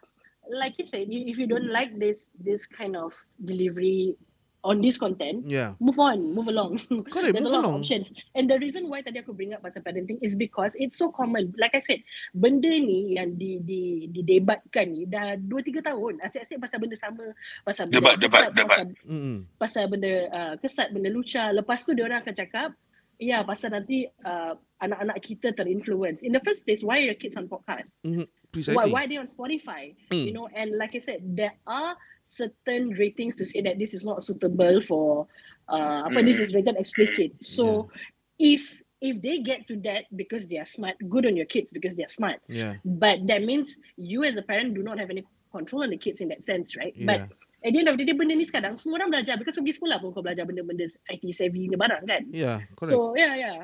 like 0.47 0.79
you 0.79 0.87
said, 0.87 1.11
you, 1.11 1.27
if 1.27 1.35
you 1.35 1.51
don't 1.51 1.69
like 1.69 1.99
this 1.99 2.31
this 2.39 2.63
kind 2.63 2.95
of 2.95 3.11
delivery 3.43 4.15
on 4.63 4.81
this 4.81 4.97
content, 4.97 5.45
Yeah. 5.45 5.75
move 5.79 5.99
on, 5.99 6.33
move 6.33 6.49
along. 6.49 6.81
Correct, 7.13 7.35
There's 7.37 7.45
move 7.45 7.55
a 7.55 7.57
lot 7.61 7.65
along. 7.65 7.75
of 7.75 7.81
options. 7.85 8.09
And 8.35 8.49
the 8.49 8.59
reason 8.59 8.89
why 8.89 9.03
tadi 9.03 9.21
aku 9.21 9.31
bring 9.31 9.53
up 9.53 9.63
pasal 9.63 9.83
parenting 9.83 10.19
is 10.21 10.35
because 10.35 10.75
it's 10.77 10.97
so 10.97 11.13
common. 11.13 11.55
Like 11.57 11.75
I 11.75 11.83
said, 11.83 12.03
benda 12.33 12.67
ni 12.67 13.15
yang 13.15 13.37
di 13.37 13.63
di 13.63 13.83
didebatkan 14.11 14.91
ni 14.91 15.07
dah 15.07 15.39
2 15.39 15.47
3 15.49 15.83
tahun. 15.85 16.19
Asyik-asyik 16.19 16.59
pasal 16.59 16.79
benda 16.83 16.97
sama, 16.99 17.25
pasal 17.63 17.87
benda 17.87 17.99
Debat, 18.01 18.17
debat, 18.19 18.43
kesat, 18.43 18.53
debat. 18.55 18.79
pasal 18.79 18.87
Mhm. 19.07 19.37
pasal 19.57 19.85
benda 19.87 20.13
uh, 20.31 20.55
kesat, 20.59 20.89
benda 20.91 21.11
luca. 21.11 21.45
Lepas 21.51 21.87
tu 21.87 21.95
dia 21.95 22.03
orang 22.03 22.21
akan 22.21 22.35
cakap, 22.35 22.69
ya 23.17 23.47
pasal 23.47 23.71
nanti 23.71 24.11
uh, 24.25 24.59
anak-anak 24.83 25.17
kita 25.23 25.55
terinfluence. 25.55 26.21
In 26.21 26.35
the 26.35 26.43
first 26.43 26.67
place, 26.67 26.83
why 26.83 26.99
are 26.99 27.07
your 27.07 27.19
kids 27.19 27.39
on 27.39 27.47
podcast? 27.47 27.87
Mhm. 28.03 28.27
Why, 28.73 28.89
why 28.89 29.05
are 29.05 29.11
they 29.11 29.21
on 29.21 29.29
Spotify? 29.29 29.93
Mm. 30.09 30.25
You 30.27 30.33
know, 30.33 30.49
and 30.49 30.75
like 30.75 30.97
I 30.97 31.03
said, 31.05 31.21
there 31.23 31.53
are 31.69 31.93
certain 32.27 32.91
ratings 32.99 33.39
to 33.39 33.47
say 33.47 33.63
that 33.63 33.79
this 33.79 33.95
is 33.95 34.05
not 34.05 34.23
suitable 34.23 34.83
for 34.83 35.31
uh, 35.71 36.05
apa 36.11 36.21
this 36.27 36.43
is 36.43 36.53
rated 36.53 36.75
explicit. 36.77 37.33
So 37.39 37.89
if 38.37 38.67
if 39.01 39.23
they 39.23 39.41
get 39.41 39.71
to 39.71 39.79
that 39.87 40.11
because 40.13 40.51
they 40.51 40.59
are 40.59 40.69
smart, 40.69 40.99
good 41.09 41.25
on 41.25 41.39
your 41.39 41.47
kids 41.47 41.73
because 41.73 41.95
they 41.95 42.05
are 42.05 42.13
smart. 42.13 42.43
Yeah. 42.51 42.83
But 42.85 43.25
that 43.31 43.47
means 43.47 43.79
you 43.97 44.27
as 44.27 44.37
a 44.37 44.43
parent 44.43 44.75
do 44.75 44.83
not 44.83 44.99
have 44.99 45.09
any 45.09 45.25
control 45.55 45.87
on 45.87 45.91
the 45.95 46.01
kids 46.01 46.21
in 46.21 46.29
that 46.35 46.45
sense, 46.45 46.77
right? 46.77 46.93
Yeah. 46.97 47.07
But 47.07 47.21
at 47.65 47.73
the 47.73 47.79
end 47.79 47.89
of 47.89 47.97
the 47.97 48.05
day, 48.05 48.13
benda 48.13 48.35
ni 48.37 48.45
sekarang 48.45 48.77
semua 48.77 49.01
orang 49.01 49.15
belajar 49.15 49.39
because 49.39 49.57
pergi 49.57 49.79
sekolah 49.79 50.03
pun 50.03 50.13
kau 50.13 50.23
belajar 50.23 50.45
benda-benda 50.45 50.87
IT 50.87 51.25
savvy 51.33 51.71
ni 51.71 51.77
barang 51.77 52.05
kan? 52.05 52.23
Yeah, 52.31 52.67
correct. 52.77 52.93
So 52.93 53.17
yeah, 53.17 53.35
yeah. 53.39 53.59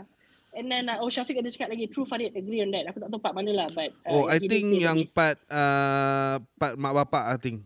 And 0.52 0.68
then 0.68 0.92
uh, 0.92 1.00
oh 1.00 1.08
Syafiq 1.08 1.40
ada 1.40 1.48
cakap 1.48 1.72
lagi 1.72 1.88
true 1.88 2.04
Farid 2.04 2.36
agree 2.36 2.60
on 2.60 2.68
that. 2.76 2.92
Aku 2.92 3.00
tak 3.00 3.08
tahu 3.08 3.20
part 3.24 3.32
mana 3.32 3.56
lah 3.56 3.68
but 3.72 3.88
uh, 4.04 4.12
oh, 4.12 4.24
I 4.28 4.36
think 4.36 4.68
yang 4.76 5.08
tadi. 5.08 5.16
part 5.16 5.38
uh, 5.48 6.36
part 6.60 6.76
mak 6.76 6.92
bapak 6.92 7.24
I 7.24 7.36
think. 7.40 7.64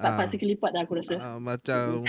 Tak 0.00 0.10
Ah, 0.10 0.16
part 0.16 0.28
sekelipat 0.28 0.70
dah 0.70 0.82
aku 0.82 0.94
rasa. 0.96 1.14
uh, 1.14 1.38
macam 1.38 2.02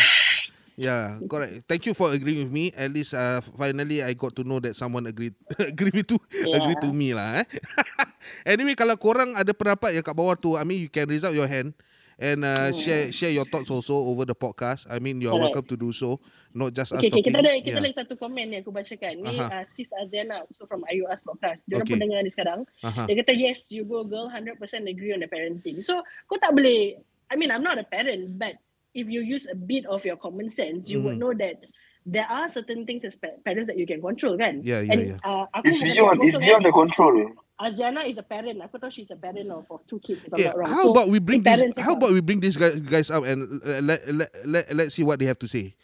Yeah, 0.80 1.20
correct. 1.28 1.68
Thank 1.68 1.86
you 1.86 1.94
for 1.94 2.10
agreeing 2.10 2.48
with 2.48 2.50
me. 2.50 2.72
At 2.74 2.90
least 2.90 3.14
uh, 3.14 3.44
finally 3.54 4.02
I 4.02 4.16
got 4.16 4.34
to 4.34 4.44
know 4.44 4.58
that 4.60 4.74
someone 4.74 5.06
agree 5.06 5.30
agree 5.62 5.92
with 5.94 6.10
to 6.10 6.18
Yeah. 6.32 6.58
agree 6.58 6.80
to 6.82 6.90
me 6.90 7.12
lah. 7.14 7.44
Eh. 7.44 7.46
anyway, 8.56 8.74
kalau 8.74 8.96
korang 8.96 9.36
ada 9.36 9.52
pendapat 9.52 9.94
yang 9.94 10.02
kat 10.02 10.16
bawah 10.16 10.34
tu, 10.34 10.56
I 10.56 10.64
mean 10.64 10.80
you 10.80 10.90
can 10.90 11.06
raise 11.06 11.22
up 11.22 11.36
your 11.36 11.46
hand 11.46 11.76
and 12.18 12.42
uh, 12.42 12.72
share 12.72 13.12
share 13.12 13.30
your 13.30 13.46
thoughts 13.46 13.70
also 13.70 13.94
over 13.94 14.24
the 14.24 14.34
podcast. 14.34 14.88
I 14.90 14.98
mean 14.98 15.20
you 15.20 15.30
are 15.30 15.36
Correct. 15.36 15.54
welcome 15.54 15.68
to 15.70 15.78
do 15.78 15.92
so, 15.92 16.18
not 16.50 16.72
just 16.72 16.96
us 16.96 16.98
Okay, 16.98 17.10
okay, 17.10 17.20
talking. 17.20 17.30
kita 17.30 17.38
ada 17.44 17.52
kita 17.60 17.78
yeah. 17.78 17.84
lagi 17.84 17.96
satu 17.98 18.14
komen 18.16 18.46
ni 18.50 18.56
aku 18.64 18.72
bacakan. 18.72 19.14
Ni 19.22 19.38
Aha. 19.38 19.62
uh, 19.62 19.64
Sis 19.68 19.92
Aziana 19.94 20.48
so 20.50 20.66
from 20.66 20.82
IU 20.88 21.06
Us 21.06 21.22
podcast. 21.22 21.68
Dia 21.68 21.84
Okay. 21.84 21.94
pun 21.94 22.02
dengar 22.02 22.24
ni 22.24 22.32
sekarang. 22.32 22.64
Aha. 22.82 23.06
Dia 23.06 23.22
kata 23.22 23.36
yes, 23.36 23.70
you 23.70 23.84
go 23.84 24.02
girl 24.02 24.32
100% 24.32 24.58
agree 24.88 25.14
on 25.14 25.22
the 25.22 25.30
parenting. 25.30 25.84
So 25.84 26.02
kau 26.26 26.40
tak 26.40 26.56
boleh 26.56 26.98
I 27.32 27.40
mean 27.40 27.50
I'm 27.50 27.64
not 27.64 27.80
a 27.80 27.88
parent 27.88 28.36
but 28.36 28.60
if 28.92 29.08
you 29.08 29.24
use 29.24 29.48
a 29.48 29.56
bit 29.56 29.88
of 29.88 30.04
your 30.04 30.20
common 30.20 30.52
sense, 30.52 30.92
you 30.92 31.00
would 31.00 31.16
Mhm. 31.16 31.24
know 31.24 31.32
that 31.40 31.64
there 32.04 32.28
are 32.28 32.52
certain 32.52 32.84
things 32.84 33.08
as 33.08 33.16
pa- 33.16 33.40
parents 33.48 33.72
that 33.72 33.80
you 33.80 33.88
can 33.88 34.04
control 34.04 34.36
kan? 34.36 34.60
Yeah, 34.60 34.84
yeah, 34.84 34.92
And 34.92 35.00
yeah. 35.16 35.20
Uh, 35.24 35.48
It's 35.64 35.80
beyond, 35.80 36.20
it's 36.20 36.36
beyond 36.36 36.68
the 36.68 36.76
control. 36.76 37.32
Aziana 37.62 38.04
is 38.10 38.18
a 38.20 38.26
parent. 38.26 38.58
Aku 38.60 38.82
tahu 38.82 38.90
she's 38.92 39.08
a 39.14 39.20
parent 39.22 39.48
of, 39.54 39.64
of 39.70 39.86
two 39.86 40.02
kids 40.02 40.26
if 40.26 40.34
I'm 40.34 40.42
Okay, 40.42 40.50
not 40.50 40.58
wrong. 40.60 40.72
how 40.76 40.84
So, 40.84 40.92
about 40.92 41.08
we 41.14 41.22
bring 41.22 41.40
this? 41.46 41.62
How 41.78 41.94
about 41.94 42.12
we 42.12 42.20
bring 42.20 42.42
these 42.42 42.58
guys 42.58 42.82
guys 42.82 43.08
up 43.14 43.22
and 43.24 43.62
uh, 43.64 43.80
let 43.86 44.02
let 44.12 44.30
let 44.44 44.64
let's 44.74 44.92
see 44.98 45.06
what 45.06 45.22
they 45.22 45.30
have 45.30 45.38
to 45.40 45.48
say. 45.48 45.78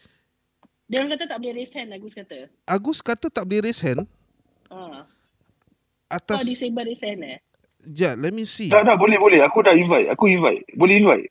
Dia 0.89 0.99
orang 1.05 1.15
kata 1.15 1.31
tak 1.31 1.37
boleh 1.39 1.53
raise 1.63 1.71
hand, 1.71 1.93
Agus 1.93 2.11
kata. 2.17 2.49
Agus 2.65 2.99
kata 2.99 3.29
tak 3.29 3.45
boleh 3.45 3.61
raise 3.69 3.79
hand 3.79 4.09
Ah. 4.73 5.05
atas. 6.09 6.41
Kau 6.41 6.47
disable 6.49 6.81
raise 6.83 7.03
hand 7.05 7.21
eh? 7.23 7.39
Ja, 7.87 8.17
let 8.19 8.33
me 8.33 8.43
see. 8.49 8.67
Tak, 8.73 8.83
tak, 8.83 8.97
boleh, 8.99 9.15
boleh. 9.15 9.39
Aku 9.45 9.63
dah 9.63 9.71
invite. 9.71 10.11
Aku 10.11 10.27
invite. 10.27 10.65
Boleh 10.75 10.97
invite. 10.99 11.29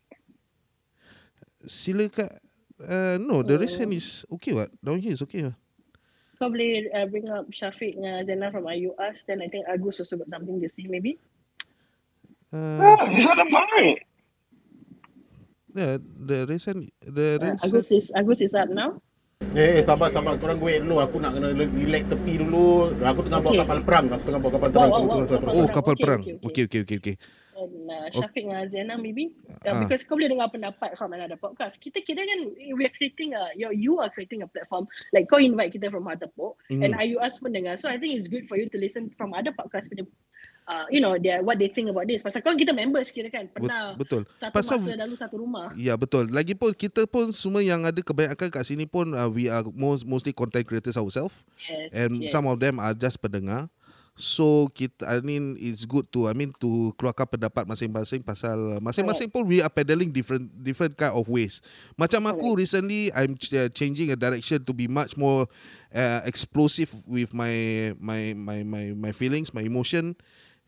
Silakan. 1.67 2.31
Uh, 2.77 3.17
no, 3.19 3.41
the 3.43 3.57
raise 3.57 3.77
hand 3.77 3.93
is 3.93 4.25
okay. 4.31 4.53
What 4.53 4.69
down 4.85 5.01
here 5.01 5.13
is 5.13 5.23
okay. 5.25 5.49
lah. 5.49 5.57
Kau 6.37 6.53
boleh 6.53 6.93
uh, 6.93 7.09
bring 7.09 7.25
up 7.33 7.49
Syafiq 7.49 7.97
dengan 7.97 8.21
Zena 8.23 8.53
from 8.53 8.69
IU 8.69 8.93
Us 9.01 9.25
then 9.25 9.41
I 9.41 9.49
think 9.49 9.65
Agus 9.65 10.05
also 10.05 10.21
got 10.21 10.29
something 10.29 10.61
to 10.61 10.69
say 10.69 10.85
maybe. 10.85 11.17
Uh, 12.53 12.93
Ah, 12.97 13.09
It's 13.09 13.25
not 13.25 13.41
a 13.41 13.49
mic. 13.49 14.05
yeah, 15.73 15.97
the 16.01 16.45
hand, 16.45 16.93
the 17.01 17.41
Uh, 17.41 17.45
raise 17.57 17.65
Agus 17.65 17.87
is 17.89 18.07
Agus 18.13 18.41
is 18.45 18.53
up 18.53 18.69
now. 18.69 19.01
Eh, 19.57 19.81
eh 19.81 19.85
sabar 19.85 20.09
sabar 20.09 20.37
korang 20.37 20.61
wait 20.61 20.81
dulu 20.81 20.97
aku 20.97 21.21
nak 21.21 21.37
kena 21.37 21.53
relax 21.53 22.09
tepi 22.09 22.41
dulu 22.41 22.89
aku 23.01 23.21
tengah 23.25 23.41
bawa 23.41 23.53
Okay. 23.53 23.61
kapal 23.65 23.79
perang 23.85 24.05
aku 24.09 24.23
tengah 24.25 24.41
bawa 24.41 24.53
kapal 24.57 24.69
Wow, 24.69 24.73
perang 24.73 24.89
wow, 24.89 24.97
Tunggu, 24.97 25.09
wow, 25.09 25.17
tunggu, 25.17 25.33
kapal 25.33 25.49
tunggu. 25.53 25.61
Oh, 25.61 25.69
kapal 25.73 25.95
Okay, 25.97 26.03
perang. 26.05 26.21
okay, 26.21 26.33
Okay, 26.33 26.45
okay. 26.45 26.65
okay, 26.65 26.81
okay, 26.85 26.97
okay. 27.01 27.17
And 27.57 27.89
uh, 27.89 28.07
Syafiq 28.13 28.45
dengan 28.45 28.69
Zena 28.69 28.95
maybe. 28.95 29.33
Uh, 29.65 29.73
Ah. 29.73 29.81
because 29.83 30.05
kau 30.05 30.15
boleh 30.15 30.29
dengar 30.29 30.53
pendapat 30.53 30.93
from 30.95 31.11
another 31.11 31.35
podcast. 31.35 31.77
Kita 31.77 31.99
kira 32.01 32.21
kan 32.21 32.41
we 32.53 32.85
are 32.85 32.93
creating 32.93 33.33
a 33.33 33.49
you 33.53 33.73
you 33.73 33.93
are 33.97 34.09
creating 34.09 34.41
a 34.41 34.49
platform 34.49 34.85
like 35.11 35.25
kau 35.25 35.37
invite 35.37 35.73
kita 35.73 35.89
from 35.89 36.05
other 36.05 36.29
pop 36.29 36.61
Mhm. 36.69 36.83
and 36.83 36.93
IU 36.95 37.17
Us 37.17 37.37
pun 37.37 37.51
dengar. 37.51 37.75
So 37.75 37.89
I 37.89 37.97
think 37.97 38.13
it's 38.13 38.27
good 38.27 38.45
for 38.45 38.55
you 38.55 38.69
to 38.69 38.77
listen 38.77 39.09
from 39.11 39.33
other 39.33 39.51
podcast 39.51 39.89
punya 39.89 40.05
uh, 40.67 40.85
you 40.87 40.99
know 40.99 41.17
their 41.17 41.41
what 41.41 41.57
they 41.57 41.67
think 41.67 41.89
about 41.89 42.05
this. 42.05 42.21
Pasal 42.21 42.41
kau 42.41 42.53
kita 42.53 42.71
members 42.71 43.09
kira 43.09 43.27
kan 43.27 43.49
pernah 43.49 43.97
betul. 43.97 44.29
satu 44.37 44.53
Pasal- 44.53 44.79
masa 44.79 44.93
lalu 45.01 45.15
satu 45.17 45.35
rumah. 45.41 45.73
Ya 45.75 45.97
betul. 45.97 46.29
Lagipun 46.29 46.77
kita 46.77 47.09
pun 47.09 47.33
semua 47.33 47.65
yang 47.65 47.83
ada 47.83 47.99
kebanyakan 47.99 48.53
kat 48.53 48.63
sini 48.63 48.85
pun 48.85 49.11
uh, 49.11 49.27
we 49.27 49.49
are 49.49 49.65
most 49.73 50.05
mostly 50.05 50.31
content 50.31 50.63
creators 50.63 50.95
ourselves 50.95 51.33
Yes. 51.65 51.91
and 51.97 52.21
yes. 52.21 52.31
some 52.31 52.45
of 52.45 52.61
them 52.61 52.77
are 52.77 52.93
just 52.93 53.17
pendengar. 53.17 53.73
So 54.17 54.73
kita 54.73 55.05
I 55.05 55.21
mean 55.21 55.61
it's 55.61 55.85
good 55.85 56.09
to 56.17 56.25
I 56.25 56.33
mean 56.33 56.57
to 56.65 56.97
keluarkan 56.97 57.37
pendapat 57.37 57.69
masing-masing 57.69 58.25
pasal 58.25 58.81
masing-masing 58.81 59.29
pun 59.29 59.45
we 59.45 59.61
are 59.61 59.69
pedaling 59.69 60.09
different 60.09 60.49
different 60.57 60.97
kind 60.97 61.13
of 61.13 61.29
ways. 61.29 61.61
Macam 62.01 62.25
aku 62.25 62.57
recently 62.57 63.13
I'm 63.13 63.37
uh, 63.53 63.69
changing 63.69 64.09
a 64.09 64.17
direction 64.17 64.65
to 64.65 64.73
be 64.73 64.89
much 64.89 65.21
more 65.21 65.53
uh, 65.93 66.25
explosive 66.25 66.97
with 67.05 67.37
my 67.37 67.93
my 68.01 68.33
my 68.33 68.65
my 68.65 68.97
my 68.97 69.13
feelings, 69.13 69.53
my 69.53 69.61
emotion 69.61 70.17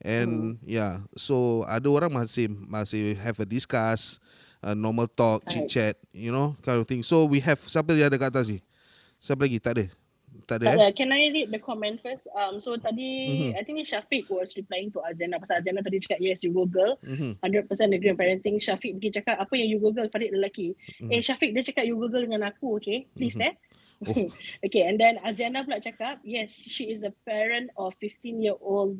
and 0.05 0.61
yeah. 0.61 1.09
So 1.17 1.65
ada 1.65 1.89
orang 1.89 2.13
masih 2.13 2.53
masih 2.53 3.17
have 3.17 3.41
a 3.41 3.49
discuss, 3.49 4.21
a 4.61 4.77
normal 4.77 5.09
talk, 5.09 5.49
chit 5.49 5.67
chat, 5.73 5.95
you 6.13 6.31
know, 6.31 6.53
kind 6.61 6.79
of 6.79 6.87
thing. 6.87 7.01
So 7.01 7.25
we 7.25 7.41
have 7.49 7.59
siapa 7.65 7.97
yang 7.97 8.13
ada 8.13 8.21
kat 8.21 8.29
atas 8.29 8.47
ni? 8.53 8.61
Siapa 9.19 9.49
lagi? 9.49 9.59
Tak 9.59 9.73
ada. 9.73 9.98
Tak 10.49 10.65
ada 10.65 10.65
Tak 10.65 10.73
eh? 10.73 10.77
ada. 10.81 10.87
Can 10.97 11.13
I 11.13 11.29
read 11.29 11.53
the 11.53 11.61
comment 11.61 12.01
first? 12.01 12.25
Um, 12.33 12.57
so 12.57 12.81
tadi, 12.81 13.53
Mhm. 13.53 13.61
I 13.61 13.63
think 13.69 13.85
Syafiq 13.85 14.33
was 14.33 14.57
replying 14.57 14.89
to 14.97 15.05
Azana 15.05 15.37
pasal 15.37 15.61
Azana 15.61 15.85
tadi 15.85 16.01
cakap, 16.01 16.25
yes, 16.25 16.41
you 16.41 16.57
Google. 16.57 16.97
Mhm. 17.05 17.37
100% 17.45 17.93
agree 17.93 18.09
on 18.09 18.17
parenting. 18.17 18.57
Syafiq 18.57 18.97
pergi 18.97 19.21
cakap, 19.21 19.37
apa 19.37 19.53
yang 19.61 19.69
you 19.69 19.79
Google 19.79 20.09
Farid 20.09 20.33
lelaki? 20.33 20.73
Mhm. 21.05 21.13
Eh, 21.13 21.21
Syafiq 21.21 21.53
dia 21.53 21.61
cakap 21.61 21.85
you 21.85 22.01
Google 22.01 22.25
dengan 22.25 22.49
aku, 22.49 22.81
okay? 22.81 23.05
Please, 23.13 23.37
Mhm. 23.37 23.45
eh? 23.45 23.55
Oh. 23.99 24.09
okay, 24.65 24.87
and 24.87 24.97
then 24.97 25.19
Aziana 25.21 25.67
pula 25.67 25.83
cakap, 25.85 26.23
yes, 26.25 26.55
she 26.55 26.89
is 26.89 27.05
a 27.05 27.13
parent 27.29 27.69
of 27.77 27.93
15-year-old 28.01 28.97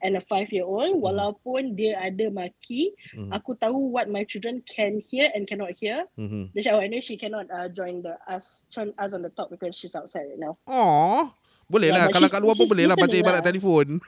and 0.00 0.16
a 0.16 0.22
5-year-old. 0.24 0.98
Walaupun 0.98 1.74
dia 1.74 1.98
ada 1.98 2.28
maki, 2.28 2.92
Mhm. 3.14 3.30
aku 3.32 3.54
tahu 3.56 3.90
what 3.90 4.06
my 4.08 4.22
children 4.24 4.62
can 4.66 5.02
hear 5.02 5.30
and 5.32 5.46
cannot 5.46 5.72
hear. 5.78 6.04
Mhm. 6.16 6.50
Dia 6.52 6.70
cakap, 6.70 6.78
oh, 6.78 6.84
I 6.84 6.88
know 6.88 7.00
she 7.00 7.16
cannot 7.16 7.46
uh, 7.48 7.68
join 7.70 8.02
the 8.02 8.16
us, 8.26 8.64
join 8.68 8.92
us 8.98 9.12
on 9.12 9.22
the 9.22 9.32
talk 9.32 9.48
because 9.50 9.74
she's 9.74 9.94
outside 9.94 10.26
right 10.28 10.40
now. 10.40 10.56
Oh, 10.66 11.30
boleh 11.70 11.88
Yeah, 11.88 12.06
lah. 12.06 12.12
Kalau 12.12 12.28
kat 12.28 12.40
luar 12.42 12.54
pun 12.54 12.68
boleh 12.68 12.84
lah 12.84 12.96
baca 12.98 13.16
ibarat 13.16 13.40
lah. 13.40 13.48
telefon. 13.48 13.98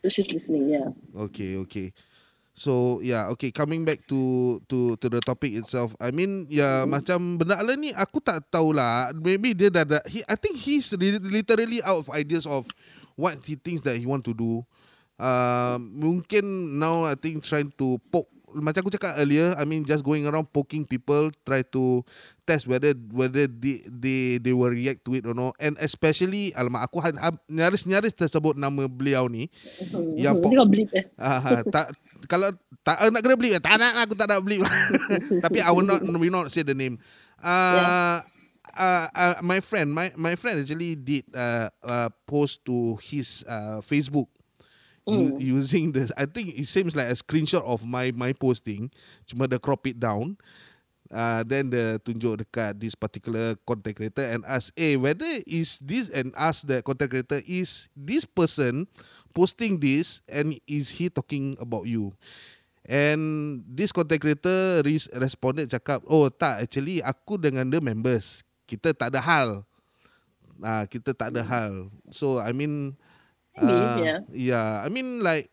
so 0.00 0.06
she's 0.14 0.30
listening, 0.32 0.70
yeah. 0.70 0.88
Okay, 1.14 1.56
okay. 1.62 1.92
So 2.54 3.02
yeah, 3.02 3.26
okay. 3.34 3.50
Coming 3.50 3.82
back 3.82 4.06
to 4.06 4.62
to 4.70 4.94
to 5.02 5.06
the 5.10 5.18
topic 5.18 5.58
itself. 5.58 5.90
I 5.98 6.14
mean, 6.14 6.46
ya 6.46 6.62
yeah, 6.62 6.78
macam 6.86 7.34
benda 7.34 7.58
Alan 7.58 7.82
ni 7.82 7.90
aku 7.90 8.22
tak 8.22 8.46
tahulah. 8.46 9.10
Maybe 9.10 9.58
dia 9.58 9.74
dah, 9.74 9.82
dah 9.82 10.02
he, 10.06 10.22
I 10.30 10.38
think 10.38 10.62
he's 10.62 10.94
li- 10.94 11.18
literally 11.18 11.82
out 11.82 12.06
of 12.06 12.14
ideas 12.14 12.46
of 12.46 12.70
what 13.18 13.42
he 13.42 13.58
thinks 13.58 13.82
that 13.82 13.98
he 13.98 14.06
want 14.06 14.22
to 14.30 14.34
do. 14.38 14.62
Uh, 15.18 15.82
mungkin 15.82 16.78
now 16.78 17.02
I 17.02 17.18
think 17.18 17.42
trying 17.42 17.74
to 17.78 17.98
poke 18.14 18.30
macam 18.54 18.86
aku 18.86 18.94
cakap 18.94 19.18
earlier, 19.18 19.50
I 19.58 19.66
mean 19.66 19.82
just 19.82 20.06
going 20.06 20.22
around 20.30 20.46
poking 20.54 20.86
people, 20.86 21.34
try 21.42 21.66
to 21.74 22.06
test 22.46 22.70
whether 22.70 22.94
whether 23.10 23.50
they 23.50 23.82
they 23.90 24.38
they 24.38 24.54
will 24.54 24.70
react 24.70 25.02
to 25.10 25.18
it 25.18 25.26
or 25.26 25.34
not. 25.34 25.58
And 25.58 25.74
especially, 25.82 26.54
alamak 26.54 26.86
aku 26.86 27.02
ha- 27.02 27.18
ha- 27.18 27.42
nyaris-nyaris 27.50 28.14
tersebut 28.14 28.54
nama 28.54 28.86
beliau 28.86 29.26
ni. 29.26 29.50
Yang 30.22 30.34
po- 30.38 30.50
Tengok 30.54 30.68
blip 30.70 30.90
eh. 30.94 31.04
Ah, 31.18 31.66
tak 31.66 31.98
kalau 32.26 32.52
tak 32.84 33.00
nak 33.00 33.20
kena 33.22 33.36
beli 33.36 33.56
tak 33.60 33.76
nak 33.78 33.92
lah, 33.96 34.02
aku 34.04 34.14
tak 34.16 34.28
nak 34.28 34.40
beli. 34.44 34.60
Tapi 35.44 35.58
I 35.60 35.70
will 35.72 35.86
not 35.86 36.02
we 36.04 36.28
not 36.28 36.50
say 36.50 36.64
the 36.64 36.76
name. 36.76 37.00
Uh, 37.40 38.20
uh, 38.76 39.06
uh, 39.12 39.34
my 39.44 39.60
friend, 39.60 39.92
my 39.92 40.10
my 40.16 40.34
friend 40.34 40.60
actually 40.60 40.96
did 40.96 41.24
uh, 41.32 41.70
uh, 41.84 42.08
post 42.26 42.64
to 42.64 42.96
his 43.00 43.44
uh, 43.46 43.84
Facebook 43.84 44.28
u- 45.06 45.38
using 45.38 45.92
the. 45.92 46.10
I 46.16 46.26
think 46.26 46.56
it 46.56 46.66
seems 46.66 46.96
like 46.96 47.08
a 47.08 47.16
screenshot 47.16 47.62
of 47.62 47.84
my 47.84 48.12
my 48.16 48.32
posting. 48.32 48.90
Cuma 49.28 49.48
the 49.48 49.58
crop 49.58 49.86
it 49.86 50.00
down. 50.00 50.36
Uh, 51.12 51.44
then 51.46 51.70
the 51.70 52.00
tunjuk 52.02 52.42
dekat 52.42 52.80
this 52.80 52.96
particular 52.96 53.54
content 53.68 53.94
creator 53.94 54.24
and 54.24 54.42
ask, 54.48 54.72
eh, 54.74 54.96
whether 54.96 55.28
is 55.46 55.78
this 55.78 56.08
and 56.10 56.32
ask 56.34 56.66
the 56.66 56.80
content 56.82 57.12
creator 57.12 57.38
is 57.44 57.86
this 57.94 58.24
person 58.24 58.88
posting 59.34 59.76
this 59.82 60.22
and 60.30 60.54
is 60.64 60.94
he 60.94 61.10
talking 61.10 61.58
about 61.58 61.90
you? 61.90 62.14
And 62.84 63.64
this 63.66 63.90
content 63.90 64.20
creator 64.22 64.84
res- 64.86 65.10
responded 65.10 65.72
cakap, 65.72 66.04
oh 66.06 66.30
tak, 66.30 66.62
actually 66.68 67.02
aku 67.02 67.40
dengan 67.40 67.66
the 67.66 67.80
members, 67.82 68.46
kita 68.70 68.94
tak 68.94 69.10
ada 69.10 69.20
hal. 69.20 69.48
Ah, 70.62 70.86
kita 70.86 71.10
tak 71.10 71.34
ada 71.34 71.42
hal. 71.42 71.90
So 72.14 72.38
I 72.38 72.54
mean, 72.54 72.94
uh, 73.58 73.98
yeah. 73.98 74.20
yeah, 74.30 74.68
I 74.84 74.88
mean 74.92 75.24
like 75.24 75.50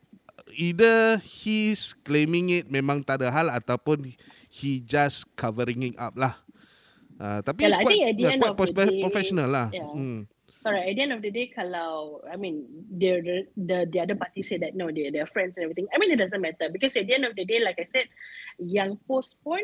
either 0.53 1.23
he's 1.23 1.95
claiming 2.03 2.51
it 2.51 2.67
memang 2.67 3.01
tak 3.01 3.23
ada 3.23 3.32
hal 3.32 3.47
ataupun 3.49 4.11
he 4.51 4.84
just 4.84 5.25
covering 5.39 5.82
it 5.88 5.95
up 5.97 6.13
lah. 6.19 6.36
Uh, 7.15 7.39
tapi 7.45 7.63
Yeah 7.63 7.69
it's 7.71 7.79
quite, 7.79 8.01
yeah, 8.17 8.36
quite 8.38 8.75
day, 8.75 8.99
professional 8.99 9.47
lah. 9.47 9.67
yeah. 9.71 9.88
Hmm. 9.88 10.27
Correct. 10.62 10.89
At 10.89 10.95
the 10.95 11.01
end 11.01 11.14
of 11.14 11.22
the 11.26 11.34
day, 11.34 11.49
kalau 11.49 12.22
I 12.30 12.38
mean, 12.38 12.70
the 12.93 13.18
the 13.26 13.38
the, 13.57 13.78
the 13.89 13.99
other 14.05 14.14
party 14.14 14.45
say 14.45 14.62
that 14.62 14.78
no, 14.78 14.93
they 14.93 15.09
they're 15.09 15.26
friends 15.26 15.57
and 15.57 15.66
everything. 15.66 15.89
I 15.89 15.97
mean, 15.97 16.14
it 16.14 16.22
doesn't 16.22 16.38
matter 16.38 16.70
because 16.70 16.93
at 16.93 17.09
the 17.09 17.18
end 17.18 17.26
of 17.26 17.34
the 17.34 17.45
day, 17.49 17.57
like 17.57 17.82
I 17.82 17.89
said, 17.89 18.05
yang 18.62 19.01
post 19.09 19.41
pun 19.41 19.62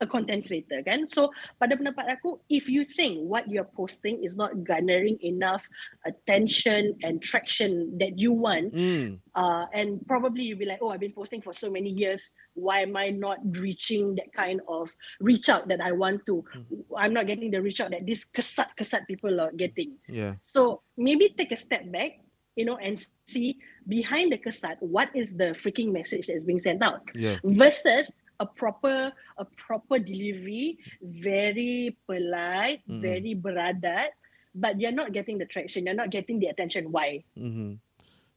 a 0.00 0.06
content 0.06 0.46
creator 0.46 0.78
kan. 0.86 1.10
So 1.10 1.34
pada 1.58 1.74
pendapat 1.74 2.06
aku, 2.06 2.38
if 2.46 2.70
you 2.70 2.86
think 2.94 3.18
what 3.26 3.50
you're 3.50 3.66
posting 3.74 4.22
is 4.22 4.38
not 4.38 4.54
garnering 4.62 5.18
enough 5.26 5.62
attention 6.06 6.94
and 7.02 7.18
traction 7.18 7.98
that 7.98 8.14
you 8.14 8.30
want, 8.30 8.70
Hmm. 8.70 9.18
uh, 9.34 9.66
and 9.74 9.98
probably 10.06 10.46
you'll 10.46 10.62
be 10.62 10.70
like, 10.70 10.78
oh, 10.78 10.94
I've 10.94 11.02
been 11.02 11.14
posting 11.16 11.42
for 11.42 11.50
so 11.52 11.66
many 11.70 11.90
years. 11.90 12.32
Why 12.54 12.86
am 12.86 12.94
I 12.94 13.10
not 13.10 13.42
reaching 13.58 14.14
that 14.22 14.30
kind 14.34 14.62
of 14.70 14.86
reach 15.18 15.50
out 15.50 15.66
that 15.68 15.82
I 15.82 15.90
want 15.90 16.26
to? 16.30 16.46
I'm 16.94 17.14
not 17.14 17.26
getting 17.26 17.50
the 17.50 17.58
reach 17.62 17.82
out 17.82 17.90
that 17.90 18.06
these 18.06 18.22
kesat 18.30 18.74
kesat 18.78 19.06
people 19.10 19.34
are 19.42 19.50
getting. 19.54 19.98
Yeah. 20.06 20.38
So 20.42 20.82
maybe 20.94 21.34
take 21.34 21.50
a 21.50 21.58
step 21.58 21.90
back, 21.90 22.22
you 22.54 22.64
know, 22.66 22.78
and 22.78 23.02
see 23.26 23.58
behind 23.90 24.30
the 24.30 24.38
kesat 24.38 24.78
what 24.78 25.10
is 25.14 25.34
the 25.34 25.58
freaking 25.58 25.90
message 25.90 26.30
that 26.30 26.38
is 26.38 26.46
being 26.46 26.62
sent 26.62 26.82
out 26.86 27.02
Yeah. 27.18 27.42
versus 27.42 28.10
a 28.38 28.46
proper 28.46 29.10
a 29.36 29.44
proper 29.58 29.98
delivery, 29.98 30.78
very 31.02 31.94
polite, 32.06 32.80
Mhm. 32.86 33.02
very 33.02 33.32
beradat, 33.34 34.14
but 34.54 34.78
you're 34.78 34.94
not 34.94 35.10
getting 35.12 35.38
the 35.38 35.46
traction, 35.46 35.84
you're 35.86 35.98
not 35.98 36.10
getting 36.10 36.38
the 36.38 36.46
attention. 36.46 36.90
Why? 36.90 37.22
Mm-hmm. 37.34 37.82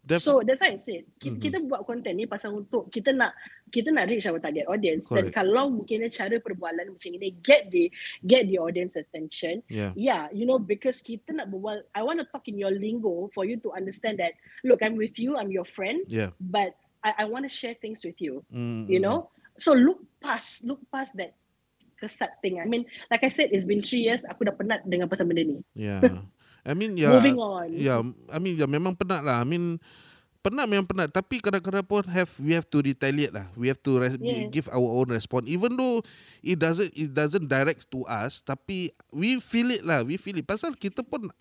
Def- 0.01 0.25
So 0.25 0.41
that's 0.41 0.65
why 0.65 0.73
I 0.73 0.81
said 0.81 1.05
kita, 1.21 1.37
Mhm. 1.37 1.41
kita 1.45 1.57
buat 1.69 1.85
konten 1.85 2.17
ni 2.17 2.25
pasal 2.25 2.57
untuk 2.57 2.89
kita 2.89 3.13
nak 3.13 3.37
kita 3.69 3.93
nak 3.93 4.09
reach 4.09 4.25
our 4.25 4.41
target 4.41 4.65
audience 4.65 5.05
Correct. 5.05 5.29
dan 5.29 5.45
kalau 5.45 5.69
mungkin 5.69 6.01
cara 6.09 6.41
perbualan 6.41 6.97
macam 6.97 7.11
ini 7.13 7.37
get 7.45 7.69
the 7.69 7.93
get 8.25 8.49
the 8.49 8.57
audience 8.57 8.97
attention 8.97 9.61
yeah. 9.69 9.93
yeah 9.93 10.25
you 10.33 10.49
know 10.49 10.57
because 10.57 11.05
kita 11.05 11.29
nak 11.37 11.53
berbual 11.53 11.85
I 11.93 12.01
want 12.01 12.17
to 12.17 12.25
talk 12.25 12.49
in 12.49 12.57
your 12.57 12.73
lingo 12.73 13.29
for 13.29 13.45
you 13.45 13.61
to 13.61 13.69
understand 13.77 14.17
that 14.17 14.33
look 14.65 14.81
I'm 14.81 14.97
with 14.97 15.21
you 15.21 15.37
I'm 15.37 15.53
your 15.53 15.69
friend 15.69 16.01
Yeah. 16.09 16.33
but 16.41 16.73
I, 17.05 17.21
I 17.21 17.25
want 17.29 17.45
to 17.45 17.53
share 17.53 17.77
things 17.77 18.01
with 18.01 18.17
you 18.17 18.41
Mm, 18.49 18.89
you 18.89 18.97
know 18.97 19.29
so 19.57 19.73
look 19.73 19.99
past 20.19 20.61
look 20.63 20.79
past 20.87 21.15
that 21.17 21.35
kesat 21.97 22.33
thing 22.41 22.57
I 22.57 22.65
mean 22.65 22.85
like 23.13 23.21
I 23.21 23.29
said 23.29 23.53
it's 23.53 23.65
been 23.65 23.81
three 23.85 24.01
years 24.01 24.25
aku 24.25 24.45
dah 24.47 24.55
penat 24.55 24.81
dengan 24.85 25.05
pasal 25.05 25.27
benda 25.29 25.45
ni 25.45 25.61
Yeah. 25.77 26.01
I 26.61 26.77
mean, 26.77 26.93
yeah. 26.93 27.09
moving 27.09 27.41
on 27.41 27.73
Yeah, 27.73 28.05
I 28.29 28.37
mean, 28.37 28.53
yeah, 28.53 28.69
memang 28.69 28.93
penat 28.93 29.25
lah. 29.25 29.41
I 29.41 29.45
mean, 29.49 29.81
penat 30.45 30.69
memang 30.69 30.85
penat. 30.85 31.09
Tapi 31.09 31.41
kadang-kadang 31.41 31.81
pun 31.81 32.05
have 32.05 32.29
we 32.37 32.53
have 32.53 32.69
to 32.69 32.85
retaliate 32.85 33.33
lah. 33.33 33.49
We 33.57 33.65
have 33.69 33.81
to 33.81 33.97
res- 33.97 34.21
Yeah. 34.21 34.45
give 34.49 34.69
our 34.69 34.85
own 35.01 35.09
response. 35.09 35.49
Even 35.49 35.73
though 35.73 36.05
it 36.45 36.61
doesn't 36.61 36.93
it 36.93 37.17
doesn't 37.17 37.49
direct 37.49 37.89
to 37.89 38.05
us, 38.05 38.45
tapi 38.45 38.93
we 39.09 39.41
feel 39.41 39.73
it 39.73 39.81
lah. 39.81 40.05
We 40.05 40.21
feel 40.21 40.37
it. 40.37 40.45
Pasal 40.45 40.77
kita 40.77 41.01
pun 41.01 41.33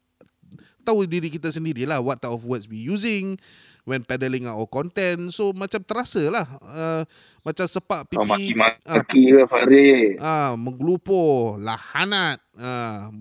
tahu 0.80 1.04
diri 1.04 1.28
kita 1.28 1.52
sendiri 1.52 1.84
lah 1.84 2.00
what 2.00 2.16
type 2.24 2.32
of 2.32 2.40
words 2.48 2.64
we 2.64 2.80
using 2.80 3.36
when 3.84 4.04
peddling 4.04 4.46
our 4.48 4.66
content. 4.68 5.32
So 5.32 5.52
macam 5.52 5.80
terasa 5.84 6.22
lah. 6.28 6.46
Uh, 6.62 7.02
macam 7.40 7.66
sepak 7.66 8.10
pipi. 8.10 8.20
Kau 8.20 8.28
maki-maki 8.28 9.22
ke 9.32 9.42
Farid? 9.48 10.20
Ah, 10.20 10.56
menggelupur, 10.56 11.56
lahanat. 11.60 12.40
Ah. 12.56 13.08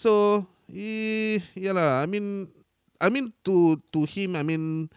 So, 0.00 0.48
eh, 0.72 1.44
yalah, 1.52 2.00
I 2.00 2.08
mean 2.08 2.48
I 2.96 3.12
mean 3.12 3.36
to 3.44 3.76
to 3.92 4.08
him, 4.08 4.32
I 4.32 4.40
mean 4.40 4.88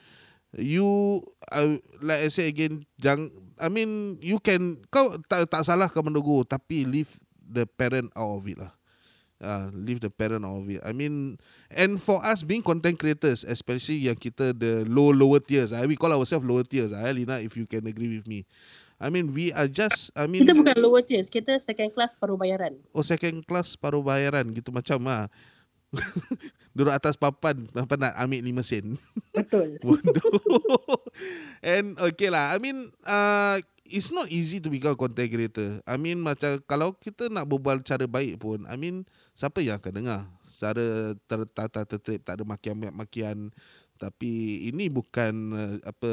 you 0.56 1.20
uh, 1.52 1.76
like 2.00 2.24
I 2.24 2.30
say 2.32 2.48
again, 2.48 2.88
jang 3.00 3.32
I 3.60 3.68
mean 3.68 4.20
you 4.24 4.40
can 4.40 4.80
kau 4.88 5.20
tak 5.28 5.52
tak 5.52 5.68
salah 5.68 5.92
kau 5.92 6.04
menegur 6.04 6.48
tapi 6.48 6.88
leave 6.88 7.20
the 7.44 7.68
parent 7.68 8.16
out 8.16 8.40
of 8.40 8.48
it 8.48 8.60
lah. 8.60 8.72
Uh, 9.44 9.68
leave 9.76 10.00
the 10.00 10.08
parent 10.08 10.48
out 10.48 10.64
of 10.64 10.70
it. 10.72 10.80
I 10.88 10.96
mean, 10.96 11.38
and 11.68 12.00
for 12.00 12.24
us 12.24 12.42
being 12.48 12.64
content 12.64 12.96
creators, 12.96 13.44
especially 13.44 14.08
yang 14.08 14.16
kita 14.16 14.56
the 14.56 14.88
low 14.88 15.12
lower 15.12 15.44
tiers, 15.44 15.76
uh, 15.76 15.84
we 15.84 16.00
call 16.00 16.16
ourselves 16.16 16.48
lower 16.48 16.64
tiers. 16.64 16.96
Uh, 16.96 17.12
Lina, 17.12 17.44
if 17.44 17.60
you 17.60 17.68
can 17.68 17.84
agree 17.86 18.16
with 18.16 18.24
me. 18.24 18.48
I 19.04 19.12
mean, 19.12 19.36
we 19.36 19.52
are 19.52 19.68
just, 19.68 20.16
I 20.16 20.32
mean, 20.32 20.48
kita 20.48 20.56
bukan 20.56 20.80
lower 20.80 21.04
tiers 21.04 21.28
kita 21.28 21.60
second 21.60 21.92
class 21.92 22.16
paruh 22.16 22.40
bayaran 22.40 22.80
oh 22.96 23.04
second 23.04 23.44
class 23.44 23.76
paruh 23.76 24.00
bayaran 24.00 24.48
gitu 24.56 24.72
macam 24.72 25.04
ah. 25.12 25.28
Duduk 26.74 26.90
atas 26.90 27.14
papan 27.14 27.70
apa 27.78 27.94
nak 28.00 28.18
ambil 28.18 28.64
5 28.66 28.66
sen. 28.66 28.98
betul 29.30 29.78
Bodoh. 29.86 30.26
And 31.62 31.94
okay 32.02 32.34
lah. 32.34 32.50
I 32.50 32.58
mean 32.58 32.90
uh, 33.06 33.62
it's 33.88 34.10
not 34.10 34.32
easy 34.32 34.60
to 34.64 34.72
become 34.72 34.96
content 34.96 35.30
creator. 35.30 35.80
I 35.84 36.00
mean 36.00 36.24
macam 36.24 36.60
kalau 36.66 36.96
kita 36.96 37.28
nak 37.28 37.48
berbual 37.48 37.84
cara 37.84 38.08
baik 38.08 38.40
pun, 38.40 38.64
I 38.68 38.76
mean 38.80 39.04
siapa 39.36 39.60
yang 39.60 39.80
akan 39.80 39.94
dengar? 39.94 40.22
Secara 40.48 41.18
tertata 41.28 41.82
tertib, 41.84 42.22
tak 42.24 42.40
ada 42.40 42.44
makian-makian. 42.46 43.52
Tapi 43.98 44.66
ini 44.68 44.92
bukan 44.92 45.34
uh, 45.54 45.76
apa 45.86 46.12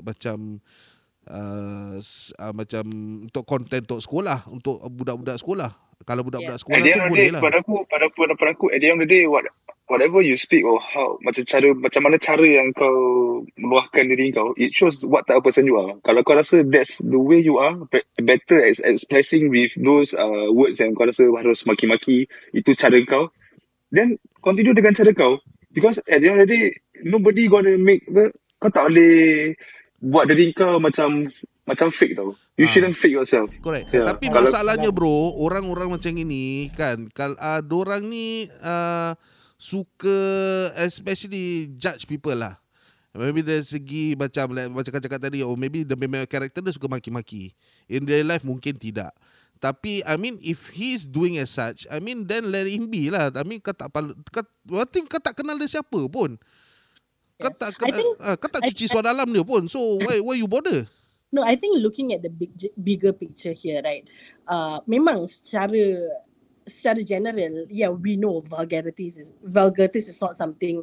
macam 0.00 0.58
uh, 1.28 1.96
uh, 2.00 2.52
macam 2.54 2.84
untuk 3.28 3.44
konten 3.44 3.84
untuk 3.84 4.00
sekolah, 4.00 4.48
untuk 4.48 4.80
budak-budak 4.90 5.36
sekolah. 5.38 5.70
Kalau 6.06 6.22
budak-budak 6.22 6.58
At 6.58 6.62
sekolah 6.62 6.82
the 6.82 6.92
tu 6.92 7.02
boleh 7.10 7.18
day, 7.18 7.34
lah. 7.34 7.42
pada 7.42 7.56
aku, 7.60 7.82
pada 7.88 8.06
pada 8.12 8.32
pada 8.38 8.50
aku, 8.54 8.66
at 8.70 8.78
the 8.78 8.86
end 8.88 9.00
of 9.00 9.04
the 9.04 9.10
day, 9.10 9.24
what 9.26 9.44
whatever 9.86 10.18
you 10.18 10.34
speak 10.34 10.66
or 10.66 10.82
how 10.82 11.14
macam 11.22 11.46
cara 11.46 11.70
macam 11.74 12.02
mana 12.02 12.18
cara 12.18 12.42
yang 12.42 12.74
kau 12.74 12.90
meluahkan 13.54 14.06
diri 14.06 14.34
kau, 14.34 14.50
it 14.58 14.74
shows 14.74 14.98
what 15.02 15.26
type 15.26 15.38
of 15.38 15.44
person 15.46 15.66
you 15.66 15.78
are. 15.78 15.94
Kalau 16.02 16.26
kau 16.26 16.34
rasa 16.34 16.66
that's 16.66 16.94
the 16.98 17.18
way 17.18 17.38
you 17.38 17.62
are, 17.62 17.78
be- 17.86 18.06
better 18.18 18.58
as 18.62 18.82
expressing 18.82 19.48
with 19.48 19.72
those 19.78 20.12
uh, 20.12 20.50
words 20.50 20.82
yang 20.82 20.94
kau 20.98 21.06
rasa 21.06 21.22
harus 21.38 21.62
maki-maki, 21.64 22.26
itu 22.50 22.70
cara 22.74 22.98
kau, 23.06 23.30
then 23.94 24.18
continue 24.42 24.74
dengan 24.74 24.92
cara 24.92 25.14
kau. 25.14 25.38
Because 25.70 26.02
at 26.08 26.24
the 26.24 26.28
end 26.32 26.40
of 26.40 26.48
the 26.48 26.50
day, 26.50 26.64
nobody 27.06 27.46
gonna 27.46 27.76
make 27.78 28.02
the, 28.10 28.34
kau 28.58 28.72
tak 28.72 28.90
boleh 28.90 29.54
buat 30.02 30.26
diri 30.26 30.50
kau 30.50 30.82
macam 30.82 31.30
macam 31.66 31.90
fake 31.90 32.14
tau. 32.14 32.34
You 32.56 32.64
Ah. 32.64 32.70
shouldn't 32.72 32.96
fake 32.96 33.12
yourself. 33.12 33.52
Correct. 33.60 33.92
Ya, 33.92 34.08
Tapi 34.08 34.32
masalahnya 34.32 34.88
bro, 34.88 35.34
orang-orang 35.36 35.92
macam 35.92 36.08
ini 36.16 36.72
kan, 36.72 37.12
kalau 37.12 37.36
uh, 37.36 37.60
orang 37.60 38.08
ni 38.08 38.48
uh, 38.64 39.12
suka 39.56 40.16
especially 40.80 41.72
judge 41.76 42.04
people 42.04 42.36
lah. 42.36 42.60
Maybe 43.16 43.40
dari 43.40 43.64
segi 43.64 44.12
macam 44.12 44.52
like, 44.52 44.68
macam 44.68 44.90
kau 44.92 45.00
cakap 45.00 45.20
tadi, 45.24 45.40
oh 45.40 45.56
maybe 45.56 45.88
the 45.88 45.96
memang 45.96 46.28
character 46.28 46.60
dia 46.60 46.76
suka 46.76 46.84
maki-maki. 46.84 47.56
In 47.88 48.04
real 48.04 48.28
life 48.28 48.44
mungkin 48.44 48.76
tidak. 48.76 49.16
Tapi 49.56 50.04
I 50.04 50.20
mean 50.20 50.36
if 50.44 50.68
he's 50.68 51.08
doing 51.08 51.40
as 51.40 51.48
such, 51.48 51.88
I 51.88 51.96
mean 51.96 52.28
then 52.28 52.52
let 52.52 52.68
him 52.68 52.92
be 52.92 53.08
lah. 53.08 53.32
I 53.32 53.40
mean 53.40 53.64
kau 53.64 53.72
tak 53.72 53.88
pal- 53.88 54.12
kau, 54.28 54.44
I 54.76 54.84
think 54.84 55.08
kau 55.08 55.16
tak 55.16 55.32
kenal 55.32 55.56
dia 55.56 55.80
siapa 55.80 55.96
pun. 56.12 56.36
Kau 57.40 57.52
tak 57.56 57.72
kau 57.80 57.88
think- 57.88 58.20
uh, 58.20 58.36
kau 58.36 58.52
tak 58.52 58.68
I- 58.68 58.68
cuci 58.68 58.84
suara 58.84 59.16
dalam 59.16 59.32
dia 59.32 59.40
pun. 59.40 59.64
So 59.64 59.80
why 60.04 60.20
why 60.20 60.36
you 60.36 60.44
bother? 60.44 60.84
No, 61.32 61.40
I 61.40 61.56
think 61.56 61.80
looking 61.80 62.12
at 62.12 62.20
the 62.20 62.28
big 62.28 62.52
bigger 62.76 63.16
picture 63.16 63.56
here, 63.56 63.80
right? 63.80 64.04
Uh, 64.44 64.84
memang 64.84 65.24
secara 65.24 65.98
secara 66.66 67.00
general, 67.02 67.66
yeah, 67.70 67.88
we 67.88 68.16
know 68.18 68.42
vulgarities 68.42 69.16
is 69.16 69.32
vulgarities 69.42 70.10
is 70.10 70.20
not 70.20 70.36
something 70.36 70.82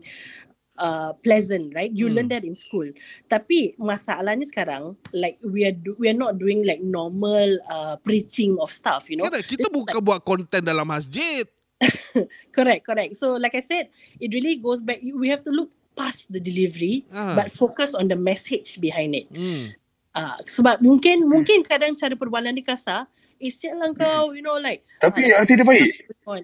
uh, 0.79 1.13
pleasant, 1.21 1.75
right? 1.75 1.91
You 1.91 2.09
Hmm. 2.09 2.15
learn 2.17 2.29
that 2.33 2.43
in 2.47 2.55
school. 2.55 2.89
Tapi 3.29 3.77
masalahnya 3.77 4.47
sekarang, 4.49 4.95
like 5.13 5.37
we 5.43 5.67
are 5.67 5.75
do, 5.75 5.93
we 5.99 6.09
are 6.09 6.17
not 6.17 6.39
doing 6.39 6.65
like 6.65 6.81
normal 6.81 7.59
uh, 7.69 7.95
preaching 8.01 8.57
of 8.57 8.71
stuff, 8.73 9.09
you 9.11 9.19
know? 9.19 9.29
Correct. 9.29 9.45
Kita 9.45 9.69
It's 9.69 9.75
bukan 9.75 9.99
buat 10.01 10.23
konten 10.25 10.63
dalam 10.65 10.87
masjid. 10.87 11.45
Correct, 12.55 12.87
correct. 12.87 13.19
So 13.19 13.35
like 13.35 13.55
I 13.55 13.59
said, 13.59 13.91
it 14.23 14.31
really 14.31 14.55
goes 14.55 14.79
back. 14.79 15.03
We 15.03 15.27
have 15.27 15.43
to 15.43 15.51
look 15.51 15.67
past 15.99 16.31
the 16.31 16.39
delivery, 16.39 17.03
Ah. 17.11 17.35
but 17.35 17.51
focus 17.51 17.91
on 17.93 18.07
the 18.07 18.15
message 18.15 18.79
behind 18.79 19.13
it. 19.13 19.27
Hmm. 19.29 19.75
Ah, 20.13 20.37
sebab 20.45 20.79
mungkin 20.79 21.25
mungkin 21.25 21.65
kadang 21.65 21.97
cara 21.97 22.13
perbualan 22.13 22.53
dia 22.55 22.65
kasar, 22.65 23.09
is 23.43 23.59
lah 23.67 23.91
kau, 23.93 24.31
you 24.31 24.39
know 24.41 24.55
like 24.57 24.81
Tapi 25.03 25.35
Ah, 25.35 25.43
hati 25.43 25.59
dia 25.59 25.67
baik. 25.67 25.91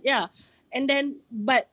Yeah. 0.04 0.28
And 0.70 0.86
then 0.86 1.24
but 1.32 1.72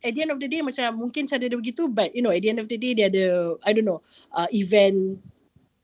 at 0.00 0.14
the 0.14 0.22
end 0.22 0.30
of 0.30 0.38
the 0.38 0.46
day 0.46 0.62
macam 0.62 0.94
mungkin 0.96 1.26
cara 1.26 1.42
dia 1.44 1.58
begitu 1.58 1.90
but 1.90 2.14
you 2.14 2.22
know 2.22 2.30
at 2.30 2.38
the 2.40 2.48
end 2.48 2.62
of 2.62 2.70
the 2.70 2.78
day 2.78 2.94
dia 2.94 3.10
ada 3.10 3.58
I 3.66 3.74
don't 3.74 3.82
know 3.84 4.00
uh, 4.30 4.46
event 4.54 5.18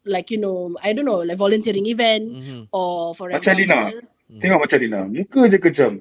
like 0.07 0.31
you 0.31 0.39
know 0.39 0.73
I 0.79 0.95
don't 0.95 1.05
know 1.05 1.27
like 1.27 1.37
volunteering 1.37 1.85
event 1.91 2.31
Mhm. 2.31 2.61
or 2.71 3.13
for 3.19 3.29
Macam 3.35 3.59
Lina. 3.59 3.91
example 3.91 4.07
Tengok 4.25 4.61
macam 4.67 4.79
Lina. 4.81 5.01
Muka 5.05 5.41
je 5.47 5.59
kejam. 5.61 5.93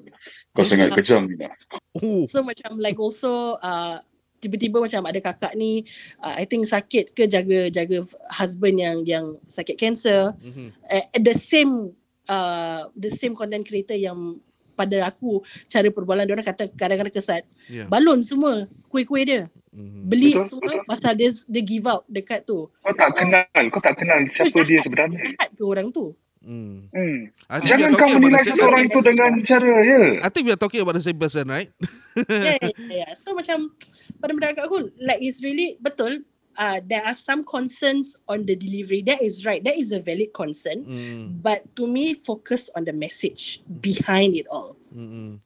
Kau 0.56 0.64
sangat 0.64 0.96
kejam 0.96 1.28
Lina. 1.28 1.52
Oh. 2.00 2.24
so 2.26 2.40
macam 2.40 2.80
like 2.80 2.96
also 2.98 3.54
uh, 3.60 4.00
tiba-tiba 4.40 4.76
macam 4.82 5.04
ada 5.08 5.20
kakak 5.24 5.52
ni 5.54 5.84
uh, 6.20 6.34
I 6.34 6.44
think 6.44 6.64
sakit 6.66 7.14
ke 7.14 7.28
jaga 7.28 7.68
jaga 7.70 8.02
husband 8.28 8.76
yang 8.80 9.04
yang 9.04 9.40
sakit 9.46 9.76
cancer 9.76 10.32
Mhm. 10.40 10.68
uh, 10.88 11.04
the 11.20 11.34
same 11.36 11.92
uh, 12.26 12.88
the 12.94 13.08
same 13.08 13.32
content 13.32 13.62
creator 13.62 13.94
yang 13.94 14.38
pada 14.74 15.06
aku 15.06 15.38
cara 15.66 15.86
perbualan 15.86 16.26
dia 16.26 16.34
orang 16.34 16.44
kata 16.44 16.66
kadang-kadang 16.68 17.14
kesat 17.14 17.42
Yeah. 17.64 17.86
balon 17.86 18.20
semua 18.20 18.66
kuih-kuih 18.88 19.24
dia 19.24 19.42
Mhm. 19.70 20.06
beli 20.06 20.34
Betul, 20.34 20.46
semua 20.46 20.70
betul. 20.74 20.86
pasal 20.86 21.12
dia 21.14 21.30
dia 21.46 21.62
give 21.62 21.86
out 21.86 22.02
dekat 22.06 22.42
tu 22.42 22.70
Kau 22.70 22.94
tak 22.94 23.10
kenal. 23.14 23.42
Kau 23.70 23.78
tak 23.78 23.98
kenal 23.98 24.22
siapa 24.28 24.62
dia 24.62 24.78
sebenarnya. 24.78 25.18
jahat 25.24 25.50
ke 25.50 25.62
orang 25.62 25.90
tu 25.90 26.14
Hmm. 26.44 26.92
Hmm. 26.92 27.32
We 27.32 27.64
Jangan 27.64 27.96
kau 27.96 28.04
menilai 28.04 28.36
the 28.36 28.52
same- 28.52 28.60
seseorang 28.60 28.82
itu 28.84 28.98
dengan 29.00 29.32
cara 29.40 29.74
ya. 29.80 30.00
I 30.20 30.28
think 30.28 30.44
we 30.44 30.52
are 30.52 30.60
talking 30.60 30.84
about 30.84 30.92
the 30.92 31.00
same 31.00 31.16
person, 31.16 31.48
right? 31.48 31.72
yeah, 32.20 32.60
yeah, 32.60 32.76
yeah. 32.92 33.10
so 33.16 33.32
macam 33.32 33.72
pada 34.20 34.36
pendapat 34.36 34.60
aku 34.60 34.92
like 35.00 35.24
it's 35.24 35.40
really 35.40 35.80
betul 35.80 36.20
uh, 36.58 36.80
there 36.86 37.04
are 37.04 37.14
some 37.14 37.42
concerns 37.44 38.16
on 38.28 38.44
the 38.46 38.54
delivery 38.56 39.02
that 39.02 39.20
is 39.22 39.44
right 39.44 39.64
that 39.64 39.76
is 39.76 39.92
a 39.92 40.00
valid 40.00 40.32
concern 40.34 40.84
Hmm. 40.84 41.40
but 41.42 41.62
to 41.76 41.86
me 41.86 42.14
focus 42.14 42.70
on 42.74 42.84
the 42.84 42.92
message 42.92 43.62
behind 43.80 44.36
it 44.36 44.46
all 44.50 44.76
Hmm. 44.94 45.42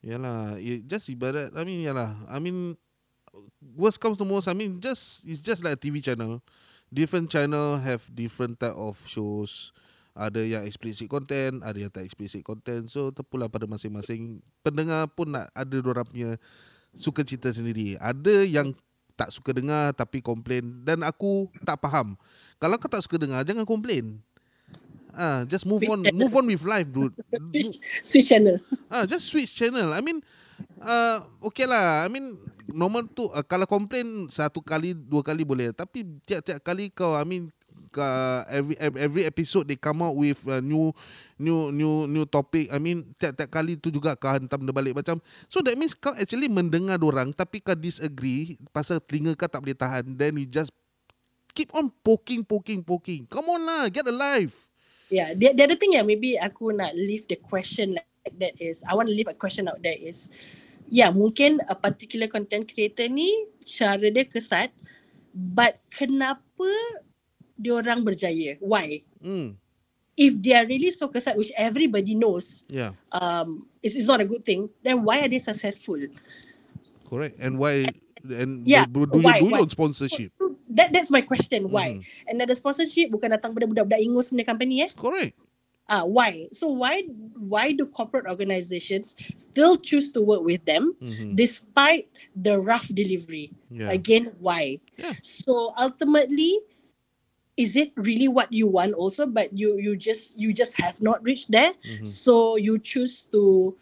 Yalah, 0.00 0.56
it 0.56 0.88
just 0.88 1.12
ibarat. 1.12 1.52
I 1.52 1.60
mean, 1.64 1.84
yalah. 1.84 2.16
I 2.24 2.40
mean, 2.40 2.72
worst 3.76 4.00
comes 4.00 4.16
to 4.16 4.24
most. 4.24 4.48
I 4.48 4.56
mean, 4.56 4.80
just 4.80 5.28
it's 5.28 5.44
just 5.44 5.60
like 5.60 5.76
a 5.76 5.80
TV 5.80 6.00
channel. 6.00 6.40
Different 6.88 7.28
channel 7.28 7.76
have 7.76 8.08
different 8.08 8.58
type 8.58 8.74
of 8.74 8.96
shows. 9.04 9.76
Ada 10.16 10.42
yang 10.42 10.64
explicit 10.66 11.06
content, 11.06 11.62
ada 11.62 11.76
yang 11.78 11.92
tak 11.92 12.08
explicit 12.08 12.42
content. 12.42 12.88
So 12.88 13.12
terpulang 13.14 13.52
pada 13.52 13.68
masing-masing 13.68 14.40
pendengar 14.64 15.06
pun 15.12 15.36
nak 15.36 15.52
ada 15.54 15.76
orang 15.84 16.08
punya 16.08 16.30
suka 16.96 17.22
cita 17.22 17.52
sendiri. 17.52 17.94
Ada 18.00 18.48
yang 18.48 18.74
tak 19.20 19.28
suka 19.28 19.52
dengar 19.52 19.92
tapi 19.92 20.24
komplain 20.24 20.80
dan 20.80 21.04
aku 21.04 21.52
tak 21.60 21.76
faham. 21.76 22.16
Kalau 22.56 22.80
kau 22.80 22.88
tak 22.88 23.04
suka 23.04 23.20
dengar 23.20 23.44
jangan 23.44 23.68
komplain. 23.68 24.16
Ah, 25.12 25.44
just 25.44 25.68
move 25.68 25.84
on, 25.84 26.00
move 26.16 26.32
on 26.32 26.46
with 26.48 26.64
life, 26.64 26.88
dude. 26.88 27.12
switch, 27.50 27.76
switch 28.00 28.28
channel 28.30 28.56
Ah, 28.88 29.04
just 29.04 29.28
switch 29.28 29.52
channel. 29.52 29.92
I 29.92 30.00
mean, 30.00 30.24
uh, 30.80 31.20
okay 31.44 31.66
lah. 31.68 32.06
I 32.06 32.08
mean, 32.08 32.38
normal 32.70 33.10
tu 33.10 33.26
uh, 33.28 33.44
kalau 33.44 33.66
komplain 33.66 34.30
satu 34.30 34.62
kali, 34.62 34.94
dua 34.94 35.20
kali 35.20 35.42
boleh. 35.42 35.74
Tapi 35.74 36.06
tiap-tiap 36.24 36.62
kali 36.62 36.94
kau, 36.94 37.18
I 37.18 37.26
mean, 37.26 37.50
uh, 37.96 38.46
every 38.50 38.76
every 38.78 39.24
episode 39.26 39.66
they 39.66 39.78
come 39.78 40.04
out 40.04 40.14
with 40.14 40.38
uh, 40.46 40.62
new 40.62 40.92
new 41.40 41.74
new 41.74 42.06
new 42.06 42.24
topic. 42.28 42.70
I 42.70 42.78
mean, 42.78 43.16
tiap-tiap 43.16 43.50
kali 43.50 43.80
tu 43.80 43.88
juga 43.88 44.14
kau 44.14 44.30
hantam 44.30 44.62
dia 44.62 44.74
balik 44.74 44.94
macam. 44.98 45.18
So 45.48 45.64
that 45.64 45.74
means 45.74 45.96
kau 45.96 46.14
actually 46.14 46.46
mendengar 46.46 47.00
orang 47.02 47.34
tapi 47.34 47.64
kau 47.64 47.74
disagree 47.74 48.60
pasal 48.70 49.00
telinga 49.02 49.34
kau 49.34 49.50
tak 49.50 49.64
boleh 49.64 49.78
tahan. 49.78 50.04
Then 50.14 50.38
you 50.38 50.46
just 50.46 50.70
keep 51.50 51.70
on 51.74 51.90
poking, 52.06 52.46
poking, 52.46 52.84
poking. 52.84 53.26
Come 53.26 53.50
on 53.50 53.62
lah, 53.66 53.90
get 53.90 54.06
a 54.06 54.14
life. 54.14 54.70
Yeah, 55.10 55.34
the, 55.34 55.50
the 55.50 55.66
other 55.66 55.74
thing 55.74 55.98
yang 55.98 56.06
maybe 56.06 56.38
aku 56.38 56.70
nak 56.70 56.94
leave 56.94 57.26
the 57.26 57.34
question 57.34 57.98
like 57.98 58.06
that 58.38 58.54
is, 58.62 58.86
I 58.86 58.94
want 58.94 59.10
to 59.10 59.14
leave 59.14 59.26
a 59.26 59.34
question 59.34 59.66
out 59.66 59.82
there 59.82 59.98
is, 59.98 60.30
yeah, 60.86 61.10
mungkin 61.10 61.58
a 61.66 61.74
particular 61.74 62.30
content 62.30 62.70
creator 62.70 63.10
ni 63.10 63.50
cara 63.66 64.06
dia 64.06 64.22
kesat, 64.22 64.70
but 65.34 65.82
kenapa 65.90 66.70
diorang 67.60 68.02
berjaya? 68.04 68.56
Why? 68.60 69.04
Hmm, 69.22 69.60
If 70.16 70.36
they 70.42 70.52
are 70.52 70.66
really 70.68 70.90
so 70.92 71.08
kesat, 71.08 71.36
which 71.36 71.52
everybody 71.56 72.12
knows, 72.12 72.64
yeah, 72.68 72.92
um, 73.12 73.64
it's, 73.80 73.96
it's 73.96 74.08
not 74.10 74.20
a 74.20 74.28
good 74.28 74.44
thing, 74.44 74.68
then 74.84 75.00
why 75.04 75.24
are 75.24 75.28
they 75.32 75.40
successful? 75.40 75.96
correct. 77.08 77.36
And 77.40 77.58
why? 77.58 77.86
And 78.24 78.66
Yeah, 78.68 78.84
do, 78.84 79.06
do, 79.06 79.18
why- 79.18 79.40
you 79.40 79.48
do 79.48 79.50
why? 79.52 79.64
sponsorship? 79.66 80.32
That 80.70 80.92
that's 80.92 81.10
my 81.10 81.20
question. 81.24 81.70
Why? 81.70 81.98
Mhm. 81.98 82.04
And 82.28 82.34
then 82.40 82.46
the 82.46 82.54
sponsorship 82.54 83.10
bukan 83.10 83.34
datang 83.34 83.56
pada 83.58 83.66
budak-budak 83.66 84.00
ingus 84.00 84.30
punya 84.30 84.46
company 84.46 84.86
eh? 84.86 84.90
Correct. 84.94 85.34
Ah, 85.90 86.06
why? 86.06 86.46
So 86.54 86.70
why 86.70 87.02
why 87.34 87.74
do 87.74 87.82
corporate 87.90 88.30
organizations 88.30 89.18
still 89.34 89.74
choose 89.74 90.14
to 90.14 90.22
work 90.22 90.46
with 90.46 90.62
them 90.62 90.94
Mhm. 91.02 91.34
despite 91.34 92.06
the 92.38 92.54
rough 92.62 92.86
delivery? 92.94 93.50
Yeah. 93.66 93.90
Again, 93.90 94.30
why? 94.38 94.78
Yeah. 94.94 95.18
So 95.26 95.74
ultimately, 95.74 96.54
is 97.56 97.74
it 97.74 97.90
really 97.96 98.28
what 98.28 98.52
you 98.52 98.66
want 98.66 98.94
also? 98.94 99.26
But 99.26 99.50
you 99.54 99.78
you 99.78 99.96
just 99.96 100.38
you 100.38 100.52
just 100.52 100.74
have 100.78 100.98
not 101.02 101.22
reached 101.22 101.50
there. 101.50 101.72
Mhm. 101.82 102.06
So 102.06 102.54
you 102.60 102.78
choose 102.78 103.26
to 103.34 103.74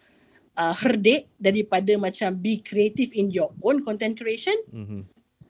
uh, 0.57 0.73
herdek 0.75 1.29
daripada 1.39 1.95
macam 1.95 2.39
be 2.41 2.59
creative 2.61 3.13
in 3.13 3.29
your 3.31 3.53
own 3.61 3.81
content 3.85 4.17
creation. 4.17 4.55
Mhm. 4.73 5.05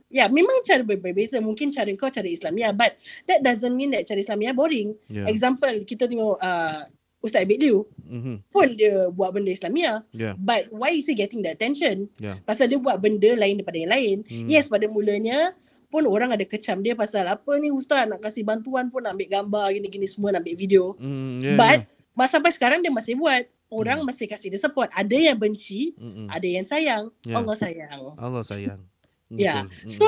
Ya, 0.09 0.26
yeah, 0.26 0.28
memang 0.30 0.65
cara 0.65 0.82
ber- 0.82 0.97
berbeza. 0.97 1.38
Mungkin 1.38 1.70
cara 1.70 1.89
kau 1.93 2.09
cara 2.09 2.26
Islamia, 2.26 2.74
but 2.74 2.97
that 3.30 3.45
doesn't 3.45 3.78
mean 3.78 3.93
that 3.93 4.09
cara 4.09 4.17
Islamia 4.17 4.57
boring. 4.57 4.97
Yeah. 5.05 5.30
Example, 5.30 5.86
kita 5.86 6.09
tengok 6.09 6.41
uh, 6.41 6.89
Ustaz 7.22 7.43
Abid 7.45 7.61
Liu 7.61 7.84
Mhm. 8.09 8.41
pun 8.49 8.74
dia 8.80 9.11
buat 9.11 9.36
benda 9.36 9.51
Islamia. 9.53 10.01
Yeah. 10.15 10.34
But 10.39 10.72
why 10.74 10.95
is 10.97 11.05
he 11.05 11.13
getting 11.13 11.43
the 11.45 11.51
attention? 11.53 12.09
Yeah. 12.17 12.41
Pasal 12.47 12.72
dia 12.74 12.80
buat 12.82 13.03
benda 13.03 13.38
lain 13.38 13.59
daripada 13.61 13.78
yang 13.78 13.91
lain. 13.93 14.17
Hmm. 14.26 14.47
Yes, 14.49 14.65
pada 14.72 14.88
mulanya 14.89 15.53
pun 15.90 16.06
orang 16.06 16.30
ada 16.32 16.46
kecam 16.46 16.86
dia 16.86 16.94
pasal 16.94 17.26
apa 17.26 17.52
ni 17.58 17.74
ustaz 17.74 18.06
nak 18.06 18.22
kasih 18.22 18.46
bantuan 18.46 18.94
pun 18.94 19.04
nak 19.04 19.18
ambil 19.18 19.30
gambar 19.30 19.66
gini-gini 19.74 20.06
semua 20.06 20.32
nak 20.34 20.46
ambil 20.46 20.56
video. 20.56 20.84
Mm, 21.02 21.42
yeah, 21.42 21.58
But 21.58 21.78
yeah. 21.84 22.14
masa 22.14 22.38
sampai 22.38 22.54
sekarang 22.54 22.80
dia 22.86 22.94
masih 22.94 23.18
buat. 23.18 23.50
Orang 23.70 24.02
masih 24.02 24.26
kasih 24.26 24.50
dia 24.50 24.58
support. 24.58 24.90
Ada 24.98 25.14
yang 25.14 25.38
benci, 25.38 25.94
Mm-mm. 25.94 26.26
ada 26.34 26.48
yang 26.50 26.66
sayang. 26.66 27.14
Yeah. 27.22 27.38
Allah 27.38 27.54
sayang. 27.54 28.18
Allah 28.18 28.42
sayang. 28.42 28.82
Yeah. 29.30 29.70
Betul. 29.70 29.86
Mm. 29.86 29.90
So 29.94 30.06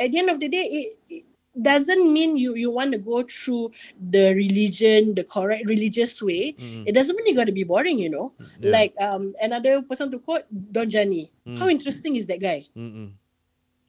at 0.00 0.08
the 0.12 0.16
end 0.16 0.32
of 0.32 0.40
the 0.40 0.48
day, 0.48 0.64
it, 0.64 0.88
it 1.12 1.22
doesn't 1.60 2.08
mean 2.08 2.40
you 2.40 2.56
you 2.56 2.72
want 2.72 2.96
to 2.96 3.00
go 3.00 3.20
through 3.24 3.72
the 4.00 4.32
religion, 4.32 5.12
the 5.12 5.24
correct 5.24 5.68
religious 5.68 6.24
way. 6.24 6.56
Mm-mm. 6.56 6.88
It 6.88 6.96
doesn't 6.96 7.12
mean 7.16 7.28
you 7.28 7.36
got 7.36 7.52
to 7.52 7.56
be 7.56 7.68
boring, 7.68 8.00
you 8.00 8.08
know. 8.08 8.32
Yeah. 8.60 8.72
Like 8.72 8.96
um 8.96 9.36
another 9.44 9.84
person 9.84 10.08
to 10.12 10.18
quote 10.20 10.48
Don 10.48 10.88
Jani. 10.88 11.28
Mm. 11.44 11.60
How 11.60 11.68
interesting 11.68 12.16
is 12.16 12.24
that 12.32 12.40
guy? 12.40 12.64
Mm-mm. 12.72 13.12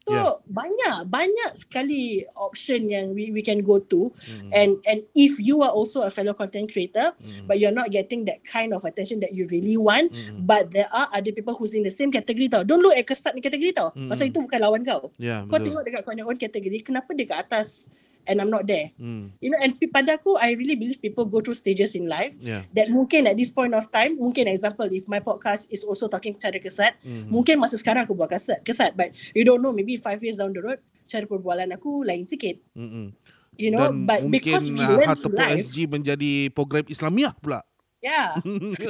So 0.08 0.16
Yeah. 0.16 0.40
banyak 0.48 1.12
banyak 1.12 1.52
sekali 1.60 2.24
option 2.40 2.88
yang 2.88 3.12
we, 3.12 3.28
we 3.36 3.44
can 3.44 3.60
go 3.60 3.76
to 3.92 4.08
Mm-mm. 4.24 4.56
and 4.56 4.80
and 4.88 5.04
if 5.12 5.36
you 5.36 5.60
are 5.68 5.74
also 5.76 6.08
a 6.08 6.12
fellow 6.12 6.32
content 6.32 6.72
creator 6.72 7.12
Mm-mm. 7.20 7.44
but 7.44 7.60
you're 7.60 7.76
not 7.76 7.92
getting 7.92 8.24
that 8.24 8.40
kind 8.48 8.72
of 8.72 8.88
attention 8.88 9.20
that 9.20 9.36
you 9.36 9.52
really 9.52 9.76
want 9.76 10.16
Mm-mm. 10.16 10.48
but 10.48 10.72
there 10.72 10.88
are 10.96 11.12
other 11.12 11.36
people 11.36 11.60
who's 11.60 11.76
in 11.76 11.84
the 11.84 11.92
same 11.92 12.08
category 12.08 12.48
tau. 12.48 12.64
Don't 12.64 12.80
look 12.80 12.96
at 12.96 13.04
kesat 13.04 13.36
ni 13.36 13.44
kategori 13.44 13.76
tau. 13.76 13.92
Mm. 14.00 14.08
Pasal 14.08 14.32
itu 14.32 14.40
bukan 14.40 14.60
lawan 14.64 14.82
kau. 14.88 15.12
Yeah, 15.20 15.44
Kau 15.44 15.60
betul. 15.60 15.76
tengok 15.76 15.84
dekat 15.84 16.02
kau 16.08 16.16
own 16.16 16.40
category 16.40 16.80
kenapa 16.80 17.12
dia 17.12 17.28
kat 17.28 17.40
atas 17.44 17.92
and 18.28 18.38
I'm 18.38 18.52
not 18.52 18.68
there. 18.68 18.92
Mm. 19.00 19.32
You 19.40 19.50
know 19.50 19.60
and 19.60 19.74
pada 19.80 20.20
aku 20.20 20.36
I 20.36 20.54
really 20.54 20.76
believe 20.76 21.00
people 21.00 21.24
go 21.24 21.40
through 21.40 21.56
stages 21.56 21.96
in 21.96 22.06
life 22.06 22.36
Yeah. 22.38 22.68
that 22.76 22.92
mungkin 22.92 23.26
at 23.26 23.40
this 23.40 23.50
point 23.50 23.72
of 23.72 23.88
time 23.90 24.20
mungkin 24.20 24.46
example 24.46 24.86
if 24.92 25.08
my 25.08 25.18
podcast 25.18 25.66
is 25.72 25.82
also 25.82 26.06
talking 26.06 26.36
cara 26.36 26.60
kesat 26.60 27.00
Mm. 27.02 27.32
mungkin 27.32 27.58
masa 27.58 27.80
sekarang 27.80 28.04
aku 28.04 28.14
buat 28.14 28.28
kesat 28.30 28.62
kesat 28.62 28.94
but 28.94 29.16
you 29.32 29.42
don't 29.42 29.64
know 29.64 29.72
maybe 29.72 29.96
five 29.96 30.20
years 30.20 30.38
down 30.38 30.52
the 30.52 30.60
road 30.60 30.78
cara 31.08 31.24
perbualan 31.24 31.72
aku 31.72 32.04
lain 32.04 32.28
sikit 32.28 32.60
Mm-mm. 32.76 33.16
you 33.56 33.72
know 33.72 33.88
Dan 33.88 34.04
but 34.04 34.20
because 34.28 34.68
mungkin 34.68 34.76
we 34.76 34.84
uh, 34.84 34.92
learn 35.00 35.08
Harta 35.08 35.30
life 35.32 35.64
SG 35.66 35.88
menjadi 35.88 36.32
program 36.52 36.84
Islamiah 36.92 37.32
pula. 37.40 37.64
yeah 38.04 38.36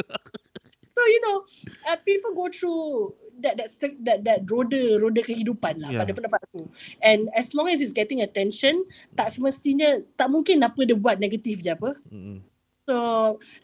so 0.98 1.02
you 1.08 1.22
know 1.24 1.46
uh, 1.88 1.98
people 2.04 2.34
go 2.34 2.50
through 2.50 3.14
that 3.44 3.58
that 3.58 3.70
that 4.02 4.20
that 4.26 4.40
roda 4.50 4.98
roda 4.98 5.22
kehidupan 5.22 5.78
lah 5.82 5.90
Yeah. 5.94 6.02
pada 6.04 6.12
pendapat 6.18 6.40
aku 6.50 6.66
and 7.02 7.30
as 7.38 7.54
long 7.54 7.70
as 7.70 7.80
it's 7.80 7.94
getting 7.94 8.22
attention 8.22 8.82
tak 9.14 9.30
semestinya 9.30 10.02
tak 10.18 10.30
mungkin 10.30 10.62
apa 10.62 10.84
dia 10.84 10.98
buat 10.98 11.22
negatif 11.22 11.62
je 11.62 11.72
apa 11.74 11.98
Mm-mm. 12.10 12.42
so 12.86 12.96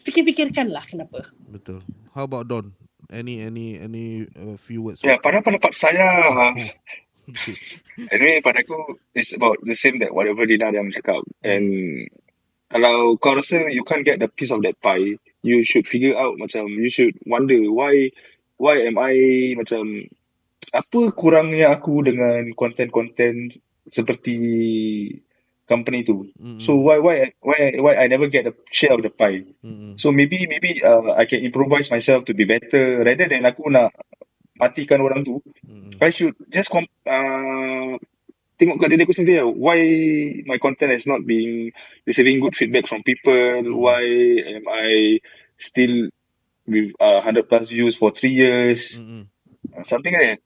fikir-fikirkan 0.02 0.70
lah 0.70 0.82
kenapa 0.86 1.28
Betul. 1.44 1.86
How 2.14 2.26
about 2.26 2.50
Don? 2.50 2.74
Any 3.10 3.42
any 3.42 3.78
any 3.78 4.26
uh, 4.34 4.58
few 4.58 4.82
words? 4.82 5.02
Ya, 5.06 5.22
pada 5.22 5.38
pendapat 5.38 5.70
saya, 5.70 6.02
uh, 6.34 6.50
Okay. 6.50 6.74
anyway 8.14 8.42
pada 8.44 8.60
aku 8.66 8.98
it's 9.14 9.32
about 9.32 9.56
the 9.62 9.72
same 9.72 10.02
that 10.02 10.12
whatever 10.12 10.44
Dina 10.44 10.74
yang 10.74 10.90
cakap. 10.90 11.22
And 11.40 12.06
kalau 12.68 13.16
kau 13.22 13.38
rasa 13.38 13.70
you 13.70 13.86
can't 13.86 14.02
get 14.04 14.18
the 14.18 14.28
piece 14.28 14.50
of 14.50 14.60
that 14.66 14.76
pie, 14.82 15.16
you 15.46 15.62
should 15.62 15.86
figure 15.86 16.16
out 16.18 16.36
macam 16.36 16.66
you 16.68 16.90
should 16.90 17.14
wonder 17.24 17.56
why 17.70 18.10
why 18.56 18.84
am 18.86 18.96
I 18.98 19.14
macam 19.58 20.08
apa 20.74 21.00
kurangnya 21.14 21.70
aku 21.74 22.02
dengan 22.02 22.50
konten-konten 22.56 23.52
seperti 23.86 24.36
company 25.64 26.04
tu. 26.04 26.28
Mm-mm. 26.36 26.60
So 26.60 26.76
why 26.76 27.00
why 27.00 27.32
why 27.40 27.80
why 27.80 27.94
I 27.96 28.06
never 28.08 28.28
get 28.28 28.48
a 28.48 28.54
share 28.68 28.92
of 28.92 29.00
the 29.00 29.12
pie? 29.12 29.48
Mm-mm. 29.64 29.96
So 29.96 30.12
maybe 30.12 30.44
maybe 30.44 30.84
uh, 30.84 31.16
I 31.16 31.24
can 31.24 31.40
improvise 31.40 31.88
myself 31.88 32.28
to 32.28 32.36
be 32.36 32.44
better 32.44 33.04
rather 33.04 33.26
than 33.28 33.48
aku 33.48 33.72
nak 33.72 33.96
matikan 34.60 35.00
orang 35.00 35.24
tu. 35.24 35.40
Mm-mm. 35.64 35.96
I 36.00 36.12
should 36.12 36.36
just 36.52 36.68
com- 36.68 36.90
uh, 37.08 37.96
tengok 38.60 38.76
kat 38.78 38.88
diri 38.92 39.02
aku 39.08 39.16
sendiri 39.16 39.42
lah. 39.42 39.50
Why 39.50 39.78
my 40.46 40.60
content 40.60 40.94
is 40.94 41.08
not 41.08 41.24
being 41.24 41.72
receiving 42.04 42.44
good 42.44 42.54
feedback 42.54 42.86
from 42.86 43.02
people? 43.02 43.64
Why 43.72 44.04
am 44.44 44.64
I 44.68 45.18
still 45.56 46.12
with 46.66 46.92
uh, 47.00 47.20
100 47.20 47.48
plus 47.48 47.68
views 47.68 47.96
for 47.96 48.10
three 48.10 48.32
years? 48.32 48.92
Mm-mm. 48.96 49.28
Uh, 49.74 49.82
something 49.84 50.12
like 50.12 50.36
that. 50.36 50.40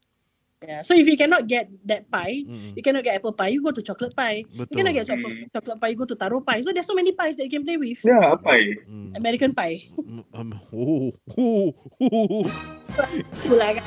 yeah 0.59 0.83
so 0.83 0.91
if 0.91 1.07
you 1.07 1.14
cannot 1.14 1.47
get 1.47 1.71
that 1.87 2.11
pie 2.11 2.43
Mm-mm. 2.43 2.75
you 2.75 2.83
cannot 2.83 3.07
get 3.07 3.14
apple 3.14 3.31
pie 3.31 3.55
you 3.55 3.62
go 3.62 3.71
to 3.71 3.79
chocolate 3.79 4.11
pie 4.11 4.43
you 4.43 4.66
cannot 4.75 4.91
get 4.91 5.07
chocolate, 5.07 5.31
Hmm. 5.31 5.55
chocolate 5.55 5.79
pie 5.79 5.95
you 5.95 5.99
go 6.03 6.03
to 6.03 6.19
taro 6.19 6.43
pie 6.43 6.59
so 6.66 6.75
there's 6.75 6.83
so 6.83 6.99
many 6.99 7.14
pies 7.14 7.39
that 7.39 7.47
you 7.47 7.53
can 7.55 7.62
play 7.62 7.79
with 7.79 8.03
Ya, 8.03 8.35
apa 8.35 8.59
eh? 8.59 8.75
Mm. 8.91 9.14
American 9.23 9.55
pie 9.55 9.87
Mm, 9.95 10.27
um, 10.35 10.51
oh, 10.75 11.14
oh, 11.39 11.71
oh. 12.03 12.47
Itulah 13.39 13.71
kan 13.79 13.87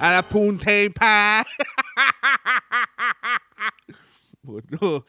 Ada 0.00 0.24
puntai 0.26 0.88
pa. 0.90 1.44
Bodoh. 4.42 5.04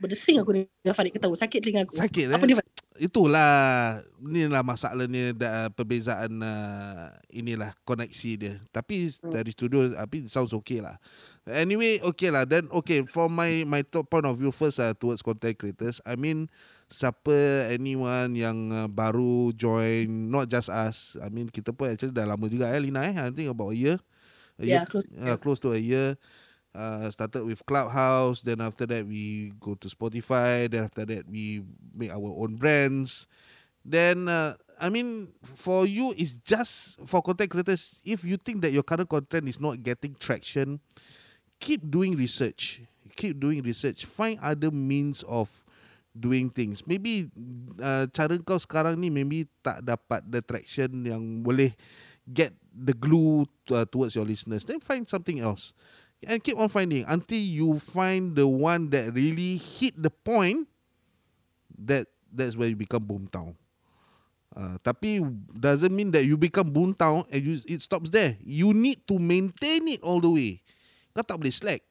Berdesing 0.00 0.36
aku 0.40 0.50
dengan 0.56 0.94
Farid 0.94 1.12
ketawa 1.16 1.34
Sakit 1.36 1.58
telinga 1.64 1.88
aku 1.88 1.96
Sakit 1.96 2.30
Apa 2.32 2.44
eh? 2.44 2.48
dia 2.48 2.56
Farid? 2.58 2.72
Itulah 2.96 3.52
inilah 4.24 4.64
masalahnya 4.64 5.36
da, 5.36 5.68
perbezaan 5.68 6.40
uh, 6.40 7.12
inilah 7.28 7.76
koneksi 7.84 8.30
dia. 8.40 8.54
Tapi 8.72 9.12
dari 9.20 9.52
studio 9.52 9.92
tapi 9.92 10.24
sounds 10.32 10.56
okay 10.56 10.80
lah. 10.80 10.96
Anyway, 11.44 12.00
okay 12.00 12.32
lah. 12.32 12.48
Then 12.48 12.72
okay 12.72 13.04
from 13.04 13.36
my 13.36 13.68
my 13.68 13.84
top 13.84 14.08
point 14.08 14.24
of 14.24 14.40
view 14.40 14.48
first 14.48 14.80
uh, 14.80 14.96
towards 14.96 15.20
content 15.20 15.60
creators. 15.60 16.00
I 16.08 16.16
mean 16.16 16.48
siapa 16.88 17.68
anyone 17.68 18.32
yang 18.32 18.72
uh, 18.72 18.88
baru 18.88 19.52
join 19.52 20.32
not 20.32 20.48
just 20.48 20.72
us. 20.72 21.20
I 21.20 21.28
mean 21.28 21.52
kita 21.52 21.76
pun 21.76 21.92
actually 21.92 22.16
dah 22.16 22.24
lama 22.24 22.48
juga 22.48 22.72
eh 22.72 22.80
Lina 22.80 23.12
eh. 23.12 23.14
I 23.14 23.28
think 23.28 23.52
about 23.52 23.76
a 23.76 23.78
year. 23.78 24.00
A 24.56 24.64
year 24.64 24.80
Yeah, 24.80 24.84
close. 24.88 25.04
uh, 25.20 25.36
close 25.36 25.60
to 25.60 25.76
a 25.76 25.80
year. 25.80 26.16
Uh, 26.76 27.08
started 27.08 27.40
with 27.48 27.64
Clubhouse, 27.64 28.44
then 28.44 28.60
after 28.60 28.84
that 28.84 29.08
we 29.08 29.48
go 29.56 29.72
to 29.80 29.88
Spotify, 29.88 30.68
then 30.68 30.84
after 30.84 31.08
that 31.08 31.24
we 31.24 31.64
make 31.96 32.12
our 32.12 32.28
own 32.36 32.60
brands. 32.60 33.24
Then 33.80 34.28
uh, 34.28 34.60
I 34.76 34.92
mean, 34.92 35.32
for 35.40 35.88
you, 35.88 36.12
it's 36.20 36.36
just 36.44 37.00
for 37.08 37.24
content 37.24 37.48
creators. 37.48 38.04
If 38.04 38.28
you 38.28 38.36
think 38.36 38.60
that 38.60 38.76
your 38.76 38.84
current 38.84 39.08
content 39.08 39.48
is 39.48 39.56
not 39.56 39.80
getting 39.80 40.20
traction, 40.20 40.84
keep 41.60 41.80
doing 41.80 42.12
research. 42.12 42.84
Keep 43.16 43.40
doing 43.40 43.64
research. 43.64 44.04
Find 44.04 44.36
other 44.44 44.68
means 44.68 45.24
of 45.24 45.64
doing 46.12 46.52
things. 46.52 46.84
Maybe 46.84 47.32
uh, 47.80 48.04
cara 48.12 48.36
kau 48.44 48.60
sekarang 48.60 49.00
ni 49.00 49.08
maybe 49.08 49.48
tak 49.64 49.80
dapat 49.80 50.28
the 50.28 50.44
traction 50.44 51.08
yang 51.08 51.40
boleh 51.40 51.72
get 52.28 52.52
the 52.68 52.92
glue 52.92 53.48
uh, 53.72 53.88
towards 53.88 54.12
your 54.12 54.28
listeners. 54.28 54.68
Then 54.68 54.84
find 54.84 55.08
something 55.08 55.40
else. 55.40 55.72
And 56.24 56.42
keep 56.42 56.56
on 56.56 56.68
finding 56.68 57.04
until 57.04 57.38
you 57.38 57.78
find 57.78 58.34
the 58.34 58.48
one 58.48 58.88
that 58.90 59.12
really 59.12 59.58
hit 59.58 60.00
the 60.00 60.10
point 60.10 60.66
that 61.76 62.08
that's 62.32 62.56
where 62.56 62.68
you 62.68 62.76
become 62.76 63.04
boomtown. 63.04 63.54
Uh, 64.56 64.80
tapi 64.80 65.20
doesn't 65.52 65.92
mean 65.92 66.08
that 66.08 66.24
you 66.24 66.40
become 66.40 66.72
boomtown 66.72 67.28
and 67.28 67.44
you, 67.44 67.60
it 67.68 67.84
stops 67.84 68.08
there. 68.08 68.40
You 68.40 68.72
need 68.72 69.04
to 69.04 69.20
maintain 69.20 69.84
it 69.88 70.00
all 70.00 70.24
the 70.24 70.32
way. 70.32 70.64
Kau 71.12 71.20
tak 71.20 71.36
boleh 71.36 71.52
slack. 71.52 71.84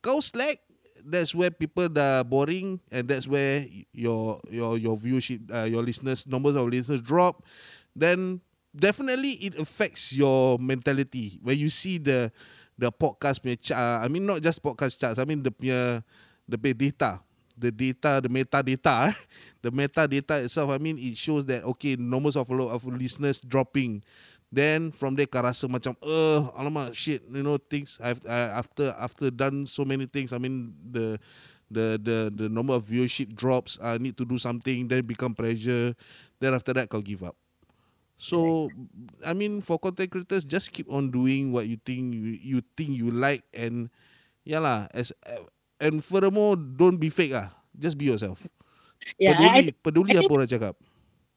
Kau 0.00 0.24
slack, 0.24 0.64
that's 1.04 1.36
where 1.36 1.52
people 1.52 1.92
dah 1.92 2.24
boring 2.24 2.80
and 2.88 3.04
that's 3.04 3.28
where 3.28 3.68
your 3.92 4.40
your 4.48 4.80
your 4.80 4.96
viewership, 4.96 5.44
uh, 5.52 5.68
your 5.68 5.84
listeners, 5.84 6.24
numbers 6.24 6.56
of 6.56 6.64
listeners 6.72 7.04
drop. 7.04 7.44
Then 7.92 8.40
definitely 8.72 9.36
it 9.44 9.60
affects 9.60 10.08
your 10.08 10.56
mentality 10.56 11.36
when 11.44 11.60
you 11.60 11.68
see 11.68 12.00
the 12.00 12.32
the 12.78 12.94
podcast 12.94 13.42
punya. 13.42 13.58
Uh, 13.74 13.98
I 14.00 14.08
mean 14.08 14.24
not 14.24 14.40
just 14.40 14.62
podcast 14.62 14.96
charts. 14.96 15.18
I 15.18 15.26
mean 15.26 15.42
the 15.42 15.50
punya 15.50 16.06
the 16.46 16.56
punya 16.56 16.78
data, 16.78 17.10
the 17.58 17.74
data, 17.74 18.22
the 18.22 18.30
meta 18.30 18.62
data. 18.62 19.10
eh. 19.10 19.16
the 19.66 19.70
meta 19.74 20.06
data 20.06 20.38
itself. 20.38 20.70
I 20.70 20.78
mean 20.78 20.96
it 20.96 21.18
shows 21.18 21.44
that 21.50 21.66
okay 21.76 21.98
numbers 21.98 22.38
of 22.38 22.46
of 22.48 22.80
listeners 22.86 23.42
dropping. 23.42 24.06
Then 24.48 24.96
from 24.96 25.12
there 25.12 25.28
kau 25.28 25.44
rasa 25.44 25.68
macam 25.68 25.92
uh 26.00 26.48
alamak 26.56 26.96
shit 26.96 27.20
you 27.28 27.44
know 27.44 27.60
things 27.60 28.00
I've 28.00 28.24
uh, 28.24 28.56
after 28.56 28.96
after 28.96 29.28
done 29.28 29.68
so 29.68 29.84
many 29.84 30.08
things 30.08 30.32
I 30.32 30.40
mean 30.40 30.72
the 30.80 31.20
the 31.68 32.00
the 32.00 32.18
the 32.32 32.48
number 32.48 32.72
of 32.72 32.88
viewership 32.88 33.36
drops 33.36 33.76
I 33.76 34.00
need 34.00 34.16
to 34.16 34.24
do 34.24 34.40
something 34.40 34.88
then 34.88 35.04
become 35.04 35.36
pressure 35.36 35.92
then 36.40 36.56
after 36.56 36.72
that 36.72 36.88
kau 36.88 37.04
give 37.04 37.20
up 37.20 37.36
so 38.18 38.68
I 39.22 39.32
mean 39.32 39.62
for 39.62 39.78
content 39.78 40.10
creators 40.10 40.44
just 40.44 40.74
keep 40.74 40.90
on 40.90 41.14
doing 41.14 41.54
what 41.54 41.70
you 41.70 41.78
think 41.80 42.12
you, 42.12 42.34
you 42.34 42.58
think 42.76 42.98
you 42.98 43.14
like 43.14 43.46
and 43.54 43.88
yeah 44.42 44.58
lah 44.58 44.90
as 44.90 45.14
and 45.78 46.02
furthermore 46.02 46.58
don't 46.58 46.98
be 46.98 47.08
fake 47.08 47.32
ah. 47.32 47.54
Just 47.78 47.94
be 47.94 48.10
yourself. 48.10 48.42
Yeah, 49.22 49.38
peduli 49.38 49.70
I, 49.70 49.74
peduli 49.78 50.12
I 50.18 50.26
apa 50.26 50.32
orang 50.34 50.50
cakap. 50.50 50.74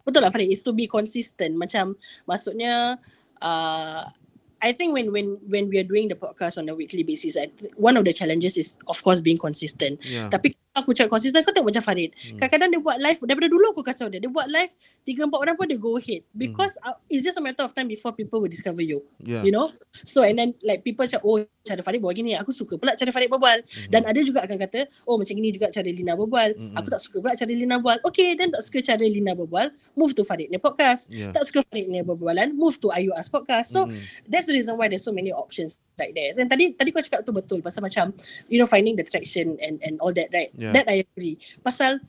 betul 0.02 0.26
lah 0.26 0.34
Farid. 0.34 0.50
Is 0.50 0.66
to 0.66 0.74
be 0.74 0.90
consistent. 0.90 1.54
Macam 1.54 1.94
maksudnya 2.26 2.98
uh, 3.46 4.10
I 4.62 4.72
think 4.72 4.94
when 4.94 5.10
when 5.10 5.42
when 5.50 5.68
we 5.74 5.82
are 5.82 5.88
doing 5.88 6.08
the 6.08 6.16
podcast 6.16 6.62
on 6.62 6.70
a 6.70 6.76
weekly 6.78 7.02
basis, 7.02 7.34
I, 7.34 7.50
one 7.82 7.98
of 7.98 8.06
the 8.06 8.14
challenges 8.14 8.58
is 8.62 8.78
of 8.86 9.02
course 9.02 9.18
being 9.18 9.42
consistent. 9.42 9.98
Yeah. 10.06 10.30
Tapi 10.30 10.54
aku 10.78 10.96
cakap 10.96 11.12
konsisten 11.12 11.42
kau 11.44 11.52
tengok 11.52 11.74
macam 11.74 11.84
Farid. 11.84 12.16
Hmm. 12.16 12.38
Kadang-kadang 12.40 12.70
dia 12.72 12.80
buat 12.80 12.98
live 13.02 13.20
daripada 13.26 13.50
dulu 13.52 13.66
aku 13.76 13.84
kacau 13.84 14.08
dia. 14.08 14.22
Dia 14.24 14.32
buat 14.32 14.48
live 14.48 14.72
tiga 15.02 15.26
empat 15.26 15.42
orang 15.42 15.56
pun 15.58 15.66
dia 15.66 15.82
go 15.82 15.98
ahead 15.98 16.22
because 16.38 16.78
uh, 16.86 16.94
it's 17.10 17.26
just 17.26 17.34
a 17.36 17.44
matter 17.44 17.66
of 17.66 17.74
time 17.74 17.90
before 17.90 18.14
people 18.14 18.38
will 18.38 18.52
discover 18.52 18.86
you. 18.86 19.02
Yeah. 19.18 19.42
You 19.42 19.50
know? 19.50 19.74
So 20.06 20.22
and 20.22 20.38
then 20.38 20.54
like 20.62 20.86
people 20.86 21.10
cakap 21.10 21.26
oh 21.26 21.42
cara 21.66 21.82
Farid 21.82 22.06
buat 22.06 22.14
gini 22.14 22.38
aku 22.38 22.54
suka 22.54 22.78
pula 22.78 22.94
cara 22.94 23.10
Farid 23.10 23.34
berbual. 23.34 23.66
Mhm. 23.66 23.90
Dan 23.90 24.06
ada 24.06 24.20
juga 24.22 24.46
akan 24.46 24.62
kata 24.62 24.86
oh 25.10 25.18
macam 25.18 25.34
gini 25.34 25.50
juga 25.52 25.74
cara 25.74 25.90
Lina 25.90 26.14
berbual. 26.14 26.54
Mhm. 26.54 26.78
Aku 26.78 26.88
tak 26.94 27.02
suka 27.02 27.18
pula 27.20 27.34
cara 27.34 27.50
Lina 27.52 27.76
berbual. 27.82 27.98
Okay 28.08 28.38
then 28.38 28.54
tak 28.54 28.62
suka 28.62 28.80
cara 28.86 29.04
Lina 29.04 29.34
berbual 29.34 29.74
move 29.98 30.14
to 30.14 30.22
Farid 30.22 30.54
ni 30.54 30.62
podcast. 30.62 31.10
Yeah. 31.10 31.34
Tak 31.34 31.50
suka 31.50 31.66
Farid 31.68 31.90
ni 31.90 32.00
berbualan 32.06 32.54
move 32.56 32.78
to 32.80 32.94
Ayu 32.94 33.10
As 33.18 33.28
podcast. 33.28 33.74
So 33.74 33.90
Mhm. 33.90 33.98
that's 34.30 34.48
the 34.52 34.60
reason 34.60 34.76
why 34.78 34.88
there's 34.92 35.04
so 35.04 35.16
many 35.16 35.32
options 35.32 35.80
like 35.98 36.14
this. 36.14 36.38
And 36.38 36.52
tadi 36.52 36.76
tadi 36.76 36.92
kau 36.92 37.02
cakap 37.02 37.24
tu 37.24 37.32
betul 37.32 37.64
pasal 37.64 37.82
macam 37.88 38.12
you 38.52 38.60
know 38.60 38.68
finding 38.68 39.00
the 39.00 39.06
traction 39.08 39.56
and 39.64 39.80
and 39.82 39.98
all 40.04 40.12
that 40.14 40.30
right. 40.36 40.52
Yeah. 40.56 40.76
That 40.76 40.92
I 40.92 41.08
agree. 41.08 41.40
Pasal 41.64 42.04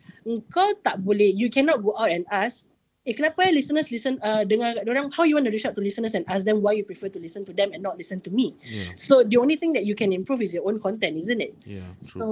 kau 0.51 0.75
tak 0.83 1.01
boleh 1.03 1.31
you 1.31 1.49
cannot 1.49 1.81
go 1.83 1.95
out 1.97 2.11
and 2.11 2.27
ask 2.29 2.67
Eh 3.03 3.19
kenapa 3.19 3.43
eh 3.43 3.51
listeners 3.51 3.91
listen 3.91 4.15
uh, 4.23 4.47
dengar 4.47 4.79
kat 4.79 4.87
orang 4.87 5.11
how 5.11 5.27
you 5.27 5.35
want 5.35 5.43
to 5.43 5.51
reach 5.51 5.67
out 5.67 5.75
to 5.75 5.83
listeners 5.83 6.15
and 6.15 6.23
ask 6.31 6.47
them 6.47 6.63
why 6.63 6.71
you 6.71 6.87
prefer 6.87 7.11
to 7.11 7.19
listen 7.19 7.43
to 7.43 7.51
them 7.51 7.75
and 7.75 7.83
not 7.83 7.99
listen 7.99 8.23
to 8.23 8.31
me. 8.31 8.55
Yeah. 8.63 8.95
So 8.95 9.27
the 9.27 9.43
only 9.43 9.59
thing 9.59 9.75
that 9.75 9.83
you 9.83 9.99
can 9.99 10.15
improve 10.15 10.39
is 10.39 10.55
your 10.55 10.63
own 10.71 10.79
content, 10.79 11.19
isn't 11.19 11.43
it? 11.43 11.59
Yeah. 11.67 11.99
True. 11.99 12.23
So 12.23 12.27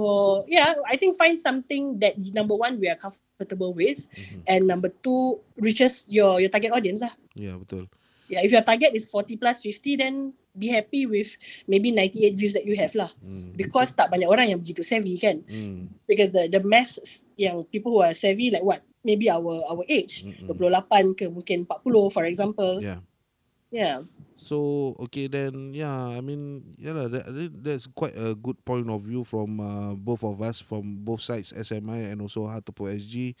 yeah, 0.47 0.79
I 0.87 0.95
think 0.95 1.19
find 1.19 1.35
something 1.35 1.99
that 1.99 2.15
number 2.31 2.55
one 2.55 2.79
we 2.79 2.87
are 2.87 2.95
comfortable 2.95 3.75
with, 3.75 4.07
Mhm. 4.15 4.47
and 4.47 4.61
number 4.63 4.95
two 5.03 5.43
reaches 5.59 6.07
your 6.07 6.39
your 6.39 6.47
target 6.47 6.71
audience 6.71 7.03
lah. 7.03 7.11
Yeah, 7.35 7.59
betul. 7.59 7.91
Yeah, 8.31 8.47
if 8.47 8.55
your 8.55 8.63
target 8.63 8.95
is 8.95 9.11
40 9.11 9.35
plus 9.35 9.59
50, 9.59 9.99
then 9.99 10.31
be 10.55 10.71
happy 10.71 11.03
with 11.03 11.35
maybe 11.67 11.91
98 11.91 12.39
views 12.39 12.55
that 12.55 12.63
you 12.63 12.79
have 12.79 12.95
lah. 12.95 13.11
Mm. 13.19 13.59
Because 13.59 13.91
tak 13.91 14.07
banyak 14.07 14.31
orang 14.31 14.55
yang 14.55 14.59
begitu 14.63 14.87
savvy 14.87 15.19
kan. 15.19 15.43
Mm. 15.51 15.91
Because 16.07 16.31
the 16.31 16.47
the 16.47 16.63
mass 16.63 16.95
yang 17.35 17.67
people 17.67 17.91
who 17.91 17.99
are 17.99 18.15
savvy 18.15 18.47
like 18.47 18.63
what? 18.63 18.79
Maybe 19.03 19.27
our 19.27 19.65
our 19.67 19.83
age, 19.89 20.23
Mm-mm. 20.23 20.47
28 20.47 21.19
ke 21.19 21.25
mungkin 21.27 21.67
40 21.67 22.15
for 22.15 22.23
example. 22.23 22.79
Yeah. 22.79 23.03
Yeah. 23.71 24.05
So 24.41 24.93
okay 25.07 25.29
then 25.31 25.71
yeah 25.71 26.11
I 26.11 26.19
mean 26.19 26.75
yeah 26.75 26.93
lah, 26.97 27.07
that, 27.07 27.25
that- 27.29 27.57
that's 27.61 27.85
quite 27.87 28.17
a 28.17 28.33
good 28.35 28.57
point 28.65 28.89
of 28.89 29.01
view 29.05 29.23
from 29.23 29.61
uh, 29.61 29.93
both 29.95 30.25
of 30.25 30.41
us 30.41 30.59
from 30.59 31.01
both 31.05 31.21
sides 31.21 31.53
SMI 31.53 32.09
and 32.09 32.21
also 32.25 32.49
Hartepo 32.49 32.89
SG 32.89 33.37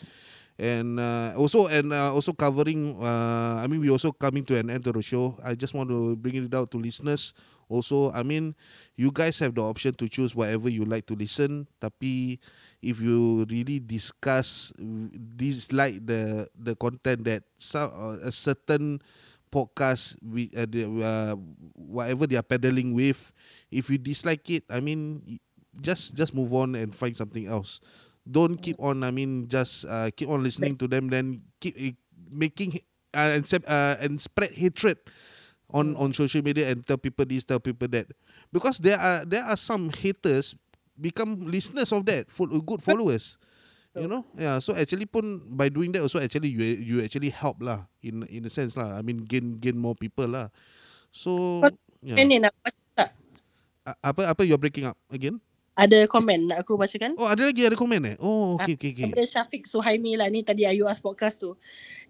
and 0.61 1.01
uh, 1.01 1.33
also 1.33 1.65
and 1.65 1.89
uh, 1.89 2.13
also 2.13 2.33
covering 2.37 2.93
uh, 3.01 3.57
I 3.57 3.65
mean 3.65 3.81
we 3.81 3.89
also 3.89 4.13
coming 4.13 4.45
to 4.45 4.57
an 4.61 4.69
end 4.69 4.85
to 4.85 4.93
the 4.93 5.01
show. 5.01 5.33
I 5.41 5.57
just 5.57 5.73
want 5.73 5.89
to 5.89 6.13
bring 6.15 6.37
it 6.37 6.53
out 6.53 6.69
to 6.71 6.77
listeners 6.77 7.33
also. 7.65 8.13
I 8.13 8.21
mean 8.21 8.53
you 8.93 9.09
guys 9.09 9.39
have 9.41 9.57
the 9.57 9.65
option 9.65 9.97
to 9.97 10.05
choose 10.05 10.37
whatever 10.37 10.69
you 10.69 10.85
like 10.85 11.09
to 11.09 11.17
listen. 11.17 11.65
Tapi 11.81 12.37
if 12.85 13.01
you 13.01 13.49
really 13.49 13.81
discuss 13.81 14.69
dislike 15.37 16.05
the 16.05 16.45
the 16.53 16.77
content 16.77 17.25
that 17.25 17.41
some 17.57 17.89
uh, 17.93 18.17
a 18.21 18.31
certain 18.31 19.01
podcast 19.51 20.15
we 20.23 20.47
uh, 20.55 20.65
the, 20.69 20.85
uh, 20.87 21.35
whatever 21.75 22.25
they 22.25 22.37
are 22.39 22.45
peddling 22.45 22.93
with 22.95 23.31
if 23.69 23.89
you 23.91 23.97
dislike 23.99 24.47
it 24.49 24.63
i 24.71 24.79
mean 24.79 25.19
just 25.83 26.15
just 26.15 26.31
move 26.33 26.53
on 26.55 26.75
and 26.75 26.95
find 26.95 27.15
something 27.15 27.47
else 27.47 27.79
don't 28.29 28.61
keep 28.61 28.77
on 28.77 29.03
i 29.03 29.09
mean 29.09 29.49
just 29.49 29.85
uh, 29.89 30.09
keep 30.13 30.29
on 30.29 30.43
listening 30.43 30.77
to 30.77 30.87
them 30.87 31.09
then 31.09 31.41
keep 31.59 31.73
uh, 31.77 31.95
making 32.31 32.79
uh, 33.13 33.35
and 33.35 33.43
uh, 33.67 33.95
and 33.99 34.21
spread 34.23 34.55
hatred 34.55 34.97
on 35.71 35.95
on 35.99 36.15
social 36.15 36.43
media 36.43 36.71
and 36.71 36.83
tell 36.87 36.99
people 36.99 37.27
this 37.27 37.43
tell 37.43 37.59
people 37.59 37.87
that. 37.91 38.07
Because 38.51 38.79
there 38.79 38.99
are 38.99 39.23
there 39.23 39.43
are 39.43 39.59
some 39.59 39.91
haters 39.91 40.55
become 40.99 41.39
listeners 41.43 41.91
of 41.91 42.07
that 42.07 42.31
for 42.31 42.47
good 42.47 42.83
followers 42.87 43.39
you 43.95 44.07
know? 44.07 44.23
Yeah 44.35 44.59
so 44.63 44.75
actually 44.75 45.07
pun 45.07 45.43
by 45.51 45.67
doing 45.67 45.91
that 45.95 46.03
also 46.03 46.19
actually 46.19 46.51
you 46.51 46.63
you 46.63 46.95
actually 47.03 47.31
help 47.31 47.59
lah 47.59 47.87
in 47.99 48.23
in 48.31 48.47
a 48.47 48.51
sense 48.51 48.79
lah. 48.79 48.95
I 48.95 49.01
mean 49.03 49.27
gain 49.27 49.59
gain 49.59 49.75
more 49.75 49.95
people 49.95 50.27
lah. 50.27 50.47
So 51.11 51.63
yeah. 51.99 52.19
Apa 54.05 54.29
apa 54.29 54.41
you're 54.45 54.61
breaking 54.61 54.85
up 54.87 54.95
again 55.09 55.41
Ada 55.71 56.03
komen 56.03 56.51
nak 56.51 56.67
aku 56.67 56.75
bacakan? 56.75 57.15
oh 57.15 57.31
ada 57.31 57.47
lagi 57.47 57.63
ada 57.63 57.79
komen 57.79 58.01
eh 58.03 58.15
oh 58.19 58.59
okay 58.59 58.75
okay 58.75 58.91
okay 58.91 59.07
Daripada 59.07 59.23
Syafiq 59.23 59.63
Suhaimi 59.63 60.19
lah 60.19 60.27
ni 60.27 60.43
tadi 60.43 60.67
Ayu 60.67 60.83
As 60.83 60.99
podcast 60.99 61.39
tu. 61.39 61.55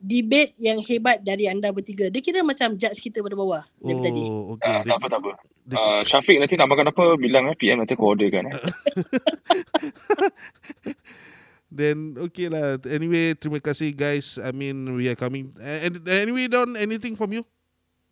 Debate 0.02 0.58
yang 0.58 0.82
hebat 0.82 1.22
dari 1.22 1.46
anda 1.46 1.70
bertiga. 1.70 2.10
Dia 2.10 2.26
kira 2.26 2.42
macam 2.42 2.74
judge 2.74 2.98
kita 2.98 3.22
pada 3.22 3.38
bawah 3.38 3.62
dari 3.78 4.02
tadi. 4.02 4.24
oh 4.26 4.58
okay 4.58 4.66
Ah, 4.66 4.82
tak 4.82 4.98
apa, 4.98 5.08
tak 5.08 5.20
apa. 5.22 5.32
Uh, 5.72 6.02
Syafiq 6.04 6.42
nanti 6.42 6.58
nak 6.58 6.74
makan 6.74 6.90
apa 6.90 7.04
bilang 7.22 7.46
eh 7.48 7.56
PM 7.56 7.80
nanti 7.86 7.94
aku 7.94 8.18
orderkan 8.18 8.50
eh. 8.50 8.58
Then 11.72 12.20
okay 12.20 12.52
lah. 12.52 12.84
Anyway, 12.84 13.32
terima 13.40 13.64
kasih 13.64 13.96
guys. 13.96 14.36
I 14.36 14.52
mean, 14.52 14.92
we 14.92 15.08
are 15.08 15.16
coming. 15.16 15.56
And 15.56 16.04
anyway, 16.04 16.52
Don, 16.52 16.76
anything 16.76 17.16
from 17.16 17.32
you? 17.32 17.48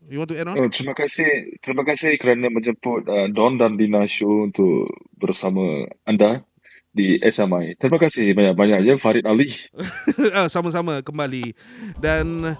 You 0.08 0.24
want 0.24 0.32
to 0.32 0.40
add 0.40 0.48
on? 0.48 0.56
Oh, 0.56 0.72
terima 0.72 0.96
kasih 0.96 1.60
terima 1.60 1.84
kasih 1.84 2.16
kerana 2.16 2.48
menjemput 2.48 3.04
uh, 3.04 3.28
Don 3.28 3.60
dan 3.60 3.76
Dina 3.76 4.08
show 4.08 4.48
untuk 4.48 4.88
bersama 5.20 5.92
anda 6.08 6.48
di 6.90 7.20
SMI. 7.22 7.78
Terima 7.78 8.02
kasih 8.02 8.34
banyak-banyak 8.34 8.80
ya 8.88 8.96
Farid 8.98 9.28
Ali. 9.28 9.52
Ah, 10.36 10.50
Sama-sama 10.50 11.04
kembali. 11.06 11.54
Dan 12.02 12.58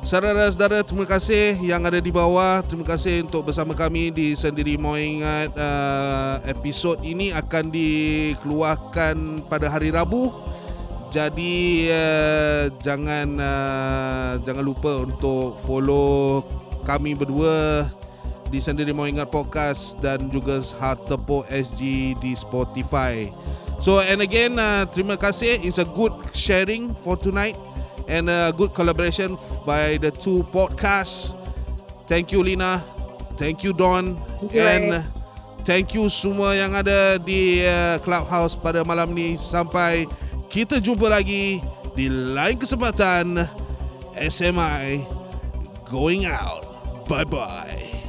saudara-saudara, 0.00 0.80
terima 0.80 1.04
kasih 1.04 1.60
yang 1.60 1.84
ada 1.84 2.00
di 2.00 2.08
bawah. 2.08 2.64
Terima 2.64 2.86
kasih 2.88 3.28
untuk 3.28 3.52
bersama 3.52 3.76
kami 3.76 4.08
di 4.14 4.32
Sendiri 4.32 4.80
Mau 4.80 4.96
Ingat. 4.96 5.52
Uh, 5.52 6.36
episod 6.48 6.96
ini 7.04 7.36
akan 7.36 7.68
dikeluarkan 7.68 9.44
pada 9.44 9.68
hari 9.68 9.92
Rabu. 9.92 10.53
Jadi 11.14 11.86
uh, 11.94 12.74
jangan 12.82 13.38
uh, 13.38 14.34
jangan 14.42 14.64
lupa 14.66 15.06
untuk 15.06 15.54
follow 15.62 16.42
kami 16.82 17.14
berdua 17.14 17.86
di 18.50 18.58
Sendiri 18.58 18.90
Mau 18.90 19.06
Ingat 19.06 19.30
Podcast 19.30 19.94
dan 20.02 20.26
juga 20.26 20.58
Hartepo 20.74 21.46
SG 21.46 22.18
di 22.18 22.34
Spotify. 22.34 23.30
So 23.78 24.02
and 24.02 24.26
again 24.26 24.58
uh, 24.58 24.90
terima 24.90 25.14
kasih 25.14 25.62
it's 25.62 25.78
a 25.78 25.86
good 25.86 26.10
sharing 26.34 26.90
for 26.98 27.14
tonight 27.14 27.54
and 28.10 28.26
a 28.26 28.50
good 28.50 28.74
collaboration 28.74 29.38
by 29.62 30.02
the 30.02 30.10
two 30.10 30.42
podcasts. 30.50 31.38
Thank 32.10 32.34
you 32.34 32.42
Lina. 32.42 32.82
Thank 33.38 33.62
you 33.62 33.70
Don 33.70 34.18
Thank 34.18 34.50
you, 34.50 34.66
and 34.66 34.86
thank 35.62 35.94
you 35.94 36.10
semua 36.10 36.58
yang 36.58 36.74
ada 36.74 37.22
di 37.22 37.62
uh, 37.62 38.02
Clubhouse 38.02 38.58
pada 38.58 38.82
malam 38.82 39.14
ni 39.14 39.38
sampai 39.38 40.10
kita 40.54 40.78
jumpa 40.78 41.10
lagi 41.10 41.58
di 41.98 42.06
lain 42.06 42.54
kesempatan 42.54 43.42
SMI 44.14 45.02
going 45.90 46.30
out. 46.30 46.62
Bye 47.10 47.26
bye. 47.26 48.03